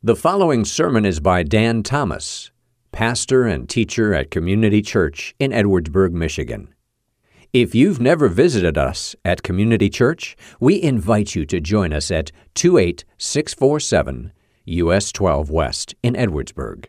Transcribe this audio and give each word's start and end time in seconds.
The 0.00 0.14
following 0.14 0.64
sermon 0.64 1.04
is 1.04 1.18
by 1.18 1.42
Dan 1.42 1.82
Thomas, 1.82 2.52
pastor 2.92 3.48
and 3.48 3.68
teacher 3.68 4.14
at 4.14 4.30
Community 4.30 4.80
Church 4.80 5.34
in 5.40 5.50
Edwardsburg, 5.50 6.12
Michigan. 6.12 6.72
If 7.52 7.74
you've 7.74 8.00
never 8.00 8.28
visited 8.28 8.78
us 8.78 9.16
at 9.24 9.42
Community 9.42 9.90
Church, 9.90 10.36
we 10.60 10.80
invite 10.80 11.34
you 11.34 11.44
to 11.46 11.58
join 11.58 11.92
us 11.92 12.12
at 12.12 12.30
28647 12.54 14.32
US 14.66 15.10
12 15.10 15.50
West 15.50 15.96
in 16.04 16.14
Edwardsburg. 16.14 16.84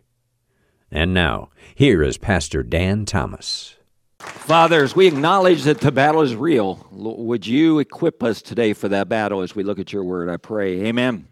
And 0.91 1.11
now, 1.11 1.49
here 1.73 2.03
is 2.03 2.19
Pastor 2.19 2.61
Dan 2.61 3.05
Thomas. 3.05 3.75
Fathers, 4.19 4.95
we 4.95 5.07
acknowledge 5.07 5.63
that 5.63 5.81
the 5.81 5.91
battle 5.91 6.21
is 6.21 6.35
real. 6.35 6.87
Would 6.91 7.47
you 7.47 7.79
equip 7.79 8.21
us 8.21 8.43
today 8.43 8.73
for 8.73 8.87
that 8.89 9.09
battle 9.09 9.41
as 9.41 9.55
we 9.55 9.63
look 9.63 9.79
at 9.79 9.91
your 9.91 10.03
word? 10.03 10.29
I 10.29 10.37
pray. 10.37 10.85
Amen. 10.85 11.27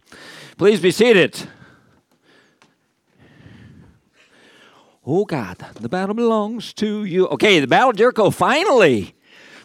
Please 0.58 0.80
be 0.80 0.90
seated. 0.90 1.48
Oh 5.10 5.24
God, 5.24 5.66
the 5.80 5.88
battle 5.88 6.14
belongs 6.14 6.74
to 6.74 7.06
you. 7.06 7.28
Okay, 7.30 7.62
the 7.62 7.68
Battle 7.68 7.92
of 7.92 7.96
Jericho, 7.96 8.30
finally. 8.30 9.16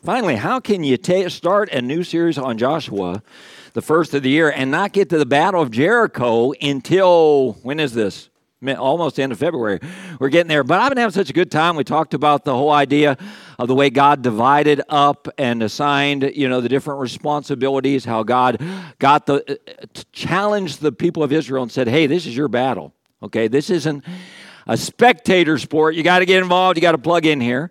Finally, 0.05 0.37
how 0.37 0.61
can 0.61 0.85
you 0.85 0.97
ta- 0.97 1.29
start 1.29 1.69
a 1.71 1.83
new 1.83 2.05
series 2.05 2.39
on 2.39 2.57
Joshua, 2.59 3.25
the 3.73 3.83
first 3.83 4.15
of 4.15 4.23
the 4.23 4.31
year, 4.31 4.53
and 4.53 4.71
not 4.71 4.93
get 4.93 5.09
to 5.09 5.19
the 5.19 5.27
Battle 5.27 5.61
of 5.61 5.73
Jericho 5.73 6.53
until, 6.63 7.55
when 7.65 7.81
is 7.81 7.93
this? 7.93 8.31
Almost 8.65 9.19
end 9.19 9.33
of 9.33 9.39
February. 9.41 9.81
We're 10.21 10.29
getting 10.29 10.47
there. 10.47 10.63
But 10.63 10.79
I've 10.79 10.91
been 10.91 10.99
having 10.99 11.13
such 11.13 11.31
a 11.31 11.33
good 11.33 11.51
time. 11.51 11.75
We 11.75 11.83
talked 11.83 12.15
about 12.15 12.45
the 12.45 12.55
whole 12.55 12.71
idea 12.71 13.19
of 13.59 13.67
the 13.67 13.75
way 13.75 13.91
God 13.91 14.23
divided 14.23 14.81
up 14.89 15.27
and 15.39 15.61
assigned, 15.65 16.31
you 16.37 16.49
know, 16.49 16.61
the 16.61 16.69
different 16.69 17.01
responsibilities, 17.01 18.05
how 18.05 18.23
God 18.23 18.63
got 19.01 19.27
the, 19.27 19.59
uh, 19.67 19.87
challenged 20.13 20.81
the 20.81 20.93
people 20.93 21.25
of 21.25 21.33
Israel 21.33 21.65
and 21.65 21.73
said, 21.73 21.89
hey, 21.89 22.07
this 22.07 22.27
is 22.27 22.37
your 22.37 22.47
battle. 22.47 22.95
Okay, 23.25 23.49
this 23.49 23.71
isn't 23.71 24.05
a 24.67 24.77
spectator 24.77 25.59
sport. 25.59 25.95
You 25.95 26.03
got 26.03 26.21
to 26.21 26.27
get 26.27 26.43
involved, 26.43 26.77
you 26.77 26.83
got 26.83 26.93
to 26.93 26.99
plug 26.99 27.27
in 27.27 27.41
here. 27.41 27.71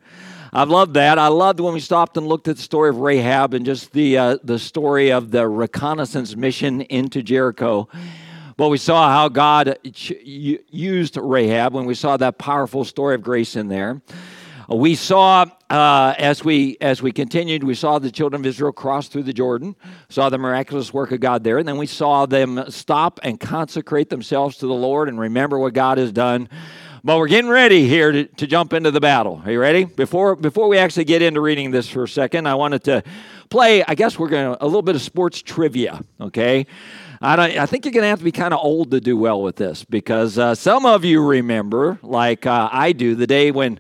I've 0.54 0.70
loved 0.70 0.96
that. 0.96 1.18
I 1.18 1.30
loved 1.30 1.62
when 1.62 1.74
we 1.74 1.80
stopped 1.80 2.18
and 2.18 2.28
looked 2.28 2.50
at 2.50 2.58
the 2.58 2.62
story 2.62 2.90
of 2.90 2.98
Rahab 2.98 3.54
and 3.54 3.66
just 3.66 3.94
the, 3.94 4.18
uh, 4.18 4.38
the 4.44 4.60
story 4.60 5.12
of 5.12 5.32
the 5.32 5.48
reconnaissance 5.48 6.36
mission 6.36 6.82
into 6.82 7.24
Jericho. 7.24 7.88
But 8.58 8.68
we 8.68 8.78
saw 8.78 9.10
how 9.10 9.30
God 9.30 9.78
used 9.84 11.18
Rahab 11.18 11.74
when 11.74 11.86
we 11.86 11.96
saw 11.96 12.18
that 12.18 12.38
powerful 12.38 12.84
story 12.84 13.16
of 13.16 13.24
grace 13.24 13.56
in 13.56 13.70
there. 13.70 14.02
We 14.68 14.96
saw 14.96 15.46
uh, 15.70 16.14
as 16.18 16.46
we 16.46 16.78
as 16.80 17.02
we 17.02 17.12
continued, 17.12 17.64
we 17.64 17.76
saw 17.76 18.00
the 18.00 18.12
children 18.12 18.42
of 18.42 18.46
Israel 18.46 18.72
cross 18.72 19.08
through 19.08 19.24
the 19.24 19.34
Jordan, 19.34 19.76
saw 20.10 20.30
the 20.30 20.38
miraculous 20.38 20.94
work 20.94 21.12
of 21.12 21.20
God 21.20 21.44
there, 21.44 21.58
and 21.58 21.68
then 21.68 21.78
we 21.78 21.88
saw 21.88 22.26
them 22.26 22.64
stop 22.70 23.20
and 23.24 23.40
consecrate 23.40 24.10
themselves 24.10 24.58
to 24.58 24.68
the 24.68 24.74
Lord 24.74 25.10
and 25.10 25.20
remember 25.20 25.60
what 25.60 25.74
God 25.74 25.98
has 25.98 26.12
done. 26.12 26.48
But 27.04 27.18
we're 27.18 27.28
getting 27.28 27.50
ready 27.50 27.88
here 27.88 28.12
to, 28.12 28.26
to 28.26 28.46
jump 28.46 28.74
into 28.74 28.92
the 28.92 29.00
battle. 29.00 29.42
Are 29.44 29.52
you 29.52 29.60
ready? 29.60 29.86
Before 29.86 30.36
before 30.36 30.68
we 30.68 30.78
actually 30.78 31.06
get 31.06 31.24
into 31.24 31.42
reading 31.42 31.72
this 31.72 31.90
for 31.90 32.04
a 32.04 32.08
second, 32.08 32.46
I 32.46 32.54
wanted 32.54 32.84
to 32.84 33.04
play. 33.50 33.84
I 33.84 33.96
guess 33.96 34.20
we're 34.20 34.30
going 34.30 34.56
to 34.56 34.64
a 34.64 34.68
little 34.68 34.84
bit 34.84 34.94
of 34.96 35.02
sports 35.02 35.42
trivia. 35.42 36.02
Okay. 36.20 36.68
I, 37.24 37.36
don't, 37.36 37.58
I, 37.58 37.68
think 37.68 37.86
you're 37.86 37.92
going 37.92 38.04
to 38.04 38.08
have 38.08 38.18
to 38.20 38.26
be 38.26 38.32
kind 38.32 38.52
of 38.52 38.60
old 38.64 38.92
to 38.92 39.00
do 39.00 39.16
well 39.16 39.44
with 39.44 39.56
this 39.56 39.84
because 39.84 40.40
uh, 40.40 40.56
some 40.56 40.88
of 40.88 41.06
you 41.06 41.24
remember, 41.24 42.00
like 42.02 42.48
uh, 42.48 42.68
I 42.72 42.94
do, 42.94 43.14
the 43.14 43.28
day 43.28 43.52
when 43.52 43.80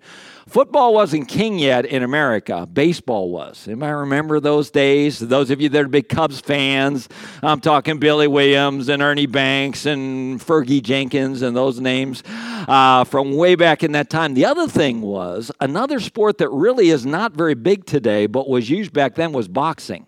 Football 0.51 0.93
wasn't 0.93 1.29
king 1.29 1.59
yet 1.59 1.85
in 1.85 2.03
America. 2.03 2.65
Baseball 2.65 3.29
was. 3.29 3.65
Anybody 3.69 3.93
remember 3.93 4.41
those 4.41 4.69
days? 4.69 5.17
Those 5.17 5.49
of 5.49 5.61
you 5.61 5.69
that 5.69 5.85
are 5.85 5.87
big 5.87 6.09
Cubs 6.09 6.41
fans, 6.41 7.07
I'm 7.41 7.61
talking 7.61 7.99
Billy 7.99 8.27
Williams 8.27 8.89
and 8.89 9.01
Ernie 9.01 9.27
Banks 9.27 9.85
and 9.85 10.41
Fergie 10.41 10.83
Jenkins 10.83 11.41
and 11.41 11.55
those 11.55 11.79
names 11.79 12.21
uh, 12.27 13.05
from 13.05 13.37
way 13.37 13.55
back 13.55 13.81
in 13.81 13.93
that 13.93 14.09
time. 14.09 14.33
The 14.33 14.43
other 14.43 14.67
thing 14.67 14.99
was 14.99 15.53
another 15.61 16.01
sport 16.01 16.37
that 16.39 16.49
really 16.49 16.89
is 16.89 17.05
not 17.05 17.31
very 17.31 17.55
big 17.55 17.85
today, 17.85 18.25
but 18.25 18.49
was 18.49 18.69
used 18.69 18.91
back 18.91 19.15
then 19.15 19.31
was 19.31 19.47
boxing 19.47 20.05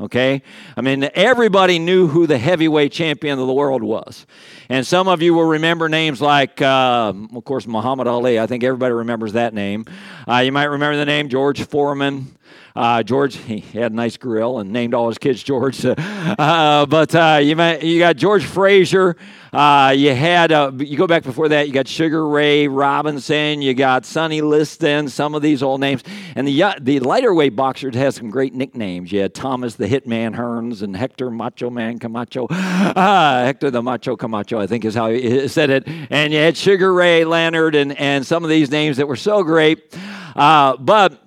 okay? 0.00 0.42
I 0.76 0.80
mean, 0.80 1.08
everybody 1.14 1.78
knew 1.78 2.06
who 2.06 2.26
the 2.26 2.38
heavyweight 2.38 2.92
champion 2.92 3.38
of 3.38 3.46
the 3.46 3.52
world 3.52 3.82
was. 3.82 4.26
And 4.68 4.86
some 4.86 5.08
of 5.08 5.22
you 5.22 5.34
will 5.34 5.44
remember 5.44 5.88
names 5.88 6.20
like, 6.20 6.60
uh, 6.60 7.12
of 7.34 7.44
course, 7.44 7.66
Muhammad 7.66 8.06
Ali. 8.06 8.38
I 8.38 8.46
think 8.46 8.64
everybody 8.64 8.92
remembers 8.92 9.32
that 9.34 9.54
name. 9.54 9.86
Uh, 10.28 10.38
you 10.38 10.52
might 10.52 10.64
remember 10.64 10.96
the 10.96 11.06
name 11.06 11.28
George 11.28 11.64
Foreman. 11.64 12.36
Uh, 12.74 13.02
George, 13.02 13.36
he 13.46 13.60
had 13.60 13.92
a 13.92 13.94
nice 13.94 14.16
grill 14.16 14.58
and 14.58 14.72
named 14.72 14.94
all 14.94 15.08
his 15.08 15.18
kids 15.18 15.42
George. 15.42 15.84
Uh, 16.38 16.84
but 16.86 17.14
uh, 17.14 17.38
you, 17.40 17.56
you 17.82 17.98
got 17.98 18.16
George 18.16 18.44
Frazier. 18.44 19.16
Uh, 19.52 19.94
you 19.96 20.14
had, 20.14 20.52
uh, 20.52 20.70
you 20.76 20.96
go 20.96 21.06
back 21.06 21.22
before 21.22 21.48
that, 21.48 21.66
you 21.66 21.72
got 21.72 21.88
Sugar 21.88 22.28
Ray 22.28 22.68
Robinson, 22.68 23.62
you 23.62 23.72
got 23.72 24.04
Sonny 24.04 24.42
Liston, 24.42 25.08
some 25.08 25.34
of 25.34 25.40
these 25.40 25.62
old 25.62 25.80
names. 25.80 26.02
And 26.34 26.46
the, 26.46 26.74
the 26.80 27.00
lighter 27.00 27.32
weight 27.32 27.56
boxers 27.56 27.94
has 27.94 28.16
some 28.16 28.28
great 28.30 28.54
nicknames. 28.54 29.12
You 29.12 29.20
had 29.20 29.34
Thomas 29.34 29.76
the 29.76 29.86
Hitman 29.86 30.36
Hearns 30.36 30.82
and 30.82 30.96
Hector 30.96 31.30
Macho 31.30 31.70
Man 31.70 31.98
Camacho. 31.98 32.46
Uh, 32.50 33.44
Hector 33.44 33.70
the 33.70 33.82
Macho 33.82 34.16
Camacho, 34.16 34.58
I 34.60 34.66
think 34.66 34.84
is 34.84 34.94
how 34.94 35.10
he 35.10 35.48
said 35.48 35.70
it. 35.70 35.88
And 36.10 36.32
you 36.32 36.38
had 36.38 36.56
Sugar 36.56 36.92
Ray 36.92 37.24
Leonard 37.24 37.74
and, 37.74 37.96
and 37.98 38.26
some 38.26 38.44
of 38.44 38.50
these 38.50 38.70
names 38.70 38.96
that 38.98 39.08
were 39.08 39.16
so 39.16 39.42
great. 39.42 39.96
Uh, 40.34 40.76
but 40.76 41.25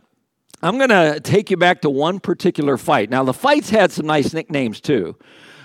I'm 0.61 0.77
going 0.77 0.89
to 0.89 1.19
take 1.21 1.49
you 1.49 1.57
back 1.57 1.81
to 1.81 1.89
one 1.89 2.19
particular 2.19 2.77
fight. 2.77 3.09
Now, 3.09 3.23
the 3.23 3.33
fights 3.33 3.69
had 3.69 3.91
some 3.91 4.05
nice 4.05 4.33
nicknames 4.33 4.81
too. 4.81 5.15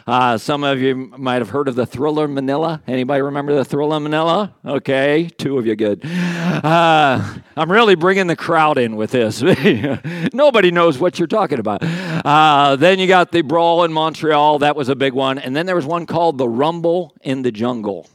Uh, 0.07 0.37
some 0.37 0.65
of 0.65 0.81
you 0.81 0.95
might 0.95 1.37
have 1.37 1.49
heard 1.49 1.67
of 1.67 1.75
the 1.75 1.87
Thriller 1.87 2.29
Manila. 2.29 2.83
Anybody 2.87 3.23
remember 3.23 3.55
the 3.55 3.65
Thriller 3.65 3.99
Manila? 3.99 4.55
Okay, 4.65 5.31
two 5.39 5.59
of 5.59 5.67
you 5.67 5.75
good. 5.77 6.05
Uh, 6.05 7.37
I'm 7.57 7.73
really 7.73 7.95
bringing 7.95 8.27
the 8.27 8.37
crowd 8.37 8.77
in 8.77 8.97
with 8.97 9.13
this. 9.13 9.43
Nobody 10.35 10.71
knows 10.71 10.99
what 10.99 11.19
you're 11.19 11.27
talking 11.27 11.59
about. 11.59 11.83
Uh, 11.83 12.77
then 12.77 12.99
you 12.99 13.07
got 13.07 13.33
the 13.33 13.41
Brawl 13.41 13.85
in 13.85 13.93
Montreal. 13.95 14.59
That 14.59 14.77
was 14.77 14.91
a 14.91 14.95
big 14.95 15.15
one. 15.15 15.39
And 15.39 15.57
then 15.57 15.65
there 15.65 15.77
was 15.77 15.87
one 15.87 16.05
called 16.05 16.37
the 16.37 16.49
Rumble 16.49 17.17
in 17.23 17.41
the 17.41 17.51
Jungle. 17.51 18.07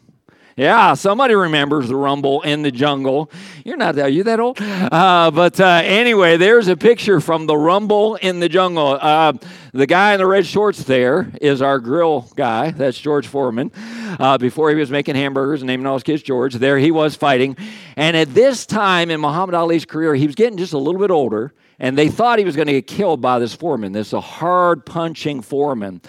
Yeah, 0.59 0.93
somebody 0.95 1.35
remembers 1.35 1.87
the 1.87 1.95
rumble 1.95 2.41
in 2.41 2.63
the 2.63 2.71
jungle. 2.71 3.31
You're 3.63 3.77
not 3.77 3.95
that, 3.95 4.11
you 4.11 4.23
that 4.23 4.41
old? 4.41 4.59
Uh, 4.59 5.31
but 5.31 5.57
uh, 5.57 5.81
anyway, 5.85 6.35
there's 6.35 6.67
a 6.67 6.75
picture 6.75 7.21
from 7.21 7.45
the 7.45 7.55
rumble 7.55 8.15
in 8.15 8.41
the 8.41 8.49
jungle. 8.49 8.97
Uh, 8.99 9.31
the 9.71 9.87
guy 9.87 10.11
in 10.11 10.17
the 10.17 10.25
red 10.25 10.45
shorts 10.45 10.83
there 10.83 11.31
is 11.39 11.61
our 11.61 11.79
grill 11.79 12.29
guy. 12.35 12.71
That's 12.71 12.99
George 12.99 13.25
Foreman. 13.25 13.71
Uh, 14.19 14.37
before 14.37 14.69
he 14.69 14.75
was 14.75 14.91
making 14.91 15.15
hamburgers 15.15 15.61
and 15.61 15.67
naming 15.67 15.85
all 15.85 15.93
his 15.93 16.03
kids 16.03 16.23
George, 16.23 16.55
there 16.55 16.77
he 16.77 16.91
was 16.91 17.15
fighting. 17.15 17.55
And 17.95 18.17
at 18.17 18.33
this 18.33 18.65
time 18.65 19.09
in 19.09 19.21
Muhammad 19.21 19.55
Ali's 19.55 19.85
career, 19.85 20.13
he 20.13 20.25
was 20.25 20.35
getting 20.35 20.57
just 20.57 20.73
a 20.73 20.77
little 20.77 20.99
bit 20.99 21.09
older, 21.09 21.53
and 21.79 21.97
they 21.97 22.09
thought 22.09 22.37
he 22.37 22.43
was 22.43 22.57
going 22.57 22.67
to 22.67 22.73
get 22.73 22.85
killed 22.85 23.21
by 23.21 23.39
this 23.39 23.55
Foreman, 23.55 23.93
this 23.93 24.11
a 24.11 24.19
hard 24.19 24.85
punching 24.85 25.41
Foreman. 25.41 26.01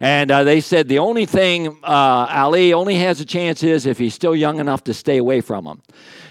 And 0.00 0.30
uh, 0.30 0.44
they 0.44 0.62
said 0.62 0.88
the 0.88 0.98
only 0.98 1.26
thing 1.26 1.68
uh, 1.84 2.26
Ali 2.30 2.72
only 2.72 2.94
has 2.96 3.20
a 3.20 3.26
chance 3.26 3.62
is 3.62 3.84
if 3.84 3.98
he's 3.98 4.14
still 4.14 4.34
young 4.34 4.58
enough 4.58 4.82
to 4.84 4.94
stay 4.94 5.18
away 5.18 5.42
from 5.42 5.66
him. 5.66 5.82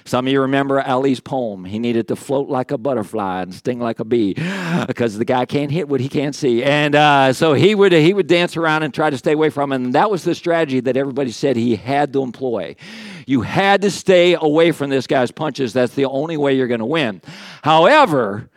Some 0.06 0.26
of 0.26 0.34
you 0.34 0.42
remember 0.42 0.82
Ali's 0.82 1.20
poem. 1.20 1.66
He 1.66 1.78
needed 1.78 2.08
to 2.08 2.16
float 2.16 2.50
like 2.50 2.72
a 2.72 2.80
butterfly 2.80 3.44
and 3.44 3.54
sting 3.54 3.80
like 3.80 4.00
a 4.00 4.04
bee 4.04 4.34
because 4.88 5.20
the 5.20 5.26
guy 5.26 5.46
can't 5.46 5.70
hit 5.70 5.88
what 5.88 6.00
he 6.00 6.10
can't 6.10 6.34
see. 6.34 6.64
And 6.64 6.96
uh, 6.96 7.32
so 7.32 7.54
he 7.54 7.76
would, 7.76 7.92
he 7.92 8.12
would 8.12 8.26
dance 8.26 8.58
around 8.58 8.82
and 8.82 8.92
try 8.92 9.12
to 9.12 9.18
stay 9.20 9.34
away 9.34 9.52
from 9.52 9.72
him. 9.72 9.86
And 9.86 9.94
that 9.94 10.10
was 10.10 10.24
the 10.24 10.34
strategy 10.34 10.80
that 10.80 10.98
everybody 10.98 11.30
said 11.30 11.56
he 11.56 11.76
had 11.76 12.12
to 12.14 12.24
employ. 12.24 12.76
You 13.28 13.42
had 13.42 13.84
to 13.84 13.92
stay 13.92 14.34
away 14.34 14.72
from 14.72 14.90
this 14.90 15.06
guy's 15.06 15.30
punches. 15.30 15.74
That's 15.74 15.94
the 15.94 16.06
only 16.06 16.38
way 16.38 16.56
you're 16.56 16.66
going 16.66 16.80
to 16.80 16.88
win. 16.88 17.22
However, 17.62 18.50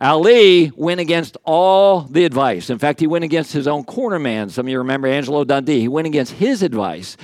Ali 0.00 0.70
went 0.76 1.00
against 1.00 1.36
all 1.44 2.02
the 2.02 2.24
advice. 2.24 2.70
In 2.70 2.78
fact, 2.78 3.00
he 3.00 3.08
went 3.08 3.24
against 3.24 3.52
his 3.52 3.66
own 3.66 3.84
cornerman. 3.84 4.48
Some 4.50 4.66
of 4.66 4.70
you 4.70 4.78
remember 4.78 5.08
Angelo 5.08 5.42
Dundee. 5.42 5.80
He 5.80 5.88
went 5.88 6.06
against 6.06 6.32
his 6.34 6.62
advice. 6.62 7.16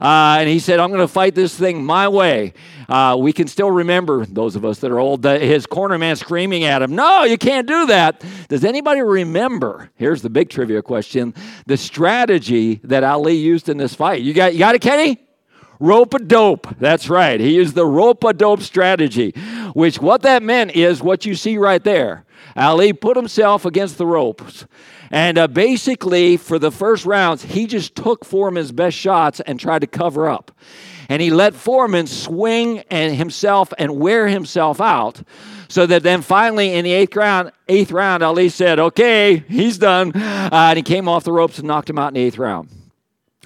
Uh, 0.00 0.36
and 0.40 0.48
he 0.48 0.58
said, 0.58 0.80
I'm 0.80 0.90
going 0.90 1.00
to 1.00 1.08
fight 1.08 1.36
this 1.36 1.56
thing 1.56 1.84
my 1.84 2.08
way. 2.08 2.52
Uh, 2.88 3.16
we 3.18 3.32
can 3.32 3.46
still 3.46 3.70
remember, 3.70 4.26
those 4.26 4.56
of 4.56 4.64
us 4.64 4.80
that 4.80 4.90
are 4.90 4.98
old, 4.98 5.24
his 5.24 5.66
cornerman 5.66 6.16
screaming 6.18 6.64
at 6.64 6.82
him, 6.82 6.94
No, 6.94 7.22
you 7.24 7.38
can't 7.38 7.66
do 7.66 7.86
that. 7.86 8.24
Does 8.48 8.64
anybody 8.64 9.02
remember? 9.02 9.90
Here's 9.94 10.22
the 10.22 10.30
big 10.30 10.50
trivia 10.50 10.82
question 10.82 11.32
the 11.66 11.76
strategy 11.76 12.80
that 12.84 13.04
Ali 13.04 13.34
used 13.34 13.68
in 13.68 13.76
this 13.76 13.94
fight. 13.94 14.22
You 14.22 14.34
got, 14.34 14.52
you 14.52 14.58
got 14.58 14.74
it, 14.74 14.80
Kenny? 14.80 15.25
Rope 15.78 16.14
a 16.14 16.18
dope. 16.18 16.66
That's 16.78 17.08
right. 17.08 17.38
He 17.38 17.54
used 17.54 17.74
the 17.74 17.86
rope 17.86 18.24
a 18.24 18.32
dope 18.32 18.62
strategy, 18.62 19.32
which 19.74 20.00
what 20.00 20.22
that 20.22 20.42
meant 20.42 20.74
is 20.74 21.02
what 21.02 21.26
you 21.26 21.34
see 21.34 21.58
right 21.58 21.82
there. 21.82 22.24
Ali 22.56 22.92
put 22.92 23.16
himself 23.16 23.64
against 23.64 23.98
the 23.98 24.06
ropes. 24.06 24.66
And 25.10 25.38
uh, 25.38 25.46
basically, 25.46 26.36
for 26.36 26.58
the 26.58 26.70
first 26.70 27.04
rounds, 27.04 27.44
he 27.44 27.66
just 27.66 27.94
took 27.94 28.24
Foreman's 28.24 28.72
best 28.72 28.96
shots 28.96 29.40
and 29.40 29.60
tried 29.60 29.80
to 29.80 29.86
cover 29.86 30.28
up. 30.28 30.50
And 31.08 31.22
he 31.22 31.30
let 31.30 31.54
Foreman 31.54 32.06
swing 32.06 32.80
and 32.90 33.14
himself 33.14 33.72
and 33.78 34.00
wear 34.00 34.26
himself 34.26 34.80
out. 34.80 35.22
So 35.68 35.86
that 35.86 36.02
then 36.02 36.22
finally 36.22 36.72
in 36.74 36.84
the 36.84 36.92
eighth 36.92 37.14
round, 37.14 37.52
eighth 37.68 37.92
round, 37.92 38.22
Ali 38.22 38.48
said, 38.48 38.78
okay, 38.78 39.44
he's 39.48 39.78
done. 39.78 40.12
Uh, 40.14 40.50
and 40.52 40.76
he 40.76 40.82
came 40.82 41.08
off 41.08 41.24
the 41.24 41.32
ropes 41.32 41.58
and 41.58 41.68
knocked 41.68 41.90
him 41.90 41.98
out 41.98 42.08
in 42.08 42.14
the 42.14 42.20
eighth 42.20 42.38
round. 42.38 42.68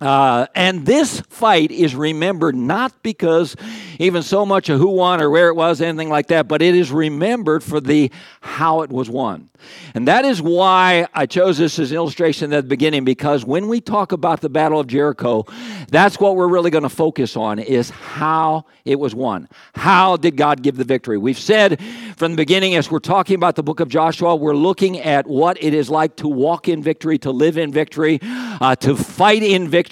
Uh, 0.01 0.47
and 0.55 0.87
this 0.87 1.21
fight 1.29 1.71
is 1.71 1.95
remembered 1.95 2.55
not 2.55 3.03
because 3.03 3.55
even 3.99 4.23
so 4.23 4.47
much 4.47 4.71
of 4.71 4.79
who 4.79 4.89
won 4.89 5.21
or 5.21 5.29
where 5.29 5.49
it 5.49 5.55
was, 5.55 5.83
anything 5.83 6.09
like 6.09 6.29
that, 6.29 6.49
but 6.49 6.63
it 6.63 6.75
is 6.75 6.91
remembered 6.91 7.63
for 7.63 7.81
the 7.81 8.11
how 8.41 8.81
it 8.81 8.91
was 8.91 9.11
won. 9.11 9.51
And 9.93 10.09
that 10.09 10.25
is 10.25 10.41
why 10.41 11.07
I 11.13 11.27
chose 11.27 11.59
this 11.59 11.79
as 11.79 11.91
an 11.91 11.99
illustration 11.99 12.51
at 12.55 12.65
the 12.65 12.69
beginning, 12.69 13.05
because 13.05 13.45
when 13.45 13.69
we 13.69 13.83
talk 13.83 14.13
about 14.13 14.41
the 14.41 14.49
Battle 14.49 14.81
of 14.81 14.87
Jericho, 14.87 15.45
that's 15.91 16.19
what 16.19 16.35
we're 16.35 16.49
really 16.49 16.71
going 16.71 16.85
to 16.85 16.89
focus 16.89 17.37
on 17.37 17.59
is 17.59 17.91
how 17.91 18.65
it 18.87 18.99
was 18.99 19.15
won. 19.15 19.49
How 19.75 20.17
did 20.17 20.39
God 20.39 20.63
give 20.63 20.79
the 20.79 20.85
victory? 20.85 21.19
We've 21.19 21.39
said 21.39 21.79
from 22.17 22.33
the 22.33 22.37
beginning, 22.37 22.75
as 22.75 22.91
we're 22.91 23.01
talking 23.01 23.35
about 23.35 23.55
the 23.57 23.63
book 23.63 23.81
of 23.81 23.91
Joshua, 23.91 24.35
we're 24.35 24.57
looking 24.57 24.99
at 24.99 25.27
what 25.27 25.63
it 25.63 25.75
is 25.75 25.91
like 25.91 26.17
to 26.17 26.29
walk 26.29 26.67
in 26.67 26.83
victory, 26.83 27.19
to 27.19 27.31
live 27.31 27.59
in 27.59 27.71
victory, 27.71 28.19
uh, 28.23 28.77
to 28.77 28.97
fight 28.97 29.43
in 29.43 29.69
victory. 29.69 29.90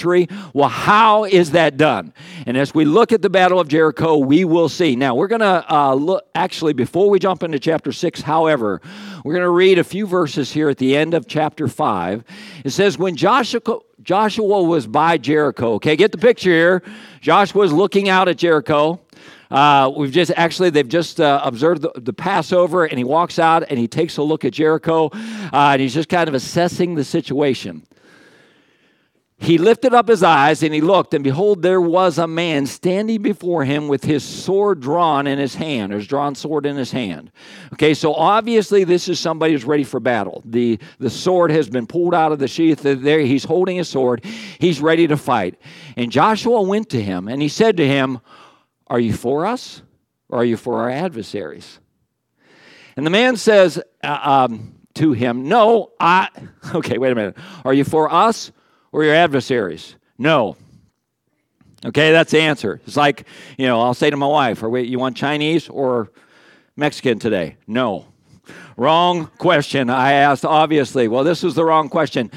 Well, 0.52 0.68
how 0.68 1.24
is 1.24 1.52
that 1.52 1.76
done? 1.76 2.12
And 2.46 2.56
as 2.56 2.74
we 2.74 2.84
look 2.84 3.12
at 3.12 3.22
the 3.22 3.30
Battle 3.30 3.60
of 3.60 3.68
Jericho, 3.68 4.16
we 4.16 4.44
will 4.44 4.68
see. 4.68 4.96
Now, 4.96 5.14
we're 5.14 5.28
going 5.28 5.40
to 5.40 5.64
uh, 5.72 5.94
look, 5.94 6.24
actually, 6.34 6.72
before 6.72 7.10
we 7.10 7.18
jump 7.18 7.42
into 7.42 7.58
chapter 7.58 7.92
6, 7.92 8.20
however, 8.20 8.80
we're 9.24 9.34
going 9.34 9.44
to 9.44 9.50
read 9.50 9.78
a 9.78 9.84
few 9.84 10.06
verses 10.06 10.52
here 10.52 10.68
at 10.68 10.78
the 10.78 10.96
end 10.96 11.14
of 11.14 11.26
chapter 11.26 11.68
5. 11.68 12.24
It 12.64 12.70
says, 12.70 12.98
When 12.98 13.16
Joshua, 13.16 13.60
Joshua 14.02 14.62
was 14.62 14.86
by 14.86 15.18
Jericho, 15.18 15.74
okay, 15.74 15.96
get 15.96 16.12
the 16.12 16.18
picture 16.18 16.50
here. 16.50 16.82
Joshua 17.20 17.64
is 17.64 17.72
looking 17.72 18.08
out 18.08 18.28
at 18.28 18.36
Jericho. 18.36 19.00
Uh, 19.50 19.90
we've 19.96 20.12
just 20.12 20.30
actually 20.36 20.68
they've 20.70 20.88
just 20.88 21.20
uh, 21.20 21.40
observed 21.42 21.82
the, 21.82 21.90
the, 21.96 22.12
Passover, 22.12 22.84
and 22.84 22.98
he 22.98 23.04
walks 23.04 23.38
out 23.38 23.64
and 23.70 23.78
he 23.78 23.88
takes 23.88 24.18
a 24.18 24.22
look 24.22 24.44
at 24.44 24.52
Jericho, 24.52 25.06
uh, 25.06 25.70
and 25.72 25.80
he's 25.80 25.94
just 25.94 26.08
kind 26.08 26.28
of 26.28 26.34
assessing 26.34 26.94
the 26.94 27.04
situation. 27.04 27.82
He 29.40 29.56
lifted 29.56 29.94
up 29.94 30.08
his 30.08 30.24
eyes 30.24 30.64
and 30.64 30.74
he 30.74 30.80
looked, 30.80 31.14
and 31.14 31.22
behold, 31.22 31.62
there 31.62 31.80
was 31.80 32.18
a 32.18 32.26
man 32.26 32.66
standing 32.66 33.22
before 33.22 33.64
him 33.64 33.86
with 33.86 34.02
his 34.02 34.24
sword 34.24 34.80
drawn 34.80 35.28
in 35.28 35.38
his 35.38 35.54
hand, 35.54 35.92
his 35.92 36.08
drawn 36.08 36.34
sword 36.34 36.66
in 36.66 36.76
his 36.76 36.90
hand. 36.90 37.30
Okay, 37.72 37.94
so 37.94 38.14
obviously 38.14 38.82
this 38.82 39.08
is 39.08 39.20
somebody 39.20 39.52
who's 39.52 39.64
ready 39.64 39.84
for 39.84 40.00
battle. 40.00 40.42
The, 40.44 40.80
the 40.98 41.08
sword 41.08 41.52
has 41.52 41.70
been 41.70 41.86
pulled 41.86 42.14
out 42.14 42.32
of 42.32 42.40
the 42.40 42.48
sheath. 42.48 42.80
There, 42.82 43.20
he's 43.20 43.44
holding 43.44 43.76
his 43.76 43.88
sword. 43.88 44.24
He's 44.58 44.80
ready 44.80 45.06
to 45.06 45.16
fight. 45.16 45.54
And 45.96 46.10
Joshua 46.10 46.60
went 46.62 46.90
to 46.90 47.00
him 47.00 47.28
and 47.28 47.40
he 47.40 47.48
said 47.48 47.76
to 47.76 47.86
him, 47.86 48.18
Are 48.88 49.00
you 49.00 49.12
for 49.12 49.46
us 49.46 49.82
or 50.28 50.40
are 50.40 50.44
you 50.44 50.56
for 50.56 50.80
our 50.80 50.90
adversaries? 50.90 51.78
And 52.96 53.06
the 53.06 53.10
man 53.10 53.36
says 53.36 53.80
uh, 54.02 54.18
um, 54.20 54.74
to 54.94 55.12
him, 55.12 55.48
No, 55.48 55.92
I. 56.00 56.28
Okay, 56.74 56.98
wait 56.98 57.12
a 57.12 57.14
minute. 57.14 57.38
Are 57.64 57.72
you 57.72 57.84
for 57.84 58.12
us? 58.12 58.50
Or 58.92 59.04
your 59.04 59.14
adversaries? 59.14 59.96
No. 60.16 60.56
Okay, 61.84 62.10
that's 62.10 62.32
the 62.32 62.40
answer. 62.40 62.80
It's 62.86 62.96
like, 62.96 63.26
you 63.56 63.66
know, 63.66 63.80
I'll 63.80 63.94
say 63.94 64.10
to 64.10 64.16
my 64.16 64.26
wife, 64.26 64.62
are 64.62 64.68
we, 64.68 64.82
you 64.82 64.98
want 64.98 65.16
Chinese 65.16 65.68
or 65.68 66.10
Mexican 66.76 67.18
today? 67.18 67.56
No. 67.66 68.06
Wrong 68.76 69.26
question. 69.38 69.90
I 69.90 70.12
asked, 70.12 70.44
obviously. 70.44 71.06
Well, 71.08 71.24
this 71.24 71.44
is 71.44 71.54
the 71.54 71.64
wrong 71.64 71.88
question. 71.88 72.30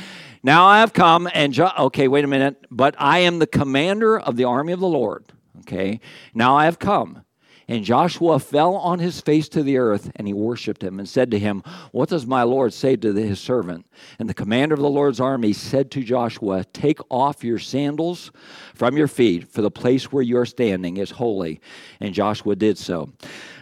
Now 0.44 0.65
I 0.65 0.80
have 0.80 0.94
come 0.94 1.30
and, 1.33 1.53
jo- 1.53 1.71
okay, 1.77 2.07
wait 2.07 2.24
a 2.24 2.27
minute, 2.27 2.65
but 2.69 2.95
I 2.97 3.19
am 3.19 3.39
the 3.39 3.47
commander 3.47 4.19
of 4.19 4.36
the 4.36 4.44
army 4.44 4.74
of 4.74 4.80
the 4.80 4.88
Lord. 4.88 5.25
Okay, 5.59 6.00
now 6.33 6.56
I 6.56 6.65
have 6.65 6.80
come 6.80 7.24
and 7.71 7.85
Joshua 7.85 8.38
fell 8.38 8.75
on 8.75 9.00
his 9.00 9.21
face 9.21 9.47
to 9.47 9.63
the 9.63 9.77
earth, 9.77 10.12
and 10.18 10.27
he 10.27 10.33
worshipped 10.33 10.83
him 10.83 11.00
and 11.00 11.07
said 11.07 11.31
to 11.31 11.39
him, 11.39 11.63
What 11.94 12.09
does 12.09 12.25
my 12.27 12.44
Lord 12.44 12.73
say 12.73 12.97
to 12.97 13.13
his 13.13 13.39
servant? 13.39 13.85
And 14.19 14.27
the 14.27 14.33
commander 14.33 14.73
of 14.73 14.81
the 14.81 14.89
Lord's 14.89 15.21
army 15.21 15.53
said 15.53 15.89
to 15.91 16.03
Joshua, 16.03 16.65
Take 16.73 17.00
off 17.09 17.45
your 17.45 17.59
sandals 17.59 18.29
from 18.75 18.97
your 18.97 19.07
feet, 19.07 19.47
for 19.47 19.62
the 19.62 19.71
place 19.71 20.12
where 20.12 20.21
you 20.21 20.38
are 20.38 20.45
standing 20.45 20.97
is 20.97 21.12
holy. 21.12 21.62
And 22.01 22.13
Joshua 22.13 22.57
did 22.57 22.77
so. 22.77 23.09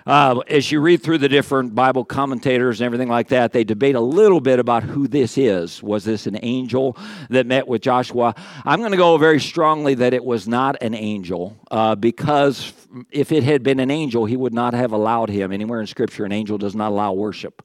Uh, 0.10 0.40
as 0.48 0.72
you 0.72 0.82
read 0.82 1.04
through 1.04 1.20
the 1.20 1.30
different 1.30 1.76
Bible 1.76 2.04
commentators 2.04 2.82
and 2.82 2.86
everything 2.88 3.10
like 3.10 3.28
that, 3.28 3.54
they 3.54 3.64
debate 3.64 3.94
a 3.94 4.00
little 4.00 4.42
bit 4.42 4.58
about 4.58 4.82
who 4.82 5.08
this 5.08 5.38
is. 5.38 5.84
Was 5.84 6.04
this 6.04 6.26
an 6.26 6.40
angel 6.42 6.98
that 7.30 7.46
met 7.46 7.68
with 7.68 7.84
Joshua? 7.84 8.34
I'm 8.66 8.80
going 8.80 8.90
to 8.90 8.98
go 8.98 9.20
very 9.20 9.40
strongly 9.40 9.94
that 9.94 10.16
it 10.16 10.26
was 10.26 10.48
not 10.48 10.82
an 10.82 10.96
angel 10.96 11.56
uh, 11.70 11.94
because 11.94 12.74
if 13.12 13.32
it 13.32 13.44
had 13.44 13.62
been 13.62 13.80
an 13.80 13.92
angel, 13.92 14.26
he 14.26 14.36
would 14.36 14.52
not 14.52 14.74
have 14.74 14.94
allowed 14.94 15.30
him. 15.30 15.52
Anywhere 15.52 15.80
in 15.80 15.86
Scripture, 15.86 16.26
an 16.26 16.32
angel 16.32 16.58
does 16.58 16.74
not 16.74 16.90
allow 16.90 17.14
worship. 17.14 17.62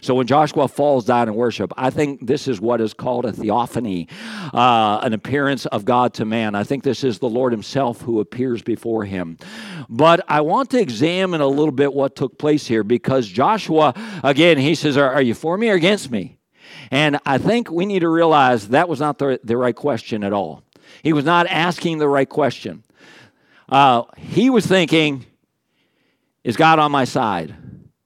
So 0.00 0.14
when 0.14 0.26
Joshua 0.26 0.68
falls 0.68 1.04
down 1.04 1.28
in 1.28 1.34
worship, 1.34 1.72
I 1.76 1.90
think 1.90 2.26
this 2.26 2.48
is 2.48 2.60
what 2.60 2.80
is 2.80 2.94
called 2.94 3.24
a 3.24 3.32
theophany, 3.32 4.08
uh, 4.54 5.00
an 5.02 5.12
appearance 5.12 5.66
of 5.66 5.84
God 5.84 6.14
to 6.14 6.24
man. 6.24 6.54
I 6.54 6.64
think 6.64 6.84
this 6.84 7.02
is 7.02 7.18
the 7.18 7.28
Lord 7.28 7.52
Himself 7.52 8.02
who 8.02 8.20
appears 8.20 8.62
before 8.62 9.04
him. 9.04 9.38
But 9.88 10.24
I 10.28 10.40
want 10.42 10.70
to 10.70 10.80
examine 10.80 11.40
a 11.40 11.46
little 11.46 11.72
bit 11.72 11.92
what 11.92 12.16
took 12.16 12.38
place 12.38 12.66
here 12.66 12.84
because 12.84 13.26
Joshua, 13.26 13.94
again, 14.22 14.58
he 14.58 14.74
says, 14.74 14.96
Are, 14.96 15.12
are 15.12 15.22
you 15.22 15.34
for 15.34 15.56
me 15.56 15.70
or 15.70 15.74
against 15.74 16.10
me? 16.10 16.38
And 16.90 17.18
I 17.24 17.38
think 17.38 17.70
we 17.70 17.86
need 17.86 18.00
to 18.00 18.08
realize 18.08 18.68
that 18.68 18.88
was 18.88 19.00
not 19.00 19.18
the, 19.18 19.40
the 19.42 19.56
right 19.56 19.74
question 19.74 20.22
at 20.24 20.32
all. 20.32 20.62
He 21.02 21.12
was 21.12 21.24
not 21.24 21.46
asking 21.48 21.98
the 21.98 22.08
right 22.08 22.28
question. 22.28 22.84
Uh, 23.68 24.02
he 24.16 24.50
was 24.50 24.66
thinking, 24.66 25.26
Is 26.44 26.56
God 26.56 26.78
on 26.78 26.92
my 26.92 27.04
side? 27.04 27.54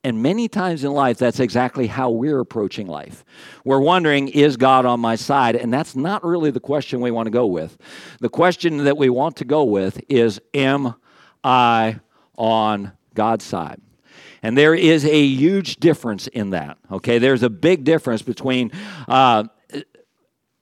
And 0.03 0.23
many 0.23 0.49
times 0.49 0.83
in 0.83 0.93
life, 0.93 1.19
that's 1.19 1.41
exactly 1.41 1.87
how 1.87 2.11
we're 2.11 2.41
approaching 2.41 2.87
life. 2.87 3.23
We're 3.67 3.81
wondering, 3.81 4.29
is 4.29 4.57
God 4.57 4.87
on 4.87 4.99
my 4.99 5.17
side? 5.17 5.57
And 5.57 5.71
that's 5.71 5.95
not 5.95 6.25
really 6.25 6.51
the 6.51 6.61
question 6.61 7.03
we 7.03 7.11
want 7.11 7.27
to 7.27 7.31
go 7.31 7.47
with. 7.47 7.77
The 8.19 8.31
question 8.31 8.85
that 8.85 8.97
we 8.97 9.11
want 9.11 9.37
to 9.37 9.45
go 9.45 9.63
with 9.65 10.01
is, 10.09 10.41
am 10.55 10.95
I 11.45 12.01
on 12.39 12.93
God's 13.15 13.45
side? 13.45 13.83
And 14.43 14.57
there 14.57 14.75
is 14.75 15.05
a 15.05 15.23
huge 15.23 15.77
difference 15.77 16.27
in 16.29 16.51
that. 16.51 16.79
Okay, 16.91 17.19
there's 17.19 17.43
a 17.43 17.51
big 17.51 17.85
difference 17.85 18.23
between 18.23 18.73
uh, 19.07 19.45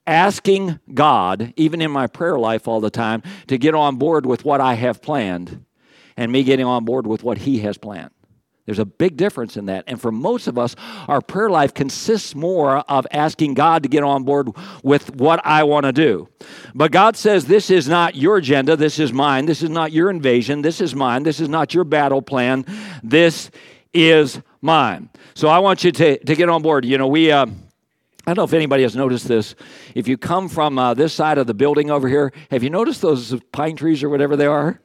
asking 0.04 0.80
God, 0.92 1.52
even 1.56 1.80
in 1.80 1.92
my 1.92 2.08
prayer 2.08 2.40
life 2.40 2.66
all 2.66 2.80
the 2.80 2.90
time, 2.90 3.22
to 3.46 3.56
get 3.56 3.76
on 3.76 3.96
board 3.96 4.26
with 4.26 4.44
what 4.44 4.60
I 4.60 4.74
have 4.74 5.00
planned 5.00 5.64
and 6.16 6.32
me 6.32 6.42
getting 6.42 6.66
on 6.66 6.84
board 6.84 7.06
with 7.06 7.22
what 7.22 7.38
He 7.38 7.60
has 7.60 7.78
planned. 7.78 8.10
There's 8.68 8.78
a 8.78 8.84
big 8.84 9.16
difference 9.16 9.56
in 9.56 9.64
that. 9.64 9.84
And 9.86 9.98
for 9.98 10.12
most 10.12 10.46
of 10.46 10.58
us, 10.58 10.76
our 11.08 11.22
prayer 11.22 11.48
life 11.48 11.72
consists 11.72 12.34
more 12.34 12.80
of 12.80 13.06
asking 13.10 13.54
God 13.54 13.82
to 13.84 13.88
get 13.88 14.02
on 14.02 14.24
board 14.24 14.50
with 14.82 15.16
what 15.16 15.40
I 15.42 15.62
want 15.64 15.86
to 15.86 15.92
do. 15.92 16.28
But 16.74 16.92
God 16.92 17.16
says, 17.16 17.46
This 17.46 17.70
is 17.70 17.88
not 17.88 18.14
your 18.14 18.36
agenda. 18.36 18.76
This 18.76 18.98
is 18.98 19.10
mine. 19.10 19.46
This 19.46 19.62
is 19.62 19.70
not 19.70 19.90
your 19.90 20.10
invasion. 20.10 20.60
This 20.60 20.82
is 20.82 20.94
mine. 20.94 21.22
This 21.22 21.40
is 21.40 21.48
not 21.48 21.72
your 21.72 21.84
battle 21.84 22.20
plan. 22.20 22.66
This 23.02 23.50
is 23.94 24.38
mine. 24.60 25.08
So 25.32 25.48
I 25.48 25.60
want 25.60 25.82
you 25.82 25.90
to, 25.90 26.22
to 26.22 26.34
get 26.36 26.50
on 26.50 26.60
board. 26.60 26.84
You 26.84 26.98
know, 26.98 27.08
we. 27.08 27.32
Uh, 27.32 27.46
I 28.28 28.32
don't 28.32 28.36
know 28.36 28.44
if 28.44 28.52
anybody 28.52 28.82
has 28.82 28.94
noticed 28.94 29.26
this. 29.26 29.54
If 29.94 30.06
you 30.06 30.18
come 30.18 30.50
from 30.50 30.78
uh, 30.78 30.92
this 30.92 31.14
side 31.14 31.38
of 31.38 31.46
the 31.46 31.54
building 31.54 31.90
over 31.90 32.06
here, 32.08 32.30
have 32.50 32.62
you 32.62 32.68
noticed 32.68 33.00
those 33.00 33.34
pine 33.52 33.74
trees 33.74 34.02
or 34.02 34.10
whatever 34.10 34.36
they 34.36 34.44
are? 34.44 34.82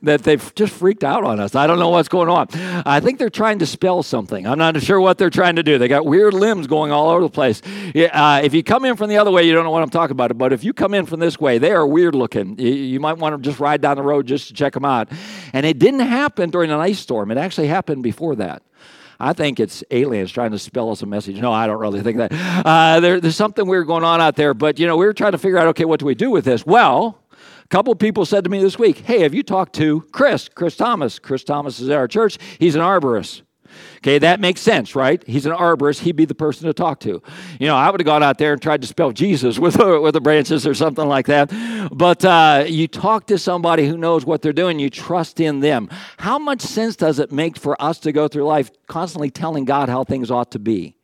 That 0.00 0.22
they've 0.22 0.54
just 0.54 0.72
freaked 0.72 1.04
out 1.04 1.22
on 1.22 1.38
us. 1.38 1.54
I 1.54 1.66
don't 1.66 1.78
know 1.78 1.90
what's 1.90 2.08
going 2.08 2.30
on. 2.30 2.48
I 2.86 3.00
think 3.00 3.18
they're 3.18 3.28
trying 3.28 3.58
to 3.58 3.66
spell 3.66 4.02
something. 4.02 4.46
I'm 4.46 4.56
not 4.56 4.80
sure 4.80 4.98
what 4.98 5.18
they're 5.18 5.28
trying 5.28 5.56
to 5.56 5.62
do. 5.62 5.76
They 5.76 5.88
got 5.88 6.06
weird 6.06 6.32
limbs 6.32 6.68
going 6.68 6.90
all 6.90 7.10
over 7.10 7.20
the 7.20 7.28
place. 7.28 7.60
Uh, 7.94 8.40
if 8.42 8.54
you 8.54 8.62
come 8.62 8.86
in 8.86 8.96
from 8.96 9.10
the 9.10 9.18
other 9.18 9.30
way, 9.30 9.42
you 9.42 9.52
don't 9.52 9.64
know 9.64 9.72
what 9.72 9.82
I'm 9.82 9.90
talking 9.90 10.12
about. 10.12 10.38
But 10.38 10.54
if 10.54 10.64
you 10.64 10.72
come 10.72 10.94
in 10.94 11.04
from 11.04 11.20
this 11.20 11.38
way, 11.38 11.58
they 11.58 11.72
are 11.72 11.86
weird 11.86 12.14
looking. 12.14 12.58
You, 12.58 12.98
might 12.98 13.18
want 13.18 13.36
to 13.36 13.46
just 13.46 13.60
ride 13.60 13.82
down 13.82 13.96
the 13.96 14.02
road 14.02 14.26
just 14.26 14.48
to 14.48 14.54
check 14.54 14.72
them 14.72 14.86
out. 14.86 15.12
And 15.52 15.66
it 15.66 15.78
didn't 15.78 16.00
happen 16.00 16.48
during 16.48 16.70
an 16.70 16.80
ice 16.80 17.00
storm, 17.00 17.30
it 17.30 17.36
actually 17.36 17.66
happened 17.66 18.02
before 18.02 18.36
that. 18.36 18.62
I 19.18 19.32
think 19.32 19.60
it's 19.60 19.82
aliens 19.90 20.30
trying 20.30 20.50
to 20.50 20.58
spell 20.58 20.90
us 20.90 21.02
a 21.02 21.06
message. 21.06 21.40
No, 21.40 21.52
I 21.52 21.66
don't 21.66 21.80
really 21.80 22.02
think 22.02 22.18
that. 22.18 22.32
Uh, 22.32 23.00
there, 23.00 23.20
there's 23.20 23.36
something 23.36 23.66
weird 23.66 23.86
going 23.86 24.04
on 24.04 24.20
out 24.20 24.36
there. 24.36 24.54
But, 24.54 24.78
you 24.78 24.86
know, 24.86 24.96
we 24.96 25.06
were 25.06 25.14
trying 25.14 25.32
to 25.32 25.38
figure 25.38 25.58
out, 25.58 25.68
okay, 25.68 25.84
what 25.84 26.00
do 26.00 26.06
we 26.06 26.14
do 26.14 26.30
with 26.30 26.44
this? 26.44 26.66
Well, 26.66 27.22
a 27.64 27.68
couple 27.68 27.94
people 27.94 28.26
said 28.26 28.44
to 28.44 28.50
me 28.50 28.60
this 28.60 28.78
week, 28.78 28.98
hey, 28.98 29.20
have 29.20 29.34
you 29.34 29.42
talked 29.42 29.74
to 29.76 30.02
Chris, 30.12 30.48
Chris 30.48 30.76
Thomas? 30.76 31.18
Chris 31.18 31.44
Thomas 31.44 31.80
is 31.80 31.88
at 31.88 31.96
our 31.96 32.08
church. 32.08 32.38
He's 32.58 32.74
an 32.74 32.82
arborist. 32.82 33.42
Okay, 33.98 34.18
that 34.18 34.40
makes 34.40 34.60
sense, 34.60 34.94
right? 34.94 35.22
He's 35.26 35.46
an 35.46 35.52
arborist. 35.52 36.00
He'd 36.00 36.16
be 36.16 36.24
the 36.24 36.34
person 36.34 36.66
to 36.66 36.72
talk 36.72 37.00
to. 37.00 37.22
You 37.58 37.66
know, 37.66 37.74
I 37.74 37.90
would 37.90 38.00
have 38.00 38.06
gone 38.06 38.22
out 38.22 38.38
there 38.38 38.52
and 38.52 38.62
tried 38.62 38.82
to 38.82 38.86
spell 38.86 39.12
Jesus 39.12 39.58
with, 39.60 39.76
with 39.76 40.14
the 40.14 40.20
branches 40.20 40.66
or 40.66 40.74
something 40.74 41.06
like 41.06 41.26
that. 41.26 41.50
But 41.92 42.24
uh, 42.24 42.64
you 42.66 42.88
talk 42.88 43.26
to 43.26 43.38
somebody 43.38 43.86
who 43.86 43.96
knows 43.96 44.24
what 44.24 44.42
they're 44.42 44.52
doing, 44.52 44.78
you 44.78 44.90
trust 44.90 45.40
in 45.40 45.60
them. 45.60 45.88
How 46.18 46.38
much 46.38 46.60
sense 46.60 46.96
does 46.96 47.18
it 47.18 47.32
make 47.32 47.56
for 47.56 47.80
us 47.82 47.98
to 48.00 48.12
go 48.12 48.28
through 48.28 48.44
life 48.44 48.70
constantly 48.86 49.30
telling 49.30 49.64
God 49.64 49.88
how 49.88 50.04
things 50.04 50.30
ought 50.30 50.52
to 50.52 50.58
be? 50.58 50.96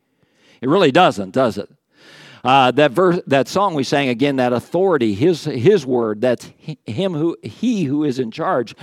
It 0.61 0.69
really 0.69 0.91
doesn't, 0.91 1.31
does 1.31 1.57
it? 1.57 1.69
Uh, 2.43 2.71
that 2.71 2.91
verse, 2.91 3.21
that 3.25 3.47
song 3.47 3.73
we 3.73 3.85
sang 3.85 4.09
again, 4.09 4.35
that 4.35 4.51
authority, 4.51 5.13
his 5.13 5.45
his 5.45 5.85
word, 5.85 6.19
that's 6.19 6.51
him 6.85 7.13
who 7.13 7.37
he 7.41 7.85
who 7.85 8.03
is 8.03 8.19
in 8.19 8.31
charge. 8.31 8.75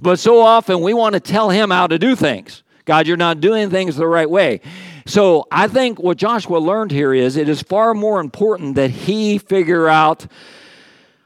But 0.00 0.20
so 0.20 0.40
often 0.40 0.80
we 0.80 0.94
want 0.94 1.14
to 1.14 1.20
tell 1.20 1.50
him 1.50 1.70
how 1.70 1.88
to 1.88 1.98
do 1.98 2.14
things. 2.14 2.62
God, 2.90 3.06
you're 3.06 3.16
not 3.16 3.40
doing 3.40 3.70
things 3.70 3.94
the 3.94 4.04
right 4.04 4.28
way. 4.28 4.60
So 5.06 5.46
I 5.52 5.68
think 5.68 6.00
what 6.00 6.16
Joshua 6.16 6.58
learned 6.58 6.90
here 6.90 7.14
is 7.14 7.36
it 7.36 7.48
is 7.48 7.62
far 7.62 7.94
more 7.94 8.18
important 8.18 8.74
that 8.74 8.90
he 8.90 9.38
figure 9.38 9.86
out 9.86 10.26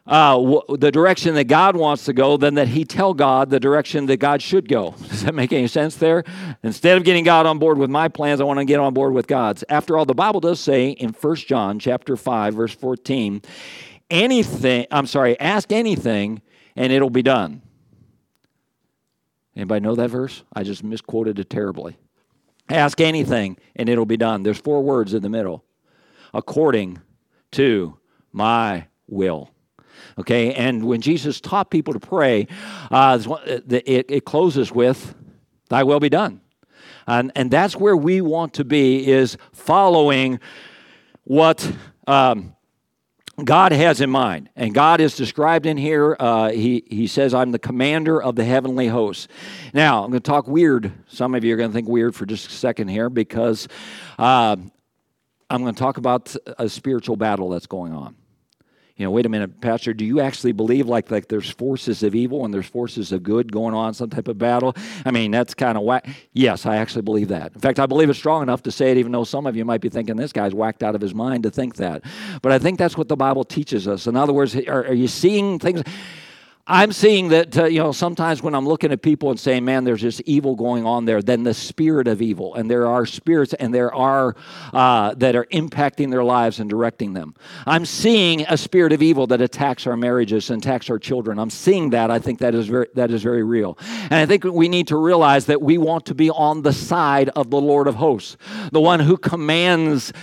uh, 0.07 0.35
w- 0.35 0.61
the 0.77 0.93
direction 0.93 1.35
that 1.37 1.45
God 1.45 1.75
wants 1.75 2.05
to 2.05 2.13
go 2.13 2.37
than 2.37 2.57
that 2.57 2.69
he 2.69 2.85
tell 2.85 3.15
God 3.15 3.49
the 3.49 3.59
direction 3.59 4.05
that 4.07 4.19
God 4.19 4.43
should 4.43 4.69
go. 4.69 4.91
Does 5.09 5.23
that 5.23 5.35
make 5.35 5.55
any 5.55 5.67
sense 5.67 5.97
there? 5.97 6.25
Instead 6.63 6.99
of 6.99 7.05
getting 7.05 7.25
God 7.25 7.47
on 7.47 7.59
board 7.59 7.79
with 7.79 7.89
my 7.89 8.09
plans, 8.09 8.43
I 8.43 8.45
want 8.45 8.59
to 8.59 8.67
get 8.67 8.79
on 8.79 8.93
board 8.93 9.15
with 9.15 9.27
God's. 9.27 9.65
After 9.71 9.97
all, 9.97 10.05
the 10.05 10.13
Bible 10.13 10.41
does 10.41 10.61
say 10.61 10.91
in 10.91 11.15
1 11.15 11.37
John 11.37 11.79
chapter 11.79 12.15
5 12.15 12.53
verse 12.53 12.75
14, 12.75 13.41
anything, 14.11 14.87
I'm 14.91 15.07
sorry, 15.07 15.41
ask 15.41 15.73
anything 15.73 16.43
and 16.77 16.93
it'll 16.93 17.09
be 17.09 17.23
done. 17.23 17.63
Anybody 19.57 19.81
know 19.81 19.95
that 19.95 20.11
verse? 20.11 20.43
I 20.53 20.63
just 20.63 20.83
misquoted 20.83 21.39
it 21.39 21.49
terribly. 21.49 21.97
Ask 22.69 23.01
anything 23.01 23.57
and 23.77 23.89
it'll 23.89 24.07
be 24.07 24.17
done. 24.17 24.43
There's 24.43 24.59
four 24.59 24.83
words 24.83 25.15
in 25.15 25.23
the 25.23 25.29
middle. 25.29 25.65
According 26.33 27.01
to 27.53 27.99
my 28.33 28.87
will. 29.07 29.51
Okay, 30.19 30.53
and 30.55 30.85
when 30.85 31.01
Jesus 31.01 31.41
taught 31.41 31.71
people 31.71 31.93
to 31.93 32.01
pray, 32.01 32.49
uh, 32.91 33.19
it, 33.47 34.07
it 34.11 34.25
closes 34.25 34.73
with, 34.73 35.15
Thy 35.69 35.83
will 35.83 36.01
be 36.01 36.09
done. 36.09 36.41
And, 37.07 37.33
and 37.37 37.51
that's 37.51 37.77
where 37.77 37.97
we 37.97 38.21
want 38.21 38.55
to 38.55 38.65
be, 38.65 39.07
is 39.07 39.37
following 39.53 40.41
what 41.25 41.71
um, 42.07 42.55
God 43.43 43.73
has 43.73 44.01
in 44.01 44.11
mind. 44.11 44.49
And 44.55 44.73
God 44.73 45.01
is 45.01 45.17
described 45.17 45.67
in 45.67 45.77
here. 45.77 46.17
Uh, 46.21 46.51
he, 46.51 46.85
he 46.89 47.07
says, 47.07 47.35
I'm 47.35 47.51
the 47.51 47.59
commander 47.59 48.23
of 48.23 48.37
the 48.37 48.45
heavenly 48.45 48.87
hosts. 48.87 49.29
Now, 49.73 50.05
I'm 50.05 50.11
going 50.11 50.23
to 50.23 50.29
talk 50.29 50.47
weird. 50.47 50.93
Some 51.09 51.35
of 51.35 51.43
you 51.43 51.55
are 51.55 51.57
going 51.57 51.71
to 51.71 51.75
think 51.75 51.89
weird 51.89 52.15
for 52.15 52.27
just 52.27 52.47
a 52.49 52.53
second 52.53 52.89
here 52.89 53.11
because 53.11 53.67
uh, 54.19 54.57
I'm 55.51 55.63
going 55.63 55.75
to 55.75 55.79
talk 55.79 55.97
about 55.97 56.35
a 56.59 56.69
spiritual 56.69 57.17
battle 57.17 57.49
that's 57.49 57.67
going 57.67 57.93
on 57.93 58.15
you 58.97 59.05
know, 59.05 59.11
wait 59.11 59.27
a 59.27 59.29
minute, 59.29 59.61
Pastor, 59.61 59.93
do 59.93 60.05
you 60.05 60.21
actually 60.21 60.53
believe 60.53 60.87
like 60.87 61.11
like 61.11 61.27
there's 61.27 61.51
forces 61.51 62.05
of 62.05 62.15
evil 62.15 62.45
and 62.45 62.55
there's 62.55 62.67
forces 62.67 63.11
of 63.11 63.25
good 63.25 63.51
going 63.51 63.75
on, 63.75 63.93
some 63.93 64.09
type 64.09 64.29
of 64.29 64.39
battle? 64.39 64.77
I 65.05 65.11
mean, 65.11 65.33
that's 65.33 65.53
kind 65.53 65.77
of 65.77 65.83
whack. 65.83 66.09
Yes, 66.33 66.65
I 66.65 66.77
actually 66.77 67.03
believe 67.03 67.29
that. 67.29 67.53
In 67.55 67.61
fact, 67.61 67.81
I 67.81 67.87
believe 67.87 68.09
it 68.09 68.15
strong 68.15 68.43
enough 68.43 68.63
to 68.63 68.71
say 68.71 68.93
it, 68.93 68.99
even 68.99 69.11
though 69.11 69.25
some 69.25 69.47
of 69.47 69.57
you 69.57 69.65
might 69.65 69.81
be 69.81 69.89
thinking 69.89 70.15
this 70.15 70.33
guy's 70.33 70.55
whacked 70.55 70.85
out 70.85 70.95
of 70.95 71.01
his 71.01 71.13
mind 71.13 71.43
to 71.43 71.51
think 71.51 71.75
that. 71.77 72.05
But 72.41 72.53
I 72.53 72.61
think 72.61 72.79
that's 72.79 72.97
what 72.97 73.09
the 73.09 73.17
Bible 73.17 73.43
teaches 73.43 73.89
us. 73.89 74.07
In 74.07 74.15
other 74.15 74.33
words, 74.33 74.55
are, 74.55 74.87
are 74.87 74.95
you 74.95 75.09
seeing 75.09 75.59
things? 75.59 75.83
I'm 76.67 76.93
seeing 76.93 77.29
that, 77.29 77.59
uh, 77.59 77.65
you 77.67 77.81
know, 77.81 77.93
sometimes 77.93 78.43
when 78.43 78.55
I'm 78.55 78.67
looking 78.67 78.91
at 78.91 79.03
people 79.03 79.31
and 79.31 79.39
saying, 79.39 79.67
man, 79.67 79.85
there's 79.85 80.01
this 80.01 80.23
evil 80.25 80.57
going 80.57 80.87
on 80.87 81.05
there, 81.05 81.21
then 81.21 81.43
the 81.43 81.53
spirit 81.53 82.09
of 82.09 82.23
evil, 82.23 82.55
and 82.55 82.71
there 82.71 82.87
are 82.87 83.05
spirits 83.05 83.53
and 83.53 83.75
there 83.75 83.95
are 83.95 84.35
uh, 84.73 85.13
that 85.17 85.37
are 85.37 85.45
impacting 85.53 86.11
their 86.11 86.25
lives 86.25 86.61
and 86.61 86.71
directing 86.71 87.13
them. 87.13 87.35
I'm 87.67 87.85
seeing 87.85 88.47
a 88.49 88.57
spirit 88.57 88.95
of 88.95 89.03
evil 89.03 89.27
that 89.27 89.43
attacks 89.43 89.87
our 89.87 89.95
marriages 89.95 90.49
and 90.49 90.65
attacks 90.65 90.89
our 90.89 90.99
children. 90.99 91.39
I'm 91.39 91.51
seeing 91.51 91.91
that. 91.91 92.11
I 92.11 92.19
think 92.19 92.39
that 92.39 92.55
is 92.55 92.67
very, 92.67 92.89
that 92.95 93.11
is 93.11 93.23
very 93.23 93.43
real. 93.43 93.77
And 94.05 94.15
I 94.15 94.25
think 94.25 94.45
we 94.45 94.71
need 94.71 94.89
to 94.89 94.97
realize 94.97 95.45
that 95.47 95.61
we 95.61 95.77
want 95.77 96.07
to 96.07 96.15
be 96.15 96.31
on 96.31 96.63
the 96.63 96.73
side 96.73 97.29
of 97.37 97.51
the 97.51 97.61
Lord 97.61 97.89
of 97.89 97.97
hosts, 97.97 98.39
the 98.73 98.81
one 98.81 99.01
who 99.01 99.19
commands 99.19 100.15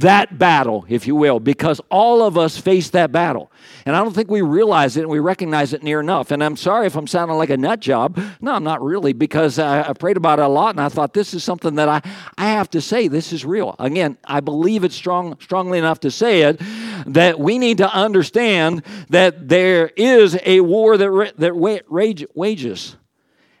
that 0.00 0.38
battle, 0.38 0.84
if 0.88 1.06
you 1.06 1.14
will, 1.14 1.40
because 1.40 1.80
all 1.90 2.22
of 2.22 2.38
us 2.38 2.56
face 2.56 2.90
that 2.90 3.12
battle. 3.12 3.50
And 3.86 3.94
I 3.94 4.02
don't 4.02 4.14
think 4.14 4.30
we 4.30 4.42
realize 4.42 4.96
it 4.96 5.02
and 5.02 5.10
we 5.10 5.18
recognize 5.18 5.72
it 5.72 5.82
near 5.82 6.00
enough. 6.00 6.30
And 6.30 6.42
I'm 6.42 6.56
sorry 6.56 6.86
if 6.86 6.96
I'm 6.96 7.06
sounding 7.06 7.36
like 7.36 7.50
a 7.50 7.56
nut 7.56 7.80
job. 7.80 8.18
No, 8.40 8.52
I'm 8.52 8.64
not 8.64 8.82
really, 8.82 9.12
because 9.12 9.58
I, 9.58 9.88
I 9.88 9.92
prayed 9.92 10.16
about 10.16 10.38
it 10.38 10.44
a 10.44 10.48
lot 10.48 10.70
and 10.70 10.80
I 10.80 10.88
thought 10.88 11.12
this 11.12 11.34
is 11.34 11.44
something 11.44 11.74
that 11.76 11.88
I, 11.88 12.00
I 12.38 12.46
have 12.50 12.70
to 12.70 12.80
say 12.80 13.08
this 13.08 13.32
is 13.32 13.44
real. 13.44 13.76
Again, 13.78 14.16
I 14.24 14.40
believe 14.40 14.84
it 14.84 14.92
strong, 14.92 15.38
strongly 15.40 15.78
enough 15.78 16.00
to 16.00 16.10
say 16.10 16.42
it 16.42 16.60
that 17.06 17.38
we 17.38 17.58
need 17.58 17.78
to 17.78 17.92
understand 17.92 18.82
that 19.10 19.48
there 19.48 19.88
is 19.96 20.38
a 20.44 20.60
war 20.60 20.96
that, 20.96 21.34
that 21.38 21.52
rage, 21.52 22.24
wages. 22.34 22.96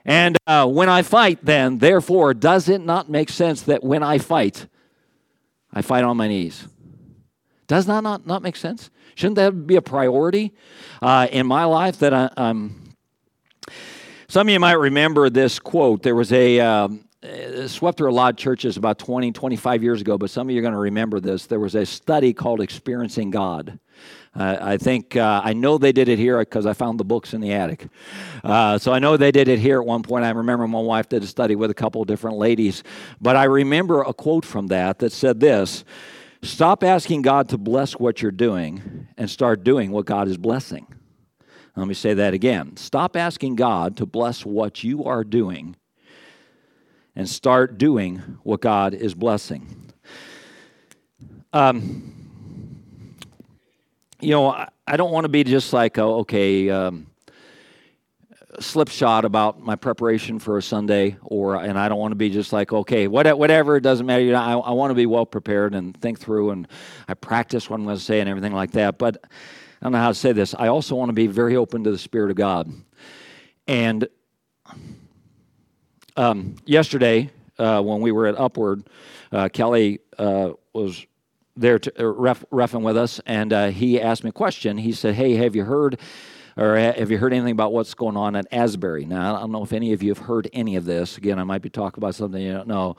And 0.04 0.36
uh, 0.46 0.66
when 0.66 0.88
I 0.88 1.02
fight, 1.02 1.38
then, 1.42 1.78
therefore, 1.78 2.34
does 2.34 2.68
it 2.68 2.80
not 2.80 3.08
make 3.08 3.30
sense 3.30 3.62
that 3.62 3.82
when 3.82 4.02
I 4.02 4.18
fight, 4.18 4.66
I 5.74 5.82
fight 5.82 6.04
on 6.04 6.16
my 6.16 6.28
knees. 6.28 6.66
Does 7.66 7.86
that 7.86 8.02
not, 8.02 8.26
not 8.26 8.42
make 8.42 8.56
sense? 8.56 8.90
Shouldn't 9.16 9.36
that 9.36 9.66
be 9.66 9.76
a 9.76 9.82
priority 9.82 10.54
uh, 11.02 11.26
in 11.30 11.46
my 11.46 11.64
life 11.64 11.98
that 11.98 12.14
I, 12.14 12.30
am 12.36 12.94
Some 14.28 14.48
of 14.48 14.52
you 14.52 14.60
might 14.60 14.72
remember 14.72 15.28
this 15.30 15.58
quote. 15.58 16.02
There 16.02 16.14
was 16.14 16.32
a, 16.32 16.60
um, 16.60 17.04
swept 17.66 17.98
through 17.98 18.10
a 18.10 18.14
lot 18.14 18.34
of 18.34 18.36
churches 18.36 18.76
about 18.76 18.98
20, 18.98 19.32
25 19.32 19.82
years 19.82 20.00
ago, 20.00 20.16
but 20.16 20.30
some 20.30 20.48
of 20.48 20.54
you 20.54 20.60
are 20.60 20.62
going 20.62 20.74
to 20.74 20.78
remember 20.78 21.20
this. 21.20 21.46
There 21.46 21.60
was 21.60 21.74
a 21.74 21.84
study 21.84 22.32
called 22.32 22.60
Experiencing 22.60 23.30
God. 23.30 23.78
I 24.36 24.76
think 24.78 25.14
uh, 25.14 25.40
I 25.44 25.52
know 25.52 25.78
they 25.78 25.92
did 25.92 26.08
it 26.08 26.18
here 26.18 26.38
because 26.40 26.66
I 26.66 26.72
found 26.72 26.98
the 26.98 27.04
books 27.04 27.34
in 27.34 27.40
the 27.40 27.52
attic. 27.52 27.86
Uh, 28.42 28.78
so 28.78 28.92
I 28.92 28.98
know 28.98 29.16
they 29.16 29.30
did 29.30 29.46
it 29.46 29.60
here 29.60 29.80
at 29.80 29.86
one 29.86 30.02
point. 30.02 30.24
I 30.24 30.30
remember 30.30 30.66
my 30.66 30.80
wife 30.80 31.08
did 31.08 31.22
a 31.22 31.26
study 31.26 31.54
with 31.54 31.70
a 31.70 31.74
couple 31.74 32.02
of 32.02 32.08
different 32.08 32.36
ladies. 32.36 32.82
But 33.20 33.36
I 33.36 33.44
remember 33.44 34.02
a 34.02 34.12
quote 34.12 34.44
from 34.44 34.66
that 34.68 34.98
that 34.98 35.12
said 35.12 35.38
this 35.38 35.84
Stop 36.42 36.82
asking 36.82 37.22
God 37.22 37.48
to 37.50 37.58
bless 37.58 37.92
what 37.92 38.20
you're 38.20 38.32
doing 38.32 39.06
and 39.16 39.30
start 39.30 39.62
doing 39.64 39.92
what 39.92 40.04
God 40.04 40.28
is 40.28 40.36
blessing. 40.36 40.86
Let 41.76 41.88
me 41.88 41.94
say 41.94 42.14
that 42.14 42.34
again. 42.34 42.76
Stop 42.76 43.16
asking 43.16 43.56
God 43.56 43.96
to 43.96 44.06
bless 44.06 44.44
what 44.44 44.84
you 44.84 45.04
are 45.04 45.24
doing 45.24 45.76
and 47.16 47.28
start 47.28 47.78
doing 47.78 48.18
what 48.42 48.60
God 48.60 48.94
is 48.94 49.14
blessing. 49.14 49.92
Um, 51.52 52.23
you 54.24 54.30
know, 54.30 54.50
I, 54.50 54.68
I 54.86 54.96
don't 54.96 55.12
want 55.12 55.24
to 55.24 55.28
be 55.28 55.44
just 55.44 55.72
like, 55.72 55.98
oh, 55.98 56.20
okay, 56.20 56.70
um, 56.70 57.06
slipshod 58.60 59.24
about 59.24 59.60
my 59.60 59.76
preparation 59.76 60.38
for 60.38 60.56
a 60.58 60.62
Sunday, 60.62 61.16
or 61.22 61.56
and 61.56 61.78
I 61.78 61.88
don't 61.88 61.98
want 61.98 62.12
to 62.12 62.16
be 62.16 62.30
just 62.30 62.52
like, 62.52 62.72
okay, 62.72 63.06
whatever, 63.06 63.76
it 63.76 63.82
doesn't 63.82 64.06
matter. 64.06 64.22
You 64.22 64.32
know, 64.32 64.40
I, 64.40 64.52
I 64.52 64.70
want 64.70 64.90
to 64.90 64.94
be 64.94 65.06
well 65.06 65.26
prepared 65.26 65.74
and 65.74 65.96
think 66.00 66.18
through, 66.18 66.50
and 66.50 66.66
I 67.06 67.14
practice 67.14 67.68
what 67.68 67.76
I'm 67.76 67.84
going 67.84 67.96
to 67.96 68.02
say 68.02 68.20
and 68.20 68.28
everything 68.28 68.52
like 68.52 68.72
that. 68.72 68.98
But 68.98 69.18
I 69.24 69.28
don't 69.82 69.92
know 69.92 69.98
how 69.98 70.08
to 70.08 70.14
say 70.14 70.32
this. 70.32 70.54
I 70.58 70.68
also 70.68 70.94
want 70.94 71.10
to 71.10 71.14
be 71.14 71.26
very 71.26 71.56
open 71.56 71.84
to 71.84 71.90
the 71.90 71.98
Spirit 71.98 72.30
of 72.30 72.36
God. 72.36 72.72
And 73.66 74.08
um, 76.16 76.56
yesterday, 76.64 77.30
uh, 77.58 77.82
when 77.82 78.00
we 78.00 78.12
were 78.12 78.26
at 78.26 78.38
Upward, 78.38 78.84
uh, 79.32 79.48
Kelly 79.52 80.00
uh, 80.18 80.52
was 80.72 81.04
there 81.56 81.78
to, 81.78 82.02
uh, 82.02 82.06
ref, 82.06 82.44
refing 82.50 82.82
with 82.82 82.96
us, 82.96 83.20
and 83.26 83.52
uh, 83.52 83.68
he 83.68 84.00
asked 84.00 84.24
me 84.24 84.30
a 84.30 84.32
question. 84.32 84.78
He 84.78 84.92
said, 84.92 85.14
"Hey, 85.14 85.34
have 85.34 85.54
you 85.54 85.64
heard?" 85.64 85.98
Or 86.56 86.76
have 86.76 87.10
you 87.10 87.18
heard 87.18 87.32
anything 87.32 87.50
about 87.50 87.72
what's 87.72 87.94
going 87.94 88.16
on 88.16 88.36
at 88.36 88.46
Asbury? 88.52 89.04
Now, 89.04 89.34
I 89.34 89.40
don't 89.40 89.50
know 89.50 89.64
if 89.64 89.72
any 89.72 89.92
of 89.92 90.04
you 90.04 90.10
have 90.10 90.24
heard 90.24 90.48
any 90.52 90.76
of 90.76 90.84
this. 90.84 91.18
Again, 91.18 91.40
I 91.40 91.42
might 91.42 91.62
be 91.62 91.68
talking 91.68 92.00
about 92.00 92.14
something 92.14 92.40
you 92.40 92.52
don't 92.52 92.68
know. 92.68 92.96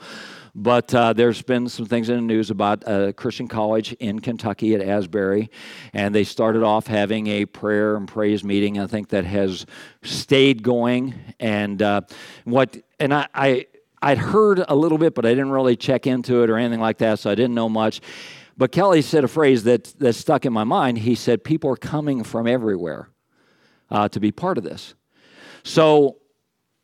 But 0.54 0.94
uh, 0.94 1.14
there's 1.14 1.42
been 1.42 1.70
some 1.70 1.86
things 1.86 2.10
in 2.10 2.16
the 2.16 2.22
news 2.22 2.50
about 2.50 2.84
a 2.86 3.14
Christian 3.14 3.48
college 3.48 3.94
in 3.94 4.20
Kentucky 4.20 4.76
at 4.76 4.82
Asbury, 4.82 5.50
and 5.94 6.14
they 6.14 6.26
started 6.26 6.64
off 6.64 6.88
having 6.88 7.28
a 7.28 7.46
prayer 7.46 7.96
and 7.96 8.10
praise 8.10 8.44
meeting. 8.44 8.78
I 8.78 8.88
think 8.88 9.08
that 9.10 9.24
has 9.24 9.66
stayed 10.04 10.62
going. 10.62 11.16
And 11.40 11.82
uh, 11.82 12.02
what 12.44 12.76
and 13.00 13.14
I, 13.14 13.28
I 13.34 13.68
I'd 14.02 14.18
heard 14.18 14.64
a 14.68 14.76
little 14.76 14.98
bit, 14.98 15.16
but 15.16 15.26
I 15.26 15.30
didn't 15.30 15.52
really 15.52 15.78
check 15.78 16.08
into 16.08 16.44
it 16.44 16.50
or 16.50 16.58
anything 16.58 16.82
like 16.82 16.98
that, 16.98 17.20
so 17.20 17.32
I 17.32 17.36
didn't 17.36 17.56
know 17.56 17.70
much. 17.70 18.02
But 18.58 18.72
Kelly 18.72 19.02
said 19.02 19.24
a 19.24 19.28
phrase 19.28 19.64
that, 19.64 19.86
that 20.00 20.14
stuck 20.14 20.46
in 20.46 20.54
my 20.54 20.64
mind. 20.64 21.00
He 21.00 21.16
said, 21.16 21.44
People 21.44 21.70
are 21.72 21.76
coming 21.76 22.24
from 22.24 22.48
everywhere 22.48 23.10
uh, 23.90 24.08
to 24.10 24.20
be 24.20 24.32
part 24.32 24.58
of 24.58 24.64
this. 24.64 24.96
So 25.64 26.18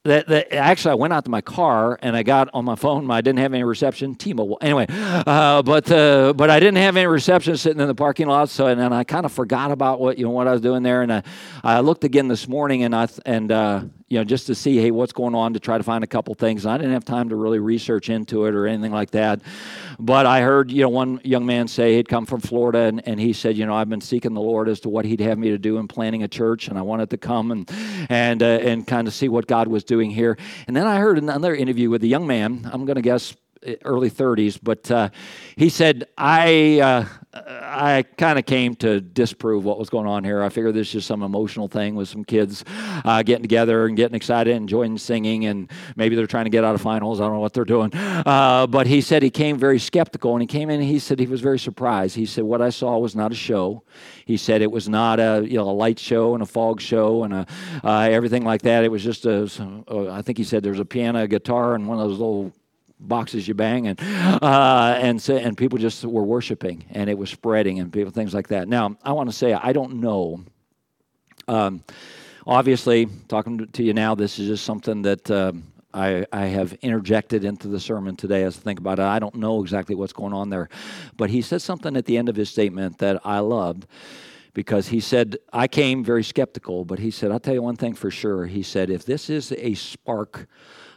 that, 0.03 0.27
that, 0.27 0.51
actually 0.51 0.91
I 0.91 0.95
went 0.95 1.13
out 1.13 1.25
to 1.25 1.31
my 1.31 1.41
car 1.41 1.97
and 2.01 2.15
I 2.15 2.23
got 2.23 2.49
on 2.53 2.65
my 2.65 2.75
phone. 2.75 3.09
I 3.11 3.21
didn't 3.21 3.39
have 3.39 3.53
any 3.53 3.63
reception. 3.63 4.15
T-Mobile, 4.15 4.57
anyway. 4.59 4.87
Uh, 4.89 5.61
but 5.61 5.91
uh, 5.91 6.33
but 6.33 6.49
I 6.49 6.59
didn't 6.59 6.77
have 6.77 6.97
any 6.97 7.05
reception 7.05 7.55
sitting 7.55 7.79
in 7.79 7.87
the 7.87 7.95
parking 7.95 8.27
lot. 8.27 8.49
So 8.49 8.67
and 8.67 8.79
then 8.81 8.91
I 8.91 9.03
kind 9.03 9.25
of 9.25 9.31
forgot 9.31 9.71
about 9.71 9.99
what 9.99 10.17
you 10.17 10.25
know 10.25 10.31
what 10.31 10.47
I 10.47 10.51
was 10.51 10.61
doing 10.61 10.81
there. 10.81 11.03
And 11.03 11.13
I, 11.13 11.23
I 11.63 11.79
looked 11.81 12.03
again 12.03 12.27
this 12.27 12.47
morning 12.47 12.83
and 12.83 12.95
I 12.95 13.07
and 13.25 13.51
uh, 13.51 13.83
you 14.11 14.17
know, 14.17 14.25
just 14.25 14.47
to 14.47 14.55
see, 14.55 14.75
hey, 14.75 14.91
what's 14.91 15.13
going 15.13 15.33
on 15.33 15.53
to 15.53 15.59
try 15.59 15.77
to 15.77 15.83
find 15.85 16.03
a 16.03 16.07
couple 16.07 16.35
things. 16.35 16.65
And 16.65 16.73
I 16.73 16.77
didn't 16.77 16.91
have 16.91 17.05
time 17.05 17.29
to 17.29 17.35
really 17.37 17.59
research 17.59 18.09
into 18.09 18.45
it 18.45 18.53
or 18.53 18.67
anything 18.67 18.91
like 18.91 19.11
that. 19.11 19.41
But 19.97 20.25
I 20.25 20.41
heard, 20.41 20.69
you 20.69 20.81
know, 20.81 20.89
one 20.89 21.21
young 21.23 21.45
man 21.45 21.69
say 21.69 21.95
he'd 21.95 22.09
come 22.09 22.25
from 22.25 22.41
Florida 22.41 22.79
and, 22.79 23.07
and 23.07 23.21
he 23.21 23.31
said, 23.31 23.55
you 23.55 23.65
know, 23.65 23.73
I've 23.73 23.87
been 23.87 24.01
seeking 24.01 24.33
the 24.33 24.41
Lord 24.41 24.67
as 24.67 24.81
to 24.81 24.89
what 24.89 25.05
he'd 25.05 25.21
have 25.21 25.37
me 25.37 25.51
to 25.51 25.57
do 25.57 25.77
in 25.77 25.87
planning 25.87 26.23
a 26.23 26.27
church. 26.27 26.67
And 26.67 26.77
I 26.77 26.81
wanted 26.81 27.09
to 27.11 27.17
come 27.17 27.51
and, 27.51 27.71
and, 28.09 28.43
uh, 28.43 28.45
and 28.45 28.85
kind 28.85 29.07
of 29.07 29.13
see 29.13 29.29
what 29.29 29.47
God 29.47 29.69
was 29.69 29.85
doing 29.85 30.11
here. 30.11 30.37
And 30.67 30.75
then 30.75 30.87
I 30.87 30.99
heard 30.99 31.17
another 31.17 31.55
interview 31.55 31.89
with 31.89 32.03
a 32.03 32.07
young 32.07 32.27
man, 32.27 32.69
I'm 32.69 32.83
going 32.83 32.97
to 32.97 33.01
guess 33.01 33.33
early 33.85 34.09
30s, 34.09 34.59
but 34.61 34.91
uh, 34.91 35.09
he 35.55 35.69
said, 35.69 36.05
I, 36.17 36.79
uh, 36.79 37.05
I 37.71 38.03
kind 38.03 38.37
of 38.37 38.45
came 38.45 38.75
to 38.77 38.99
disprove 38.99 39.63
what 39.63 39.79
was 39.79 39.89
going 39.89 40.05
on 40.05 40.25
here. 40.25 40.43
I 40.43 40.49
figured 40.49 40.75
this 40.75 40.87
is 40.87 40.93
just 40.93 41.07
some 41.07 41.23
emotional 41.23 41.69
thing 41.69 41.95
with 41.95 42.09
some 42.09 42.25
kids 42.25 42.65
uh, 43.05 43.23
getting 43.23 43.43
together 43.43 43.85
and 43.85 43.95
getting 43.95 44.15
excited 44.15 44.51
and 44.51 44.63
enjoying 44.63 44.97
singing, 44.97 45.45
and 45.45 45.71
maybe 45.95 46.17
they're 46.17 46.27
trying 46.27 46.43
to 46.43 46.49
get 46.49 46.65
out 46.65 46.75
of 46.75 46.81
finals. 46.81 47.21
I 47.21 47.23
don't 47.23 47.33
know 47.33 47.39
what 47.39 47.53
they're 47.53 47.63
doing. 47.63 47.93
Uh, 47.93 48.67
but 48.67 48.87
he 48.87 48.99
said 48.99 49.23
he 49.23 49.29
came 49.29 49.57
very 49.57 49.79
skeptical, 49.79 50.33
and 50.33 50.41
he 50.41 50.47
came 50.47 50.69
in 50.69 50.81
and 50.81 50.89
he 50.89 50.99
said 50.99 51.19
he 51.19 51.27
was 51.27 51.39
very 51.39 51.59
surprised. 51.59 52.15
He 52.15 52.25
said, 52.25 52.43
What 52.43 52.61
I 52.61 52.71
saw 52.71 52.97
was 52.97 53.15
not 53.15 53.31
a 53.31 53.35
show. 53.35 53.83
He 54.25 54.35
said 54.35 54.61
it 54.61 54.71
was 54.71 54.89
not 54.89 55.19
a, 55.19 55.45
you 55.47 55.57
know, 55.57 55.69
a 55.69 55.71
light 55.71 55.99
show 55.99 56.33
and 56.33 56.43
a 56.43 56.45
fog 56.45 56.81
show 56.81 57.23
and 57.23 57.33
a, 57.33 57.47
uh, 57.83 58.09
everything 58.11 58.43
like 58.43 58.63
that. 58.63 58.83
It 58.83 58.91
was 58.91 59.03
just 59.03 59.25
a, 59.25 59.49
I 60.11 60.21
think 60.21 60.37
he 60.37 60.43
said 60.43 60.63
there 60.63 60.71
was 60.71 60.79
a 60.79 60.85
piano, 60.85 61.23
a 61.23 61.27
guitar, 61.27 61.75
and 61.75 61.87
one 61.87 61.99
of 61.99 62.09
those 62.09 62.19
little 62.19 62.51
boxes 63.01 63.47
you 63.47 63.53
bang 63.53 63.87
and 63.87 63.99
uh, 64.41 64.97
and 64.99 65.21
so, 65.21 65.35
and 65.35 65.57
people 65.57 65.77
just 65.77 66.05
were 66.05 66.23
worshiping 66.23 66.85
and 66.91 67.09
it 67.09 67.17
was 67.17 67.29
spreading 67.29 67.79
and 67.79 67.91
people 67.91 68.11
things 68.11 68.33
like 68.33 68.47
that. 68.49 68.67
Now 68.67 68.95
I 69.03 69.11
want 69.13 69.29
to 69.29 69.35
say 69.35 69.53
I 69.53 69.73
don't 69.73 69.95
know. 69.95 70.43
Um, 71.47 71.83
obviously, 72.45 73.07
talking 73.27 73.67
to 73.67 73.83
you 73.83 73.93
now, 73.93 74.15
this 74.15 74.39
is 74.39 74.47
just 74.47 74.65
something 74.65 75.01
that. 75.03 75.29
Uh, 75.29 75.53
I, 75.93 76.25
I 76.31 76.45
have 76.45 76.71
interjected 76.81 77.43
into 77.43 77.67
the 77.67 77.77
sermon 77.77 78.15
today 78.15 78.43
as 78.43 78.57
I 78.57 78.61
think 78.61 78.79
about 78.79 78.99
it. 78.99 79.03
I 79.03 79.19
don't 79.19 79.35
know 79.35 79.61
exactly 79.61 79.93
what's 79.93 80.13
going 80.13 80.31
on 80.31 80.49
there. 80.49 80.69
But 81.17 81.29
he 81.29 81.41
said 81.41 81.61
something 81.61 81.97
at 81.97 82.05
the 82.05 82.17
end 82.17 82.29
of 82.29 82.37
his 82.37 82.49
statement 82.49 82.99
that 82.99 83.19
I 83.25 83.39
loved 83.39 83.87
because 84.53 84.87
he 84.87 84.99
said, 84.99 85.37
I 85.51 85.67
came 85.67 86.03
very 86.03 86.23
skeptical, 86.23 86.85
but 86.85 86.99
he 86.99 87.11
said, 87.11 87.31
I'll 87.31 87.39
tell 87.39 87.53
you 87.53 87.61
one 87.61 87.75
thing 87.75 87.93
for 87.93 88.11
sure. 88.11 88.45
He 88.45 88.63
said, 88.63 88.89
if 88.89 89.05
this 89.05 89.29
is 89.29 89.51
a 89.53 89.73
spark 89.73 90.47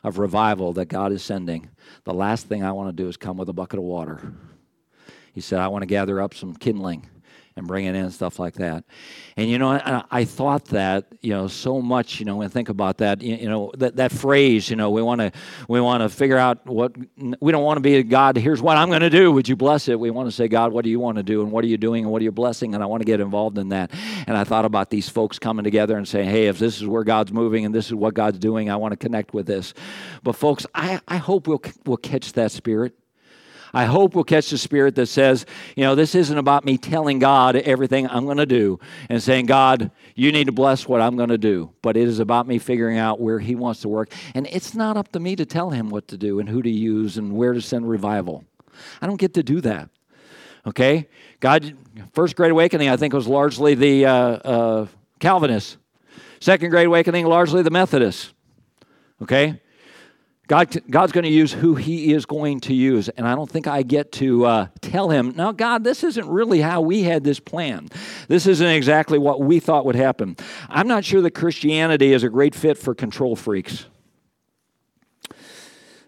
of 0.05 0.19
revival 0.19 0.73
that 0.75 0.87
God 0.87 1.11
is 1.11 1.25
sending, 1.25 1.71
the 2.05 2.15
last 2.15 2.47
thing 2.47 2.63
I 2.63 2.73
want 2.73 2.95
to 2.97 3.03
do 3.03 3.09
is 3.09 3.17
come 3.17 3.37
with 3.39 3.49
a 3.49 3.55
bucket 3.55 3.79
of 3.79 3.85
water. 3.85 4.33
He 5.33 5.41
said, 5.41 5.59
I 5.59 5.69
want 5.69 5.83
to 5.83 5.87
gather 5.87 6.21
up 6.21 6.35
some 6.35 6.55
kindling 6.55 7.09
and 7.57 7.69
bringing 7.69 7.95
in 7.95 8.11
stuff 8.11 8.41
like 8.41 8.55
that. 8.55 8.85
And 9.37 9.49
you 9.49 9.59
know, 9.59 9.71
I, 9.71 10.03
I, 10.11 10.25
thought 10.25 10.65
that 10.67 11.07
you 11.21 11.31
know 11.31 11.47
so 11.47 11.81
much. 11.81 12.19
You 12.19 12.27
know, 12.27 12.43
I 12.43 12.49
think 12.49 12.69
about 12.69 12.99
that, 12.99 13.23
you, 13.23 13.37
you 13.37 13.49
know, 13.49 13.71
that, 13.79 13.97
that 13.97 14.11
phrase. 14.11 14.69
You 14.69 14.75
know, 14.75 14.91
we 14.91 15.03
want 15.03 15.21
to 15.21 15.31
we 15.69 15.81
want 15.81 16.03
to 16.03 16.09
figure 16.09 16.37
out 16.37 16.67
what 16.67 16.97
we 17.41 17.53
don't 17.53 17.63
want 17.63 17.77
to 17.77 17.81
be 17.81 17.97
a 17.97 18.03
God. 18.03 18.37
Here's 18.37 18.61
what 18.61 18.77
I'm 18.77 18.89
going 18.89 19.03
to 19.03 19.11
do. 19.11 19.31
Would 19.31 19.49
you 19.49 19.55
bless 19.55 19.87
it? 19.87 19.99
We 19.99 20.11
want 20.11 20.27
to 20.27 20.33
say, 20.33 20.49
God, 20.49 20.73
what 20.73 20.85
do 20.85 20.91
you 20.91 20.99
want 20.99 21.17
to 21.19 21.23
do, 21.23 21.43
and 21.43 21.53
what 21.53 21.65
are 21.65 21.69
you 21.69 21.79
doing, 21.79 22.05
and 22.05 22.13
what 22.13 22.21
are 22.21 22.25
you 22.25 22.33
blessing? 22.33 22.75
And 22.75 22.83
I 22.83 22.87
want 22.87 23.03
to 23.03 23.07
get 23.07 23.21
involved 23.21 23.57
in 23.57 23.69
that. 23.69 23.93
And 24.27 24.37
I 24.37 24.43
thought 24.43 24.65
about 24.65 24.91
these 24.91 25.09
folks 25.09 25.39
coming 25.39 25.63
together 25.63 25.97
and 25.97 26.09
saying, 26.09 26.29
Hey, 26.29 26.49
if 26.49 26.59
this 26.59 26.81
is 26.81 26.89
where 26.89 27.05
God's 27.05 27.33
moving 27.33 27.65
and 27.65 27.75
this 27.75 27.87
is 27.87 27.95
what 27.95 28.15
God's 28.15 28.41
doing, 28.41 28.69
I 28.69 28.77
want 28.77 28.93
to 28.93 28.97
connect 28.97 29.33
with 29.33 29.47
this. 29.47 29.75
But 30.25 30.33
folks, 30.33 30.67
I, 30.75 31.01
I 31.07 31.19
hope 31.19 31.47
we'll 31.47 31.63
we'll 31.87 31.99
catch 31.99 32.33
that 32.33 32.51
spirit. 32.51 32.95
I 33.75 33.87
hope 33.87 34.15
we'll 34.15 34.25
catch 34.25 34.51
the 34.51 34.59
spirit 34.59 34.95
that 34.95 35.07
says, 35.07 35.45
you 35.77 35.83
know, 35.83 35.95
this 35.95 36.15
isn't 36.15 36.39
about 36.39 36.65
me 36.65 36.79
telling 36.79 37.19
God 37.19 37.57
everything 37.57 38.09
I'm 38.09 38.25
going 38.25 38.37
to 38.37 38.47
do 38.47 38.79
and 39.09 39.23
saying, 39.23 39.47
God, 39.47 39.91
you 40.15 40.31
need 40.31 40.47
to 40.47 40.53
bless 40.53 40.87
what 40.87 41.01
I'm 41.01 41.17
going 41.17 41.31
to 41.31 41.39
do. 41.39 41.73
But 41.83 41.97
it 41.97 42.07
is 42.07 42.21
about 42.21 42.47
me 42.47 42.59
figuring 42.59 42.99
out 42.99 43.21
where 43.21 43.41
He 43.41 43.55
wants 43.55 43.81
to 43.81 43.89
work. 43.89 44.13
And 44.35 44.47
it's 44.47 44.75
not 44.75 44.97
up 44.97 45.11
to 45.13 45.21
me 45.21 45.35
to 45.37 45.45
tell 45.45 45.71
Him 45.71 45.91
what 45.91 46.09
to 46.09 46.17
do 46.17 46.39
and 46.39 46.49
who 46.49 46.63
to 46.63 46.71
use 46.71 47.19
and 47.19 47.37
where 47.37 47.53
to 47.53 47.61
send 47.61 47.89
revival. 47.89 48.45
I 49.03 49.07
don't 49.07 49.21
get 49.21 49.35
to 49.35 49.43
do 49.43 49.61
that. 49.63 49.91
Okay? 50.67 51.09
God, 51.41 51.77
first 52.13 52.37
great 52.37 52.53
awakening, 52.53 52.89
I 52.89 52.97
think, 52.97 53.13
was 53.13 53.27
largely 53.27 53.75
the 53.75 54.07
uh, 54.07 54.13
uh, 54.13 54.87
Calvinists. 55.19 55.77
Second 56.41 56.71
great 56.71 56.87
awakening, 56.87 57.27
largely 57.27 57.63
the 57.63 57.71
Methodists. 57.71 58.33
Okay? 59.23 59.61
God, 60.47 60.83
God's 60.91 61.13
going 61.13 61.25
to 61.25 61.31
use 61.31 61.53
who 61.53 61.75
He 61.75 62.13
is 62.13 62.27
going 62.27 62.61
to 62.61 62.75
use. 62.75 63.09
And 63.09 63.27
I 63.27 63.35
don't 63.35 63.51
think 63.51 63.67
I 63.67 63.83
get 63.83 64.13
to 64.13 64.45
uh, 64.45 64.67
tell 64.83 65.09
Him, 65.09 65.33
now, 65.37 65.53
God, 65.53 65.85
this 65.85 66.05
isn't 66.05 66.29
really 66.29 66.61
how 66.61 66.83
we 66.83 67.03
had 67.03 67.25
this 67.25 67.41
plan. 67.41 67.89
This 68.29 68.47
isn't 68.47 68.67
exactly 68.67 69.19
what 69.19 69.41
we 69.41 69.59
thought 69.59 69.87
would 69.87 69.97
happen. 69.97 70.37
I'm 70.69 70.87
not 70.87 71.05
sure 71.05 71.23
that 71.23 71.31
Christianity 71.31 72.13
is 72.13 72.25
a 72.25 72.29
great 72.29 72.55
fit 72.55 72.77
for 72.77 72.95
control 72.95 73.37
freaks. 73.37 73.87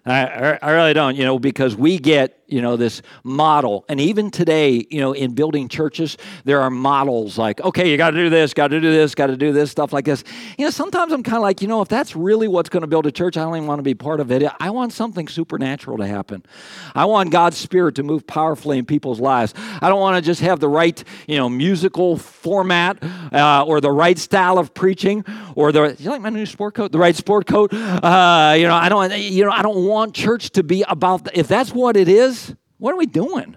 I, 0.06 0.58
I 0.62 0.70
really 0.70 0.94
don't, 0.94 1.16
you 1.16 1.24
know, 1.24 1.38
because 1.38 1.74
we 1.74 1.98
get 1.98 2.36
you 2.48 2.62
know, 2.62 2.76
this 2.76 3.02
model. 3.24 3.84
And 3.88 4.00
even 4.00 4.30
today, 4.30 4.86
you 4.90 5.00
know, 5.00 5.12
in 5.12 5.34
building 5.34 5.68
churches, 5.68 6.16
there 6.44 6.60
are 6.60 6.70
models 6.70 7.38
like, 7.38 7.60
okay, 7.60 7.90
you 7.90 7.96
got 7.96 8.10
to 8.10 8.16
do 8.16 8.30
this, 8.30 8.54
got 8.54 8.68
to 8.68 8.80
do 8.80 8.92
this, 8.92 9.14
got 9.14 9.26
to 9.28 9.36
do 9.36 9.52
this, 9.52 9.70
stuff 9.70 9.92
like 9.92 10.04
this. 10.04 10.22
You 10.58 10.64
know, 10.64 10.70
sometimes 10.70 11.12
I'm 11.12 11.22
kind 11.22 11.36
of 11.36 11.42
like, 11.42 11.60
you 11.60 11.68
know, 11.68 11.82
if 11.82 11.88
that's 11.88 12.14
really 12.14 12.48
what's 12.48 12.68
going 12.68 12.82
to 12.82 12.86
build 12.86 13.06
a 13.06 13.12
church, 13.12 13.36
I 13.36 13.42
don't 13.42 13.56
even 13.56 13.66
want 13.66 13.78
to 13.80 13.82
be 13.82 13.94
part 13.94 14.20
of 14.20 14.30
it. 14.30 14.48
I 14.60 14.70
want 14.70 14.92
something 14.92 15.28
supernatural 15.28 15.98
to 15.98 16.06
happen. 16.06 16.44
I 16.94 17.04
want 17.06 17.30
God's 17.30 17.56
Spirit 17.56 17.96
to 17.96 18.02
move 18.02 18.26
powerfully 18.26 18.78
in 18.78 18.86
people's 18.86 19.20
lives. 19.20 19.54
I 19.56 19.88
don't 19.88 20.00
want 20.00 20.16
to 20.16 20.22
just 20.22 20.40
have 20.40 20.60
the 20.60 20.68
right, 20.68 21.02
you 21.26 21.36
know, 21.36 21.48
musical 21.48 22.16
format 22.16 23.02
uh, 23.32 23.64
or 23.66 23.80
the 23.80 23.90
right 23.90 24.18
style 24.18 24.58
of 24.58 24.72
preaching 24.72 25.24
or 25.54 25.72
the, 25.72 25.96
you 25.98 26.10
like 26.10 26.20
my 26.20 26.30
new 26.30 26.46
sport 26.46 26.74
coat? 26.74 26.92
The 26.92 26.98
right 26.98 27.16
sport 27.16 27.46
coat? 27.46 27.72
Uh, 27.72 28.54
you 28.56 28.66
know, 28.66 28.74
I 28.74 28.88
don't, 28.88 29.12
you 29.18 29.44
know, 29.44 29.50
I 29.50 29.62
don't 29.62 29.84
want 29.86 29.95
church 30.12 30.50
to 30.50 30.62
be 30.62 30.84
about, 30.88 31.34
if 31.36 31.48
that's 31.48 31.72
what 31.72 31.96
it 31.96 32.08
is, 32.08 32.54
what 32.78 32.92
are 32.92 32.98
we 32.98 33.06
doing? 33.06 33.56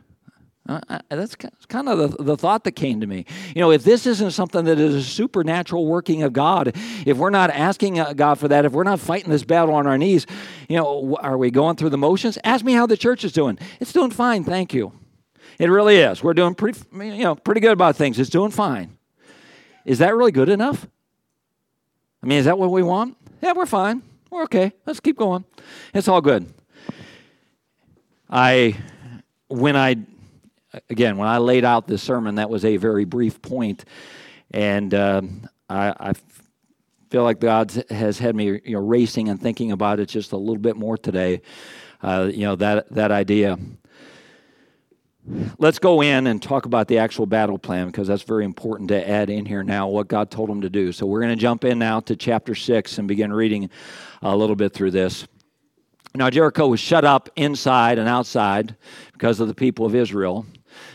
Uh, 0.67 0.79
uh 0.87 0.99
that's 1.09 1.35
kind 1.35 1.89
of 1.89 1.97
the, 1.97 2.23
the 2.23 2.37
thought 2.37 2.63
that 2.63 2.73
came 2.73 3.01
to 3.01 3.07
me. 3.07 3.25
You 3.55 3.61
know, 3.61 3.71
if 3.71 3.83
this 3.83 4.05
isn't 4.05 4.31
something 4.31 4.65
that 4.65 4.79
is 4.79 4.95
a 4.95 5.03
supernatural 5.03 5.87
working 5.87 6.23
of 6.23 6.31
God, 6.31 6.75
if 7.05 7.17
we're 7.17 7.31
not 7.31 7.49
asking 7.49 7.99
uh, 7.99 8.13
God 8.13 8.39
for 8.39 8.47
that, 8.47 8.65
if 8.65 8.71
we're 8.71 8.83
not 8.83 8.99
fighting 8.99 9.31
this 9.31 9.43
battle 9.43 9.73
on 9.73 9.87
our 9.87 9.97
knees, 9.97 10.27
you 10.67 10.77
know, 10.77 11.17
are 11.21 11.37
we 11.37 11.51
going 11.51 11.75
through 11.75 11.89
the 11.89 11.97
motions? 11.97 12.37
Ask 12.43 12.63
me 12.63 12.73
how 12.73 12.85
the 12.85 12.97
church 12.97 13.23
is 13.23 13.31
doing. 13.31 13.57
It's 13.79 13.91
doing 13.91 14.11
fine, 14.11 14.43
thank 14.43 14.73
you. 14.73 14.93
It 15.57 15.69
really 15.69 15.97
is. 15.97 16.23
We're 16.23 16.33
doing 16.33 16.55
pretty, 16.55 16.79
you 16.93 17.23
know, 17.23 17.35
pretty 17.35 17.61
good 17.61 17.73
about 17.73 17.95
things. 17.95 18.17
It's 18.19 18.29
doing 18.29 18.51
fine. 18.51 18.97
Is 19.85 19.99
that 19.99 20.15
really 20.15 20.31
good 20.31 20.49
enough? 20.49 20.87
I 22.21 22.27
mean, 22.27 22.37
is 22.37 22.45
that 22.45 22.57
what 22.57 22.71
we 22.71 22.83
want? 22.83 23.17
Yeah, 23.41 23.53
we're 23.53 23.65
fine. 23.65 24.03
We're 24.29 24.43
okay. 24.43 24.73
Let's 24.85 24.99
keep 24.99 25.17
going. 25.17 25.43
It's 25.93 26.07
all 26.07 26.21
good. 26.21 26.53
I 28.29 28.77
when 29.47 29.75
I, 29.75 29.95
again, 30.89 31.17
when 31.17 31.27
I 31.27 31.39
laid 31.39 31.65
out 31.65 31.87
this 31.87 32.03
sermon, 32.03 32.35
that 32.35 32.49
was 32.49 32.63
a 32.63 32.77
very 32.77 33.05
brief 33.05 33.41
point, 33.41 33.85
and 34.51 34.93
um, 34.93 35.49
I, 35.67 35.93
I, 35.99 36.13
feel 37.09 37.23
like 37.23 37.39
God 37.39 37.71
has 37.89 38.19
had 38.19 38.35
me, 38.35 38.61
you 38.63 38.73
know, 38.73 38.79
racing 38.79 39.29
and 39.29 39.41
thinking 39.41 39.71
about 39.71 39.99
it 39.99 40.05
just 40.07 40.31
a 40.31 40.37
little 40.37 40.61
bit 40.61 40.75
more 40.75 40.95
today. 40.95 41.41
Uh, 42.03 42.29
you 42.31 42.41
know 42.41 42.55
that 42.55 42.87
that 42.93 43.11
idea. 43.11 43.57
Let's 45.57 45.79
go 45.79 46.01
in 46.01 46.27
and 46.27 46.41
talk 46.41 46.65
about 46.65 46.87
the 46.87 46.97
actual 46.97 47.25
battle 47.25 47.59
plan 47.59 47.87
because 47.87 48.07
that's 48.07 48.23
very 48.23 48.45
important 48.45 48.89
to 48.89 49.09
add 49.09 49.29
in 49.29 49.45
here 49.45 49.63
now 49.63 49.87
what 49.87 50.07
God 50.07 50.31
told 50.31 50.49
him 50.49 50.61
to 50.61 50.69
do. 50.69 50.91
So 50.91 51.05
we're 51.05 51.21
going 51.21 51.35
to 51.35 51.41
jump 51.41 51.63
in 51.63 51.77
now 51.77 51.99
to 52.01 52.15
chapter 52.15 52.55
6 52.55 52.97
and 52.97 53.07
begin 53.07 53.31
reading 53.31 53.69
a 54.21 54.35
little 54.35 54.55
bit 54.55 54.73
through 54.73 54.91
this. 54.91 55.27
Now, 56.15 56.31
Jericho 56.31 56.67
was 56.67 56.79
shut 56.79 57.05
up 57.05 57.29
inside 57.35 57.99
and 57.99 58.09
outside 58.09 58.75
because 59.13 59.39
of 59.39 59.47
the 59.47 59.53
people 59.53 59.85
of 59.85 59.93
Israel. 59.93 60.45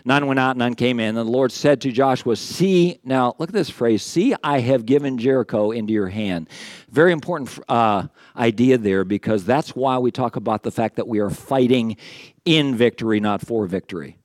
None 0.05 0.27
went 0.27 0.40
out, 0.40 0.57
none 0.57 0.75
came 0.75 0.99
in. 0.99 1.16
And 1.16 1.18
the 1.18 1.25
Lord 1.25 1.53
said 1.53 1.81
to 1.83 1.92
Joshua, 1.92 2.35
See, 2.35 2.99
now 3.05 3.35
look 3.38 3.51
at 3.51 3.55
this 3.55 3.70
phrase, 3.70 4.03
see, 4.03 4.35
I 4.42 4.61
have 4.61 4.87
given 4.87 5.18
Jericho 5.18 5.70
into 5.70 5.92
your 5.92 6.09
hand. 6.09 6.49
Very 6.90 7.12
important 7.12 7.57
uh, 7.68 8.09
idea 8.37 8.79
there 8.79 9.05
because 9.05 9.44
that's 9.44 9.77
why 9.77 9.99
we 9.99 10.11
talk 10.11 10.37
about 10.37 10.62
the 10.62 10.70
fact 10.70 10.97
that 10.97 11.07
we 11.07 11.20
are 11.20 11.31
fighting 11.31 11.97
in 12.44 12.75
victory, 12.75 13.20
not 13.20 13.40
for 13.40 13.66
victory. 13.66 14.18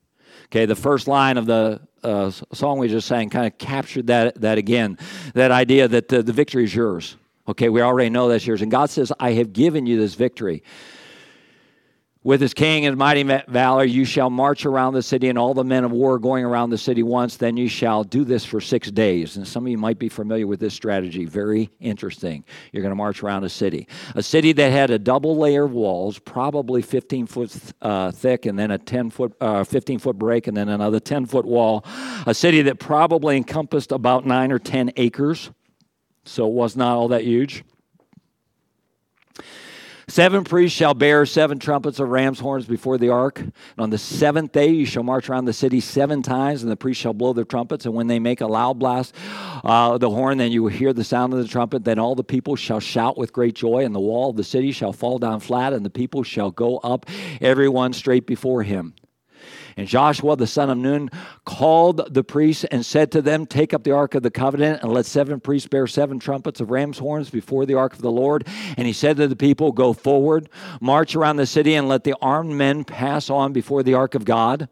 Okay, 0.51 0.65
the 0.65 0.75
first 0.75 1.07
line 1.07 1.38
of 1.38 1.45
the 1.45 1.79
uh, 2.03 2.31
song 2.31 2.79
we 2.79 2.88
just 2.88 3.07
sang 3.07 3.29
kind 3.29 3.45
of 3.45 3.57
captured 3.59 4.07
that, 4.07 4.41
that 4.41 4.57
again 4.57 4.97
that 5.35 5.51
idea 5.51 5.88
that 5.88 6.07
the, 6.07 6.23
the 6.23 6.33
victory 6.33 6.63
is 6.63 6.73
yours. 6.73 7.17
Okay, 7.47 7.69
we 7.69 7.81
already 7.81 8.09
know 8.09 8.29
that's 8.29 8.45
yours. 8.45 8.62
And 8.62 8.71
God 8.71 8.89
says, 8.89 9.12
I 9.19 9.33
have 9.33 9.53
given 9.53 9.85
you 9.85 9.99
this 9.99 10.15
victory. 10.15 10.63
With 12.21 12.41
his 12.41 12.53
king 12.53 12.86
and 12.86 12.93
his 12.93 12.99
mighty 12.99 13.23
valor, 13.23 13.86
you 13.86 14.03
shall 14.03 14.29
march 14.29 14.65
around 14.65 14.93
the 14.93 15.01
city, 15.01 15.29
and 15.29 15.38
all 15.38 15.53
the 15.53 15.63
men 15.63 15.86
of 15.86 15.91
war 15.91 16.19
going 16.19 16.43
around 16.43 16.69
the 16.69 16.77
city 16.77 17.01
once. 17.01 17.38
Then 17.38 17.55
you 17.55 17.69
shall 17.69 18.03
do 18.03 18.25
this 18.25 18.43
for 18.43 18.60
six 18.60 18.91
days. 18.91 19.38
And 19.38 19.47
some 19.47 19.65
of 19.65 19.71
you 19.71 19.77
might 19.77 19.99
be 19.99 20.10
familiar 20.10 20.45
with 20.45 20.60
this 20.60 20.73
strategy. 20.73 21.25
Very 21.25 21.69
interesting. 21.79 22.43
You're 22.73 22.84
going 22.84 22.91
to 22.91 22.95
march 22.97 23.23
around 23.23 23.45
a 23.45 23.49
city. 23.49 23.88
A 24.15 24.23
city 24.23 24.51
that 24.51 24.69
had 24.69 24.89
a 24.89 24.99
double 24.99 25.38
layer 25.38 25.63
of 25.63 25.71
walls, 25.71 26.19
probably 26.19 26.82
15 26.82 27.25
foot 27.25 27.55
uh, 27.82 28.12
thick, 28.12 28.45
and 28.45 28.60
then 28.60 28.71
a 28.71 28.77
10 28.77 29.12
foot, 29.12 29.34
uh, 29.39 29.63
15 29.63 29.99
foot 29.99 30.17
break, 30.17 30.47
and 30.47 30.58
then 30.58 30.67
another 30.67 30.99
10 30.99 31.25
foot 31.25 31.45
wall. 31.45 31.86
A 32.27 32.34
city 32.34 32.62
that 32.63 32.79
probably 32.79 33.38
encompassed 33.38 33.93
about 33.93 34.25
nine 34.25 34.51
or 34.51 34.60
10 34.60 34.91
acres 34.97 35.51
so 36.29 36.47
it 36.47 36.53
was 36.53 36.75
not 36.75 36.95
all 36.95 37.08
that 37.10 37.23
huge. 37.23 37.63
Seven 40.10 40.43
priests 40.43 40.76
shall 40.76 40.95
bear 40.95 41.24
seven 41.28 41.60
trumpets 41.60 42.00
of 42.00 42.10
ram's 42.10 42.39
horns 42.39 42.65
before 42.65 42.98
the 42.98 43.10
ark. 43.10 43.38
And 43.39 43.54
on 43.78 43.91
the 43.91 44.00
seventh 44.00 44.52
day 44.52 44.69
you 44.69 44.88
shall 44.88 45.04
march 45.04 45.30
around 45.30 45.45
the 45.45 45.54
city 45.54 45.80
seven 45.80 46.24
times, 46.24 46.63
and 46.63 46.72
the 46.72 46.76
priests 46.76 47.00
shall 47.00 47.13
blow 47.13 47.32
their 47.32 47.45
trumpets. 47.45 47.86
And 47.86 47.93
when 47.93 48.08
they 48.08 48.17
make 48.17 48.41
a 48.41 48.48
loud 48.48 48.80
blast 48.80 49.13
uh, 49.63 50.00
the 50.00 50.10
horn, 50.10 50.39
then 50.39 50.52
you 50.52 50.63
will 50.63 50.72
hear 50.72 50.93
the 50.93 51.04
sound 51.04 51.34
of 51.34 51.39
the 51.39 51.48
trumpet. 51.48 51.84
Then 51.84 52.00
all 52.00 52.15
the 52.15 52.24
people 52.24 52.56
shall 52.56 52.80
shout 52.80 53.19
with 53.19 53.32
great 53.32 53.54
joy, 53.54 53.86
and 53.86 53.93
the 53.93 54.00
wall 54.00 54.32
of 54.32 54.36
the 54.36 54.43
city 54.43 54.72
shall 54.72 54.93
fall 54.93 55.19
down 55.19 55.41
flat, 55.41 55.74
and 55.74 55.86
the 55.86 55.91
people 55.91 56.24
shall 56.24 56.50
go 56.50 56.78
up, 56.80 57.06
everyone 57.39 57.93
straight 57.93 58.26
before 58.26 58.63
him. 58.63 58.95
And 59.80 59.88
Joshua 59.88 60.36
the 60.36 60.46
son 60.46 60.70
of 60.70 60.78
Nun 60.78 61.10
called 61.46 62.13
the 62.13 62.22
priests 62.22 62.65
and 62.65 62.86
said 62.86 63.13
to 63.13 63.22
them, 63.22 63.46
Take 63.46 63.74
up 63.74 63.86
the 63.86 63.94
ark 63.94 64.13
of 64.13 64.24
the 64.24 64.30
covenant 64.30 64.84
and 64.84 64.92
let 64.92 65.06
seven 65.06 65.39
priests 65.39 65.70
bear 65.70 65.88
seven 65.88 66.20
trumpets 66.20 66.60
of 66.60 66.70
ram's 66.70 66.98
horns 66.98 67.30
before 67.30 67.65
the 67.65 67.76
ark 67.76 67.94
of 67.94 68.02
the 68.02 68.12
Lord. 68.12 68.46
And 68.76 68.86
he 68.86 68.92
said 68.92 69.15
to 69.15 69.28
the 69.30 69.38
people, 69.38 69.72
Go 69.72 69.94
forward, 69.94 70.50
march 70.82 71.15
around 71.15 71.38
the 71.38 71.46
city, 71.46 71.76
and 71.76 71.88
let 71.88 72.04
the 72.04 72.13
armed 72.22 72.52
men 72.52 72.84
pass 72.84 73.30
on 73.30 73.54
before 73.54 73.82
the 73.82 73.94
ark 73.94 74.15
of 74.15 74.26
God. 74.26 74.68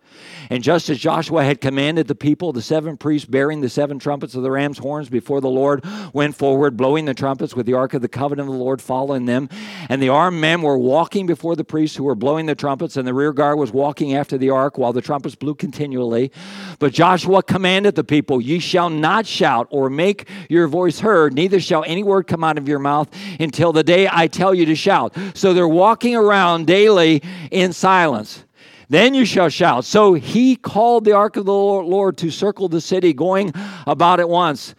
And 0.50 0.62
just 0.62 0.89
as 0.89 1.00
Joshua 1.00 1.41
had 1.46 1.62
commanded 1.62 2.10
the 2.10 2.13
people, 2.13 2.52
the 2.52 2.62
seven 2.62 2.98
priests 2.98 3.30
bearing 3.30 3.62
the 3.62 3.70
seven 3.70 4.00
trumpets 4.00 4.36
of 4.36 4.43
the 4.43 4.52
ram's 4.52 4.78
horns 4.78 5.08
before 5.08 5.39
the 5.39 5.48
Lord 5.48 5.86
went 6.12 6.36
forward, 6.36 6.76
blowing 6.76 7.06
the 7.06 7.13
trumpets 7.13 7.56
with 7.56 7.65
the 7.65 7.76
ark 7.76 7.93
of 7.93 8.02
the 8.02 8.10
covenant 8.10 8.50
of 8.50 8.56
the 8.56 8.62
Lord 8.62 8.82
following 8.82 9.26
them. 9.26 9.48
And 9.88 10.04
the 10.04 10.10
armed 10.10 10.41
men 10.41 10.62
were 10.62 10.78
walking 10.78 11.28
before 11.28 11.56
the 11.56 11.63
priests 11.63 11.96
who 11.96 12.04
were 12.04 12.13
blowing 12.13 12.46
the 12.46 12.56
trumpets, 12.56 12.98
and 12.98 13.08
the 13.08 13.13
rear 13.13 13.32
guard 13.32 13.58
was 13.58 13.72
walking 13.72 14.13
after 14.13 14.38
the 14.38 14.50
ark 14.50 14.78
while 14.78 14.96
the 14.97 15.01
trumpets 15.01 15.36
blew 15.36 15.55
continually. 15.55 16.31
But 16.79 16.91
Joshua 16.91 17.43
commanded 17.43 17.95
the 17.95 18.03
people, 18.03 18.41
Ye 18.41 18.60
shall 18.60 18.89
not 18.89 19.25
shout 19.25 19.67
or 19.69 19.89
make 19.89 20.27
your 20.49 20.67
voice 20.67 20.99
heard, 20.99 21.33
neither 21.33 21.60
shall 21.60 21.83
any 21.86 22.03
word 22.03 22.27
come 22.27 22.43
out 22.43 22.57
of 22.57 22.67
your 22.67 22.79
mouth 22.79 23.07
until 23.39 23.71
the 23.71 23.83
day 23.83 24.10
I 24.12 24.27
tell 24.27 24.53
you 24.53 24.65
to 24.65 24.75
shout. 24.75 25.15
So 25.36 25.53
they're 25.53 25.67
walking 25.67 26.15
around 26.15 26.67
daily 26.67 27.21
in 27.51 27.73
silence. 27.73 28.43
Then 28.89 29.13
you 29.13 29.25
shall 29.25 29.49
shout. 29.49 29.86
So 29.86 30.13
he 30.13 30.55
called 30.55 31.05
the 31.05 31.12
ark 31.12 31.36
of 31.36 31.45
the 31.45 31.53
Lord 31.53 32.17
to 32.17 32.31
circle 32.31 32.69
the 32.69 32.81
city, 32.81 33.13
going 33.13 33.53
about 33.86 34.19
at 34.19 34.29
once. 34.29 34.75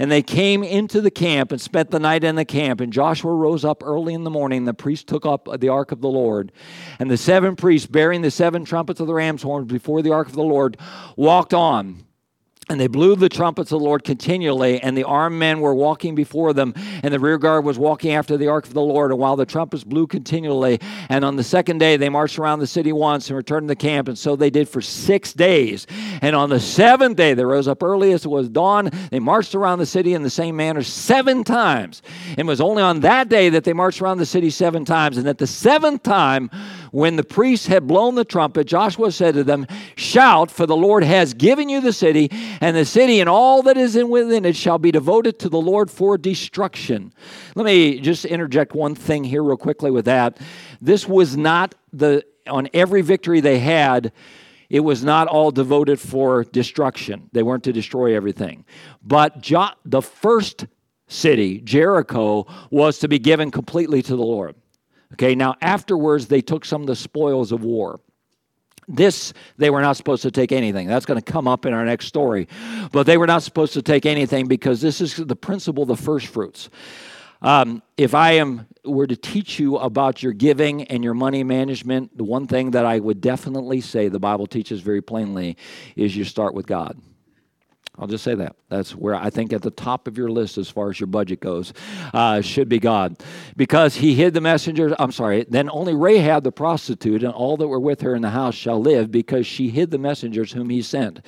And 0.00 0.10
they 0.10 0.22
came 0.22 0.64
into 0.64 1.02
the 1.02 1.10
camp 1.10 1.52
and 1.52 1.60
spent 1.60 1.90
the 1.90 2.00
night 2.00 2.24
in 2.24 2.34
the 2.34 2.46
camp. 2.46 2.80
And 2.80 2.90
Joshua 2.90 3.34
rose 3.34 3.66
up 3.66 3.82
early 3.84 4.14
in 4.14 4.24
the 4.24 4.30
morning. 4.30 4.64
The 4.64 4.72
priest 4.72 5.06
took 5.06 5.26
up 5.26 5.46
the 5.60 5.68
ark 5.68 5.92
of 5.92 6.00
the 6.00 6.08
Lord. 6.08 6.52
And 6.98 7.10
the 7.10 7.18
seven 7.18 7.54
priests, 7.54 7.86
bearing 7.86 8.22
the 8.22 8.30
seven 8.30 8.64
trumpets 8.64 8.98
of 9.00 9.06
the 9.06 9.12
ram's 9.12 9.42
horns 9.42 9.70
before 9.70 10.00
the 10.00 10.12
ark 10.12 10.28
of 10.28 10.32
the 10.32 10.42
Lord, 10.42 10.78
walked 11.16 11.52
on. 11.52 12.02
And 12.70 12.80
they 12.80 12.86
blew 12.86 13.16
the 13.16 13.28
trumpets 13.28 13.72
of 13.72 13.80
the 13.80 13.84
Lord 13.84 14.04
continually, 14.04 14.80
and 14.80 14.96
the 14.96 15.02
armed 15.02 15.36
men 15.38 15.60
were 15.60 15.74
walking 15.74 16.14
before 16.14 16.52
them, 16.52 16.72
and 17.02 17.12
the 17.12 17.18
rear 17.18 17.36
guard 17.36 17.64
was 17.64 17.78
walking 17.78 18.12
after 18.12 18.36
the 18.36 18.46
ark 18.46 18.64
of 18.64 18.74
the 18.74 18.80
Lord. 18.80 19.10
And 19.10 19.18
while 19.18 19.34
the 19.34 19.44
trumpets 19.44 19.82
blew 19.82 20.06
continually, 20.06 20.78
and 21.08 21.24
on 21.24 21.34
the 21.34 21.42
second 21.42 21.78
day 21.78 21.96
they 21.96 22.08
marched 22.08 22.38
around 22.38 22.60
the 22.60 22.68
city 22.68 22.92
once 22.92 23.28
and 23.28 23.36
returned 23.36 23.64
to 23.64 23.72
the 23.72 23.76
camp, 23.76 24.06
and 24.06 24.16
so 24.16 24.36
they 24.36 24.50
did 24.50 24.68
for 24.68 24.80
six 24.80 25.32
days. 25.32 25.88
And 26.22 26.36
on 26.36 26.48
the 26.48 26.60
seventh 26.60 27.16
day 27.16 27.34
they 27.34 27.44
rose 27.44 27.66
up 27.66 27.82
early 27.82 28.12
as 28.12 28.24
it 28.24 28.28
was 28.28 28.48
dawn. 28.48 28.90
They 29.10 29.18
marched 29.18 29.56
around 29.56 29.80
the 29.80 29.86
city 29.86 30.14
in 30.14 30.22
the 30.22 30.30
same 30.30 30.54
manner 30.54 30.84
seven 30.84 31.42
times. 31.42 32.02
And 32.28 32.38
it 32.38 32.46
was 32.46 32.60
only 32.60 32.84
on 32.84 33.00
that 33.00 33.28
day 33.28 33.48
that 33.48 33.64
they 33.64 33.72
marched 33.72 34.00
around 34.00 34.18
the 34.18 34.26
city 34.26 34.48
seven 34.48 34.84
times. 34.84 35.16
And 35.16 35.26
at 35.26 35.38
the 35.38 35.46
seventh 35.48 36.04
time, 36.04 36.48
when 36.90 37.16
the 37.16 37.24
priests 37.24 37.66
had 37.66 37.86
blown 37.86 38.14
the 38.14 38.24
trumpet, 38.24 38.66
Joshua 38.66 39.12
said 39.12 39.34
to 39.34 39.44
them, 39.44 39.66
Shout, 39.96 40.50
for 40.50 40.66
the 40.66 40.76
Lord 40.76 41.04
has 41.04 41.34
given 41.34 41.68
you 41.68 41.80
the 41.80 41.92
city, 41.92 42.28
and 42.60 42.76
the 42.76 42.84
city 42.84 43.20
and 43.20 43.28
all 43.28 43.62
that 43.62 43.76
is 43.76 43.96
in 43.96 44.08
within 44.08 44.44
it 44.44 44.56
shall 44.56 44.78
be 44.78 44.90
devoted 44.90 45.38
to 45.40 45.48
the 45.48 45.60
Lord 45.60 45.90
for 45.90 46.18
destruction. 46.18 47.12
Let 47.54 47.66
me 47.66 48.00
just 48.00 48.24
interject 48.24 48.74
one 48.74 48.94
thing 48.94 49.24
here, 49.24 49.42
real 49.42 49.56
quickly, 49.56 49.90
with 49.90 50.06
that. 50.06 50.38
This 50.80 51.06
was 51.06 51.36
not 51.36 51.74
the, 51.92 52.24
on 52.46 52.68
every 52.74 53.02
victory 53.02 53.40
they 53.40 53.58
had, 53.58 54.12
it 54.68 54.80
was 54.80 55.02
not 55.02 55.26
all 55.26 55.50
devoted 55.50 55.98
for 55.98 56.44
destruction. 56.44 57.28
They 57.32 57.42
weren't 57.42 57.64
to 57.64 57.72
destroy 57.72 58.14
everything. 58.14 58.64
But 59.02 59.40
jo- 59.40 59.70
the 59.84 60.00
first 60.00 60.66
city, 61.08 61.60
Jericho, 61.60 62.46
was 62.70 63.00
to 63.00 63.08
be 63.08 63.18
given 63.18 63.50
completely 63.50 64.00
to 64.02 64.14
the 64.14 64.22
Lord. 64.22 64.54
Okay, 65.14 65.34
now 65.34 65.56
afterwards, 65.60 66.26
they 66.26 66.40
took 66.40 66.64
some 66.64 66.82
of 66.82 66.86
the 66.86 66.96
spoils 66.96 67.52
of 67.52 67.64
war. 67.64 68.00
This, 68.86 69.32
they 69.56 69.70
were 69.70 69.80
not 69.80 69.96
supposed 69.96 70.22
to 70.22 70.30
take 70.30 70.52
anything. 70.52 70.88
That's 70.88 71.06
going 71.06 71.20
to 71.20 71.32
come 71.32 71.46
up 71.46 71.64
in 71.64 71.72
our 71.72 71.84
next 71.84 72.06
story. 72.06 72.48
But 72.90 73.06
they 73.06 73.16
were 73.16 73.26
not 73.26 73.42
supposed 73.42 73.72
to 73.74 73.82
take 73.82 74.04
anything 74.04 74.46
because 74.46 74.80
this 74.80 75.00
is 75.00 75.16
the 75.16 75.36
principle 75.36 75.82
of 75.82 75.88
the 75.88 75.96
first 75.96 76.26
fruits. 76.26 76.70
Um, 77.42 77.82
if 77.96 78.14
I 78.14 78.32
am 78.32 78.66
were 78.84 79.06
to 79.06 79.16
teach 79.16 79.58
you 79.58 79.76
about 79.76 80.22
your 80.22 80.32
giving 80.32 80.84
and 80.84 81.04
your 81.04 81.14
money 81.14 81.44
management, 81.44 82.16
the 82.16 82.24
one 82.24 82.46
thing 82.46 82.72
that 82.72 82.84
I 82.84 82.98
would 82.98 83.20
definitely 83.20 83.80
say 83.80 84.08
the 84.08 84.18
Bible 84.18 84.46
teaches 84.46 84.80
very 84.80 85.02
plainly 85.02 85.56
is 85.96 86.16
you 86.16 86.24
start 86.24 86.54
with 86.54 86.66
God. 86.66 86.98
I'll 88.00 88.06
just 88.06 88.24
say 88.24 88.34
that. 88.36 88.56
That's 88.70 88.96
where 88.96 89.14
I 89.14 89.28
think 89.28 89.52
at 89.52 89.60
the 89.60 89.70
top 89.70 90.08
of 90.08 90.16
your 90.16 90.30
list 90.30 90.56
as 90.56 90.70
far 90.70 90.88
as 90.88 90.98
your 90.98 91.06
budget 91.06 91.40
goes 91.40 91.74
uh, 92.14 92.40
should 92.40 92.66
be 92.66 92.78
God. 92.78 93.22
Because 93.58 93.96
he 93.96 94.14
hid 94.14 94.32
the 94.32 94.40
messengers. 94.40 94.94
I'm 94.98 95.12
sorry. 95.12 95.44
Then 95.46 95.68
only 95.70 95.94
Rahab 95.94 96.44
the 96.44 96.50
prostitute 96.50 97.22
and 97.22 97.32
all 97.32 97.58
that 97.58 97.68
were 97.68 97.78
with 97.78 98.00
her 98.00 98.14
in 98.14 98.22
the 98.22 98.30
house 98.30 98.54
shall 98.54 98.80
live 98.80 99.10
because 99.10 99.46
she 99.46 99.68
hid 99.68 99.90
the 99.90 99.98
messengers 99.98 100.52
whom 100.52 100.70
he 100.70 100.80
sent. 100.80 101.20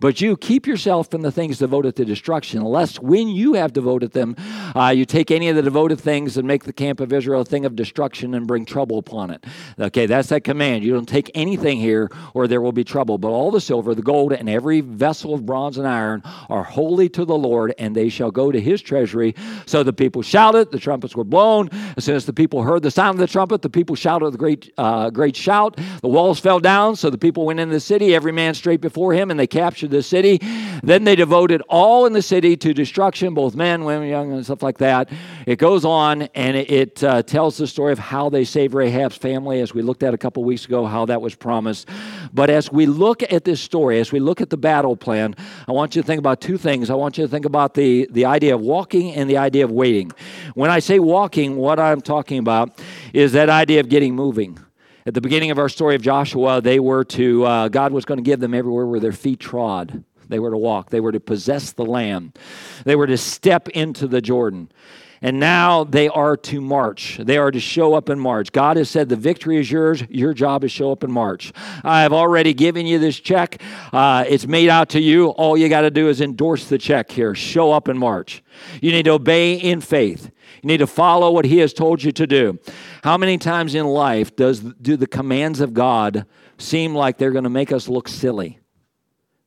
But 0.00 0.20
you 0.20 0.36
keep 0.36 0.66
yourself 0.66 1.10
from 1.10 1.22
the 1.22 1.32
things 1.32 1.58
devoted 1.58 1.96
to 1.96 2.04
destruction, 2.04 2.62
lest 2.62 3.02
when 3.02 3.28
you 3.28 3.54
have 3.54 3.72
devoted 3.72 4.12
them, 4.12 4.36
uh, 4.76 4.92
you 4.94 5.06
take 5.06 5.30
any 5.30 5.48
of 5.48 5.56
the 5.56 5.62
devoted 5.62 5.98
things 5.98 6.36
and 6.36 6.46
make 6.46 6.64
the 6.64 6.74
camp 6.74 7.00
of 7.00 7.10
Israel 7.10 7.40
a 7.40 7.44
thing 7.46 7.64
of 7.64 7.74
destruction 7.74 8.34
and 8.34 8.46
bring 8.46 8.66
trouble 8.66 8.98
upon 8.98 9.30
it. 9.30 9.46
Okay, 9.80 10.04
that's 10.04 10.28
that 10.28 10.44
command. 10.44 10.84
You 10.84 10.92
don't 10.92 11.08
take 11.08 11.30
anything 11.34 11.78
here 11.78 12.10
or 12.34 12.46
there 12.46 12.60
will 12.60 12.72
be 12.72 12.84
trouble. 12.84 13.16
But 13.16 13.28
all 13.28 13.50
the 13.50 13.62
silver, 13.62 13.94
the 13.94 14.02
gold, 14.02 14.34
and 14.34 14.50
every 14.50 14.82
vessel 14.82 15.32
of 15.32 15.46
bronze 15.46 15.78
and 15.78 15.88
iron 15.88 16.17
are 16.48 16.62
holy 16.62 17.08
to 17.10 17.24
the 17.24 17.36
Lord, 17.36 17.74
and 17.78 17.94
they 17.94 18.08
shall 18.08 18.30
go 18.30 18.50
to 18.50 18.60
his 18.60 18.82
treasury. 18.82 19.34
So 19.66 19.82
the 19.82 19.92
people 19.92 20.22
shouted, 20.22 20.70
the 20.70 20.78
trumpets 20.78 21.16
were 21.16 21.24
blown. 21.24 21.68
As 21.96 22.04
soon 22.04 22.16
as 22.16 22.26
the 22.26 22.32
people 22.32 22.62
heard 22.62 22.82
the 22.82 22.90
sound 22.90 23.16
of 23.16 23.20
the 23.20 23.26
trumpet, 23.26 23.62
the 23.62 23.70
people 23.70 23.96
shouted 23.96 24.34
a 24.34 24.36
great, 24.36 24.72
uh, 24.78 25.10
great 25.10 25.36
shout. 25.36 25.78
The 26.02 26.08
walls 26.08 26.40
fell 26.40 26.60
down, 26.60 26.96
so 26.96 27.10
the 27.10 27.18
people 27.18 27.46
went 27.46 27.60
into 27.60 27.74
the 27.74 27.80
city, 27.80 28.14
every 28.14 28.32
man 28.32 28.54
straight 28.54 28.80
before 28.80 29.12
him, 29.12 29.30
and 29.30 29.38
they 29.38 29.46
captured 29.46 29.90
the 29.90 30.02
city. 30.02 30.40
Then 30.82 31.04
they 31.04 31.16
devoted 31.16 31.62
all 31.68 32.06
in 32.06 32.12
the 32.12 32.22
city 32.22 32.56
to 32.56 32.74
destruction, 32.74 33.34
both 33.34 33.54
men, 33.54 33.84
women, 33.84 34.08
young, 34.08 34.32
and 34.32 34.44
stuff 34.44 34.62
like 34.62 34.78
that. 34.78 35.10
It 35.46 35.58
goes 35.58 35.84
on, 35.84 36.22
and 36.34 36.56
it, 36.56 36.70
it 36.70 37.04
uh, 37.04 37.22
tells 37.22 37.56
the 37.56 37.66
story 37.66 37.92
of 37.92 37.98
how 37.98 38.28
they 38.28 38.44
saved 38.44 38.74
Rahab's 38.74 39.16
family, 39.16 39.60
as 39.60 39.74
we 39.74 39.82
looked 39.82 40.02
at 40.02 40.14
a 40.14 40.18
couple 40.18 40.44
weeks 40.44 40.64
ago, 40.64 40.86
how 40.86 41.06
that 41.06 41.20
was 41.20 41.34
promised. 41.34 41.88
But 42.32 42.50
as 42.50 42.70
we 42.70 42.86
look 42.86 43.22
at 43.32 43.44
this 43.44 43.60
story, 43.60 44.00
as 44.00 44.12
we 44.12 44.20
look 44.20 44.40
at 44.40 44.50
the 44.50 44.56
battle 44.56 44.96
plan, 44.96 45.34
I 45.66 45.72
want 45.72 45.96
you 45.96 46.02
to 46.02 46.06
think 46.08 46.18
about 46.18 46.40
two 46.40 46.58
things. 46.58 46.90
I 46.90 46.94
want 46.94 47.18
you 47.18 47.24
to 47.24 47.28
think 47.28 47.44
about 47.44 47.74
the, 47.74 48.08
the 48.10 48.24
idea 48.24 48.54
of 48.54 48.62
walking 48.62 49.14
and 49.14 49.30
the 49.30 49.36
idea 49.36 49.64
of 49.64 49.70
waiting. 49.70 50.10
When 50.54 50.70
I 50.70 50.80
say 50.80 50.98
walking, 50.98 51.54
what 51.56 51.78
I'm 51.78 52.00
talking 52.00 52.38
about 52.38 52.80
is 53.12 53.32
that 53.32 53.48
idea 53.50 53.78
of 53.80 53.88
getting 53.88 54.16
moving. 54.16 54.58
At 55.06 55.14
the 55.14 55.20
beginning 55.20 55.50
of 55.50 55.58
our 55.58 55.68
story 55.68 55.94
of 55.94 56.02
Joshua, 56.02 56.60
they 56.60 56.80
were 56.80 57.04
to, 57.04 57.44
uh, 57.44 57.68
God 57.68 57.92
was 57.92 58.04
going 58.04 58.18
to 58.18 58.22
give 58.22 58.40
them 58.40 58.54
everywhere 58.54 58.86
where 58.86 59.00
their 59.00 59.12
feet 59.12 59.38
trod. 59.38 60.02
They 60.28 60.38
were 60.38 60.50
to 60.50 60.56
walk, 60.56 60.90
they 60.90 61.00
were 61.00 61.12
to 61.12 61.20
possess 61.20 61.72
the 61.72 61.84
land, 61.84 62.38
they 62.84 62.96
were 62.96 63.06
to 63.06 63.16
step 63.16 63.68
into 63.68 64.06
the 64.06 64.20
Jordan. 64.20 64.72
And 65.20 65.40
now 65.40 65.84
they 65.84 66.08
are 66.08 66.36
to 66.36 66.60
march. 66.60 67.18
They 67.20 67.38
are 67.38 67.50
to 67.50 67.58
show 67.58 67.94
up 67.94 68.08
and 68.08 68.20
march. 68.20 68.52
God 68.52 68.76
has 68.76 68.88
said, 68.88 69.08
The 69.08 69.16
victory 69.16 69.56
is 69.58 69.70
yours. 69.70 70.02
Your 70.08 70.32
job 70.32 70.64
is 70.64 70.70
show 70.70 70.92
up 70.92 71.02
and 71.02 71.12
march. 71.12 71.52
I 71.82 72.02
have 72.02 72.12
already 72.12 72.54
given 72.54 72.86
you 72.86 72.98
this 72.98 73.18
check. 73.18 73.60
Uh, 73.92 74.24
it's 74.28 74.46
made 74.46 74.68
out 74.68 74.90
to 74.90 75.00
you. 75.00 75.28
All 75.30 75.56
you 75.56 75.68
got 75.68 75.82
to 75.82 75.90
do 75.90 76.08
is 76.08 76.20
endorse 76.20 76.68
the 76.68 76.78
check 76.78 77.10
here. 77.10 77.34
Show 77.34 77.72
up 77.72 77.88
and 77.88 77.98
march. 77.98 78.42
You 78.80 78.92
need 78.92 79.04
to 79.04 79.12
obey 79.12 79.54
in 79.54 79.80
faith. 79.80 80.30
You 80.62 80.68
need 80.68 80.78
to 80.78 80.86
follow 80.86 81.30
what 81.30 81.44
He 81.44 81.58
has 81.58 81.72
told 81.72 82.02
you 82.02 82.12
to 82.12 82.26
do. 82.26 82.58
How 83.02 83.16
many 83.16 83.38
times 83.38 83.74
in 83.74 83.86
life 83.86 84.34
does 84.36 84.60
do 84.60 84.96
the 84.96 85.06
commands 85.06 85.60
of 85.60 85.74
God 85.74 86.26
seem 86.58 86.94
like 86.94 87.18
they're 87.18 87.32
going 87.32 87.44
to 87.44 87.50
make 87.50 87.72
us 87.72 87.88
look 87.88 88.08
silly? 88.08 88.58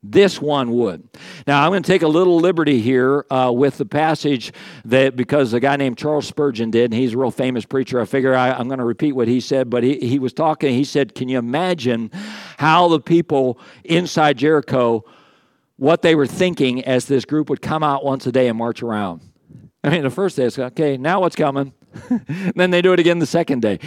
This 0.03 0.41
one 0.41 0.71
would. 0.71 1.07
Now, 1.45 1.63
I'm 1.63 1.69
going 1.69 1.83
to 1.83 1.87
take 1.87 2.01
a 2.01 2.07
little 2.07 2.37
liberty 2.37 2.81
here 2.81 3.23
uh, 3.29 3.51
with 3.53 3.77
the 3.77 3.85
passage 3.85 4.51
that 4.85 5.15
because 5.15 5.53
a 5.53 5.59
guy 5.59 5.75
named 5.75 5.99
Charles 5.99 6.25
Spurgeon 6.25 6.71
did, 6.71 6.85
and 6.85 6.99
he's 6.99 7.13
a 7.13 7.17
real 7.17 7.29
famous 7.29 7.65
preacher. 7.65 8.01
I 8.01 8.05
figure 8.05 8.33
I, 8.33 8.59
am 8.59 8.67
going 8.67 8.79
to 8.79 8.85
repeat 8.85 9.11
what 9.11 9.27
he 9.27 9.39
said, 9.39 9.69
but 9.69 9.83
he, 9.83 9.99
he 9.99 10.17
was 10.17 10.33
talking. 10.33 10.73
He 10.73 10.85
said, 10.85 11.13
Can 11.13 11.29
you 11.29 11.37
imagine 11.37 12.09
how 12.57 12.87
the 12.87 12.99
people 12.99 13.59
inside 13.83 14.39
Jericho, 14.39 15.05
what 15.75 16.01
they 16.01 16.15
were 16.15 16.27
thinking 16.27 16.83
as 16.83 17.05
this 17.05 17.23
group 17.23 17.47
would 17.51 17.61
come 17.61 17.83
out 17.83 18.03
once 18.03 18.25
a 18.25 18.31
day 18.31 18.47
and 18.47 18.57
march 18.57 18.81
around? 18.81 19.21
I 19.83 19.91
mean, 19.91 20.01
the 20.01 20.09
first 20.09 20.35
day, 20.35 20.45
it's 20.45 20.57
okay, 20.57 20.97
now 20.97 21.21
what's 21.21 21.35
coming? 21.35 21.73
then 22.55 22.71
they 22.71 22.81
do 22.81 22.93
it 22.93 22.99
again 22.99 23.19
the 23.19 23.27
second 23.27 23.61
day. 23.61 23.79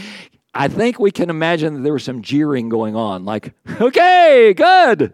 I 0.54 0.68
think 0.68 1.00
we 1.00 1.10
can 1.10 1.30
imagine 1.30 1.74
that 1.74 1.80
there 1.80 1.92
was 1.92 2.04
some 2.04 2.22
jeering 2.22 2.68
going 2.68 2.94
on, 2.94 3.24
like, 3.24 3.54
okay, 3.80 4.54
good. 4.56 5.12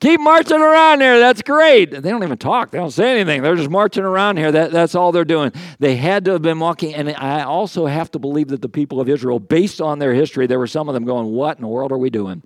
Keep 0.00 0.20
marching 0.20 0.60
around 0.60 1.00
here. 1.00 1.18
That's 1.18 1.40
great. 1.40 1.90
They 1.90 2.10
don't 2.10 2.22
even 2.22 2.36
talk. 2.36 2.72
They 2.72 2.78
don't 2.78 2.90
say 2.90 3.12
anything. 3.12 3.42
They're 3.42 3.56
just 3.56 3.70
marching 3.70 4.04
around 4.04 4.36
here. 4.36 4.52
That, 4.52 4.70
that's 4.70 4.94
all 4.94 5.12
they're 5.12 5.24
doing. 5.24 5.52
They 5.78 5.96
had 5.96 6.24
to 6.26 6.32
have 6.32 6.42
been 6.42 6.58
walking. 6.58 6.94
And 6.94 7.10
I 7.10 7.44
also 7.44 7.86
have 7.86 8.10
to 8.10 8.18
believe 8.18 8.48
that 8.48 8.60
the 8.60 8.68
people 8.68 9.00
of 9.00 9.08
Israel, 9.08 9.38
based 9.38 9.80
on 9.80 10.00
their 10.00 10.12
history, 10.12 10.46
there 10.46 10.58
were 10.58 10.66
some 10.66 10.88
of 10.88 10.94
them 10.94 11.04
going, 11.04 11.28
What 11.28 11.56
in 11.56 11.62
the 11.62 11.68
world 11.68 11.92
are 11.92 11.98
we 11.98 12.10
doing? 12.10 12.42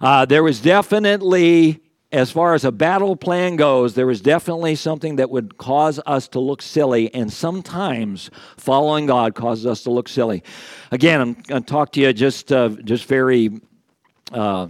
Uh, 0.00 0.24
there 0.24 0.42
was 0.42 0.60
definitely, 0.60 1.80
as 2.12 2.30
far 2.30 2.54
as 2.54 2.64
a 2.64 2.72
battle 2.72 3.16
plan 3.16 3.56
goes, 3.56 3.94
there 3.94 4.06
was 4.06 4.20
definitely 4.20 4.74
something 4.74 5.16
that 5.16 5.28
would 5.28 5.58
cause 5.58 5.98
us 6.06 6.28
to 6.28 6.40
look 6.40 6.62
silly. 6.62 7.12
And 7.12 7.32
sometimes 7.32 8.30
following 8.56 9.06
God 9.06 9.34
causes 9.34 9.66
us 9.66 9.82
to 9.82 9.90
look 9.90 10.08
silly. 10.08 10.42
Again, 10.90 11.20
I'm 11.20 11.32
going 11.34 11.62
to 11.62 11.70
talk 11.70 11.92
to 11.92 12.00
you 12.00 12.12
just, 12.12 12.52
uh, 12.52 12.68
just 12.84 13.06
very 13.06 13.60
uh, 14.32 14.68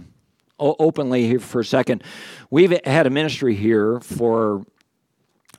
openly 0.61 1.27
here 1.27 1.39
for 1.39 1.61
a 1.61 1.65
second. 1.65 2.03
We've 2.49 2.79
had 2.85 3.07
a 3.07 3.09
ministry 3.09 3.55
here 3.55 3.99
for 3.99 4.65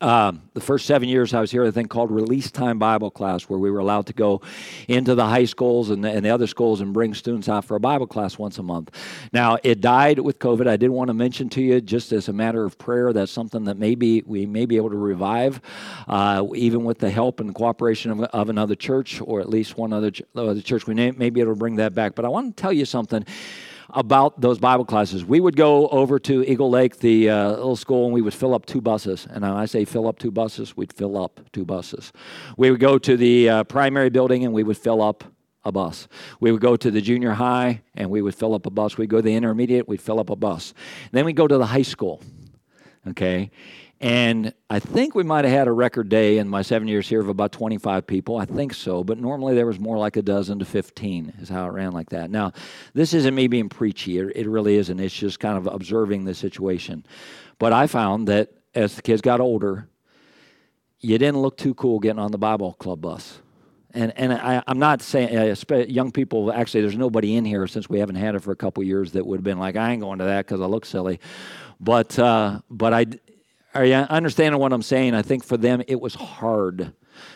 um, 0.02 0.42
the 0.54 0.60
first 0.60 0.86
seven 0.86 1.08
years 1.08 1.32
I 1.32 1.40
was 1.40 1.52
here, 1.52 1.64
I 1.64 1.70
think 1.70 1.88
called 1.88 2.10
Release 2.10 2.50
Time 2.50 2.78
Bible 2.78 3.10
Class, 3.10 3.44
where 3.44 3.58
we 3.58 3.70
were 3.70 3.78
allowed 3.78 4.06
to 4.06 4.12
go 4.12 4.40
into 4.88 5.14
the 5.14 5.24
high 5.24 5.44
schools 5.44 5.90
and 5.90 6.02
the, 6.02 6.10
and 6.10 6.24
the 6.24 6.30
other 6.30 6.48
schools 6.48 6.80
and 6.80 6.92
bring 6.92 7.14
students 7.14 7.48
out 7.48 7.64
for 7.64 7.76
a 7.76 7.80
Bible 7.80 8.08
class 8.08 8.36
once 8.36 8.58
a 8.58 8.64
month. 8.64 8.90
Now, 9.32 9.58
it 9.62 9.80
died 9.80 10.18
with 10.18 10.40
COVID. 10.40 10.66
I 10.66 10.76
did 10.76 10.90
want 10.90 11.08
to 11.08 11.14
mention 11.14 11.48
to 11.50 11.62
you, 11.62 11.80
just 11.80 12.10
as 12.10 12.28
a 12.28 12.32
matter 12.32 12.64
of 12.64 12.78
prayer, 12.78 13.12
that's 13.12 13.30
something 13.30 13.62
that 13.64 13.78
maybe 13.78 14.22
we 14.26 14.44
may 14.44 14.66
be 14.66 14.76
able 14.76 14.90
to 14.90 14.96
revive, 14.96 15.60
uh, 16.08 16.44
even 16.56 16.82
with 16.82 16.98
the 16.98 17.10
help 17.10 17.38
and 17.38 17.54
cooperation 17.54 18.10
of, 18.10 18.22
of, 18.22 18.48
another 18.48 18.74
church, 18.74 19.20
or 19.24 19.40
at 19.40 19.48
least 19.48 19.78
one 19.78 19.92
other, 19.92 20.10
other 20.34 20.60
church. 20.60 20.88
We 20.88 20.94
may, 20.94 21.12
may 21.12 21.30
be 21.30 21.40
able 21.40 21.52
to 21.52 21.58
bring 21.58 21.76
that 21.76 21.94
back. 21.94 22.16
But 22.16 22.24
I 22.24 22.28
want 22.28 22.56
to 22.56 22.60
tell 22.60 22.72
you 22.72 22.84
something 22.84 23.24
about 23.92 24.40
those 24.40 24.58
Bible 24.58 24.84
classes. 24.84 25.24
We 25.24 25.40
would 25.40 25.56
go 25.56 25.88
over 25.88 26.18
to 26.20 26.42
Eagle 26.50 26.70
Lake, 26.70 26.98
the 26.98 27.28
uh, 27.28 27.50
little 27.50 27.76
school, 27.76 28.06
and 28.06 28.14
we 28.14 28.22
would 28.22 28.34
fill 28.34 28.54
up 28.54 28.66
two 28.66 28.80
buses. 28.80 29.26
And 29.30 29.44
I 29.44 29.66
say 29.66 29.84
fill 29.84 30.08
up 30.08 30.18
two 30.18 30.30
buses, 30.30 30.76
we'd 30.76 30.92
fill 30.92 31.22
up 31.22 31.40
two 31.52 31.64
buses. 31.64 32.12
We 32.56 32.70
would 32.70 32.80
go 32.80 32.98
to 32.98 33.16
the 33.16 33.48
uh, 33.48 33.64
primary 33.64 34.10
building 34.10 34.44
and 34.44 34.54
we 34.54 34.62
would 34.62 34.78
fill 34.78 35.02
up 35.02 35.24
a 35.64 35.70
bus. 35.70 36.08
We 36.40 36.50
would 36.50 36.60
go 36.60 36.76
to 36.76 36.90
the 36.90 37.00
junior 37.00 37.32
high 37.32 37.82
and 37.94 38.10
we 38.10 38.22
would 38.22 38.34
fill 38.34 38.54
up 38.54 38.66
a 38.66 38.70
bus. 38.70 38.98
We'd 38.98 39.10
go 39.10 39.18
to 39.18 39.22
the 39.22 39.34
intermediate, 39.34 39.86
we'd 39.86 40.02
fill 40.02 40.18
up 40.18 40.30
a 40.30 40.36
bus. 40.36 40.74
Then 41.12 41.24
we'd 41.24 41.36
go 41.36 41.46
to 41.46 41.58
the 41.58 41.66
high 41.66 41.82
school. 41.82 42.22
Okay? 43.08 43.50
And 44.02 44.52
I 44.68 44.80
think 44.80 45.14
we 45.14 45.22
might 45.22 45.44
have 45.44 45.54
had 45.54 45.68
a 45.68 45.72
record 45.72 46.08
day 46.08 46.38
in 46.38 46.48
my 46.48 46.62
seven 46.62 46.88
years 46.88 47.08
here 47.08 47.20
of 47.20 47.28
about 47.28 47.52
25 47.52 48.04
people. 48.04 48.36
I 48.36 48.44
think 48.44 48.74
so. 48.74 49.04
But 49.04 49.18
normally 49.18 49.54
there 49.54 49.64
was 49.64 49.78
more 49.78 49.96
like 49.96 50.16
a 50.16 50.22
dozen 50.22 50.58
to 50.58 50.64
15 50.64 51.34
is 51.38 51.48
how 51.48 51.66
it 51.66 51.70
ran 51.70 51.92
like 51.92 52.10
that. 52.10 52.28
Now, 52.28 52.52
this 52.94 53.14
isn't 53.14 53.32
me 53.32 53.46
being 53.46 53.68
preachy. 53.68 54.18
It, 54.18 54.48
really 54.48 54.74
isn't. 54.74 54.98
It's 54.98 55.14
just 55.14 55.38
kind 55.38 55.56
of 55.56 55.72
observing 55.72 56.24
the 56.24 56.34
situation. 56.34 57.06
But 57.60 57.72
I 57.72 57.86
found 57.86 58.26
that 58.26 58.50
as 58.74 58.96
the 58.96 59.02
kids 59.02 59.20
got 59.20 59.40
older, 59.40 59.88
you 60.98 61.16
didn't 61.16 61.40
look 61.40 61.56
too 61.56 61.72
cool 61.72 62.00
getting 62.00 62.18
on 62.18 62.32
the 62.32 62.38
Bible 62.38 62.72
club 62.72 63.00
bus. 63.00 63.38
And, 63.94 64.12
and 64.16 64.32
I, 64.32 64.64
am 64.66 64.80
not 64.80 65.00
saying 65.00 65.36
uh, 65.36 65.76
young 65.86 66.10
people, 66.10 66.50
actually, 66.50 66.80
there's 66.80 66.96
nobody 66.96 67.36
in 67.36 67.44
here 67.44 67.68
since 67.68 67.88
we 67.88 68.00
haven't 68.00 68.16
had 68.16 68.34
it 68.34 68.40
for 68.40 68.50
a 68.50 68.56
couple 68.56 68.82
years 68.82 69.12
that 69.12 69.24
would 69.24 69.36
have 69.36 69.44
been 69.44 69.60
like, 69.60 69.76
I 69.76 69.92
ain't 69.92 70.00
going 70.00 70.18
to 70.18 70.24
that 70.24 70.46
because 70.46 70.60
I 70.60 70.64
look 70.64 70.86
silly. 70.86 71.20
But, 71.78 72.18
uh, 72.18 72.60
but 72.70 72.94
I, 72.94 73.06
are 73.74 73.84
you 73.84 73.94
understanding 73.94 74.60
what 74.60 74.72
I'm 74.72 74.82
saying? 74.82 75.14
I 75.14 75.22
think 75.22 75.44
for 75.44 75.56
them 75.56 75.82
it 75.86 76.00
was 76.00 76.14
hard 76.14 76.92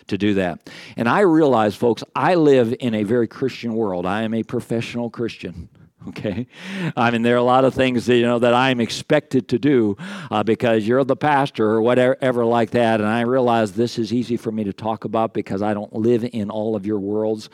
to 0.08 0.18
do 0.18 0.34
that. 0.34 0.70
And 0.96 1.08
I 1.08 1.20
realize, 1.20 1.74
folks, 1.74 2.02
I 2.14 2.34
live 2.34 2.74
in 2.80 2.94
a 2.94 3.02
very 3.02 3.28
Christian 3.28 3.74
world. 3.74 4.06
I 4.06 4.22
am 4.22 4.34
a 4.34 4.42
professional 4.42 5.10
Christian. 5.10 5.68
Okay, 6.08 6.46
I 6.94 7.10
mean 7.10 7.22
there 7.22 7.34
are 7.34 7.38
a 7.38 7.42
lot 7.42 7.64
of 7.64 7.74
things 7.74 8.06
that, 8.06 8.14
you 8.14 8.22
know 8.22 8.38
that 8.38 8.54
I'm 8.54 8.80
expected 8.80 9.48
to 9.48 9.58
do 9.58 9.96
uh, 10.30 10.44
because 10.44 10.86
you're 10.86 11.02
the 11.02 11.16
pastor 11.16 11.68
or 11.68 11.82
whatever 11.82 12.44
like 12.44 12.70
that, 12.70 13.00
and 13.00 13.08
I 13.08 13.22
realize 13.22 13.72
this 13.72 13.98
is 13.98 14.12
easy 14.12 14.36
for 14.36 14.52
me 14.52 14.62
to 14.62 14.72
talk 14.72 15.04
about 15.04 15.34
because 15.34 15.62
I 15.62 15.74
don't 15.74 15.92
live 15.92 16.24
in 16.32 16.48
all 16.48 16.76
of 16.76 16.86
your 16.86 17.00
worlds. 17.00 17.50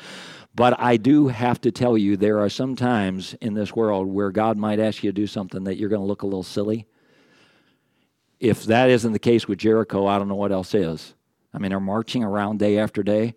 But 0.55 0.79
I 0.79 0.99
do 0.99 1.29
have 1.29 1.63
to 1.63 1.71
tell 1.71 1.97
you, 1.97 2.19
there 2.19 2.41
are 2.41 2.51
some 2.51 2.77
times 2.77 3.33
in 3.41 3.55
this 3.55 3.75
world 3.75 4.07
where 4.07 4.31
God 4.31 4.59
might 4.59 4.81
ask 4.81 5.03
you 5.03 5.09
to 5.09 5.15
do 5.15 5.27
something 5.27 5.65
that 5.65 5.79
you're 5.79 5.89
going 5.89 6.03
to 6.03 6.07
look 6.07 6.21
a 6.21 6.27
little 6.27 6.43
silly 6.43 6.87
if 8.43 8.65
that 8.65 8.91
isn't 8.91 9.13
the 9.13 9.21
case 9.21 9.47
with 9.47 9.61
Jericho, 9.61 10.07
I 10.07 10.19
don't 10.19 10.27
know 10.27 10.35
what 10.35 10.51
else 10.51 10.75
is. 10.75 11.15
I 11.55 11.59
mean, 11.59 11.71
they're 11.71 11.79
marching 11.79 12.25
around 12.25 12.59
day 12.59 12.77
after 12.77 13.05
day. 13.05 13.37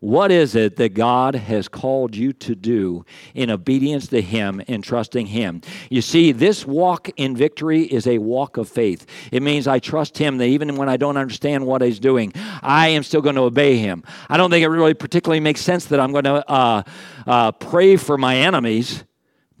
What 0.00 0.30
is 0.30 0.54
it 0.54 0.76
that 0.76 0.94
God 0.94 1.34
has 1.34 1.66
called 1.66 2.14
you 2.14 2.32
to 2.34 2.54
do 2.54 3.04
in 3.34 3.50
obedience 3.50 4.06
to 4.08 4.20
Him 4.20 4.62
and 4.68 4.84
trusting 4.84 5.26
Him? 5.26 5.62
You 5.90 6.02
see, 6.02 6.30
this 6.30 6.66
walk 6.66 7.10
in 7.16 7.36
victory 7.36 7.82
is 7.82 8.06
a 8.06 8.18
walk 8.18 8.58
of 8.58 8.68
faith. 8.68 9.06
It 9.32 9.42
means 9.42 9.66
I 9.66 9.78
trust 9.78 10.18
Him 10.18 10.36
that 10.38 10.44
even 10.46 10.76
when 10.76 10.90
I 10.90 10.98
don't 10.98 11.16
understand 11.16 11.66
what 11.66 11.80
He's 11.80 11.98
doing, 11.98 12.32
I 12.62 12.88
am 12.88 13.02
still 13.02 13.22
going 13.22 13.34
to 13.36 13.42
obey 13.42 13.78
Him. 13.78 14.04
I 14.28 14.36
don't 14.36 14.50
think 14.50 14.62
it 14.62 14.68
really 14.68 14.94
particularly 14.94 15.40
makes 15.40 15.62
sense 15.62 15.86
that 15.86 15.98
I'm 15.98 16.12
going 16.12 16.24
to 16.24 16.48
uh, 16.48 16.82
uh, 17.26 17.52
pray 17.52 17.96
for 17.96 18.18
my 18.18 18.36
enemies 18.36 19.04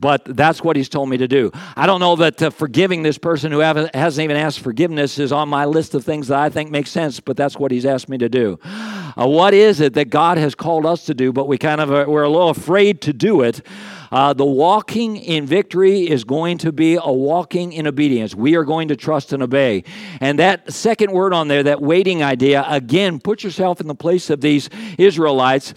but 0.00 0.24
that's 0.24 0.62
what 0.62 0.76
he's 0.76 0.88
told 0.88 1.08
me 1.08 1.16
to 1.16 1.28
do. 1.28 1.50
I 1.76 1.86
don't 1.86 2.00
know 2.00 2.16
that 2.16 2.42
uh, 2.42 2.50
forgiving 2.50 3.02
this 3.02 3.18
person 3.18 3.52
who 3.52 3.60
hasn't 3.60 4.24
even 4.24 4.36
asked 4.36 4.60
forgiveness 4.60 5.18
is 5.18 5.32
on 5.32 5.48
my 5.48 5.64
list 5.64 5.94
of 5.94 6.04
things 6.04 6.28
that 6.28 6.38
I 6.38 6.48
think 6.50 6.70
make 6.70 6.86
sense, 6.86 7.20
but 7.20 7.36
that's 7.36 7.56
what 7.56 7.70
he's 7.70 7.84
asked 7.84 8.08
me 8.08 8.18
to 8.18 8.28
do. 8.28 8.58
Uh, 8.62 9.26
what 9.26 9.54
is 9.54 9.80
it 9.80 9.94
that 9.94 10.10
God 10.10 10.38
has 10.38 10.54
called 10.54 10.86
us 10.86 11.06
to 11.06 11.14
do, 11.14 11.32
but 11.32 11.48
we 11.48 11.58
kind 11.58 11.80
of 11.80 11.92
uh, 11.92 12.04
we're 12.06 12.22
a 12.22 12.28
little 12.28 12.50
afraid 12.50 13.00
to 13.02 13.12
do 13.12 13.42
it? 13.42 13.62
Uh, 14.10 14.32
the 14.32 14.44
walking 14.44 15.16
in 15.16 15.44
victory 15.44 16.08
is 16.08 16.24
going 16.24 16.58
to 16.58 16.72
be 16.72 16.94
a 16.94 17.12
walking 17.12 17.72
in 17.72 17.86
obedience. 17.86 18.34
We 18.34 18.54
are 18.56 18.64
going 18.64 18.88
to 18.88 18.96
trust 18.96 19.32
and 19.32 19.42
obey. 19.42 19.84
And 20.20 20.38
that 20.38 20.72
second 20.72 21.12
word 21.12 21.34
on 21.34 21.48
there, 21.48 21.62
that 21.64 21.82
waiting 21.82 22.22
idea, 22.22 22.64
again, 22.68 23.20
put 23.20 23.44
yourself 23.44 23.80
in 23.80 23.86
the 23.86 23.94
place 23.94 24.30
of 24.30 24.40
these 24.40 24.70
Israelites. 24.96 25.74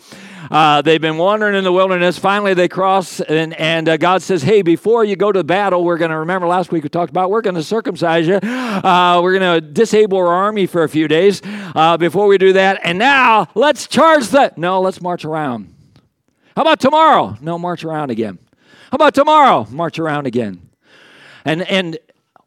Uh, 0.49 0.82
they've 0.82 1.01
been 1.01 1.17
wandering 1.17 1.56
in 1.56 1.63
the 1.63 1.71
wilderness. 1.71 2.17
Finally, 2.17 2.54
they 2.54 2.67
cross, 2.67 3.19
and, 3.19 3.54
and 3.54 3.88
uh, 3.88 3.97
God 3.97 4.21
says, 4.21 4.41
Hey, 4.41 4.62
before 4.62 5.04
you 5.04 5.15
go 5.15 5.32
to 5.32 5.43
battle, 5.43 5.84
we're 5.84 5.97
going 5.97 6.12
to 6.12 6.17
remember 6.17 6.47
last 6.47 6.71
week 6.71 6.84
we 6.84 6.89
talked 6.89 7.10
about 7.12 7.30
we're 7.30 7.41
going 7.41 7.56
to 7.56 7.63
circumcise 7.63 8.27
you. 8.27 8.39
Uh, 8.41 9.19
we're 9.21 9.38
going 9.38 9.62
to 9.62 9.62
disable 9.62 10.17
our 10.17 10.27
army 10.27 10.65
for 10.65 10.84
a 10.84 10.89
few 10.89 11.08
days 11.08 11.41
uh, 11.43 11.97
before 11.97 12.27
we 12.27 12.38
do 12.38 12.54
that. 12.54 12.80
And 12.84 12.97
now 12.97 13.47
let's 13.54 13.88
charge 13.88 14.27
the. 14.27 14.54
No, 14.58 14.82
let's 14.82 15.01
march 15.01 15.25
around. 15.25 15.73
How 16.56 16.63
about 16.63 16.80
tomorrow? 16.80 17.38
No, 17.41 17.60
march 17.60 17.84
around 17.84 18.12
again. 18.12 18.39
How 18.91 18.95
about 18.95 19.13
tomorrow? 19.13 19.67
March 19.69 19.99
around 19.99 20.25
again. 20.25 20.69
And, 21.45 21.62
and 21.63 21.97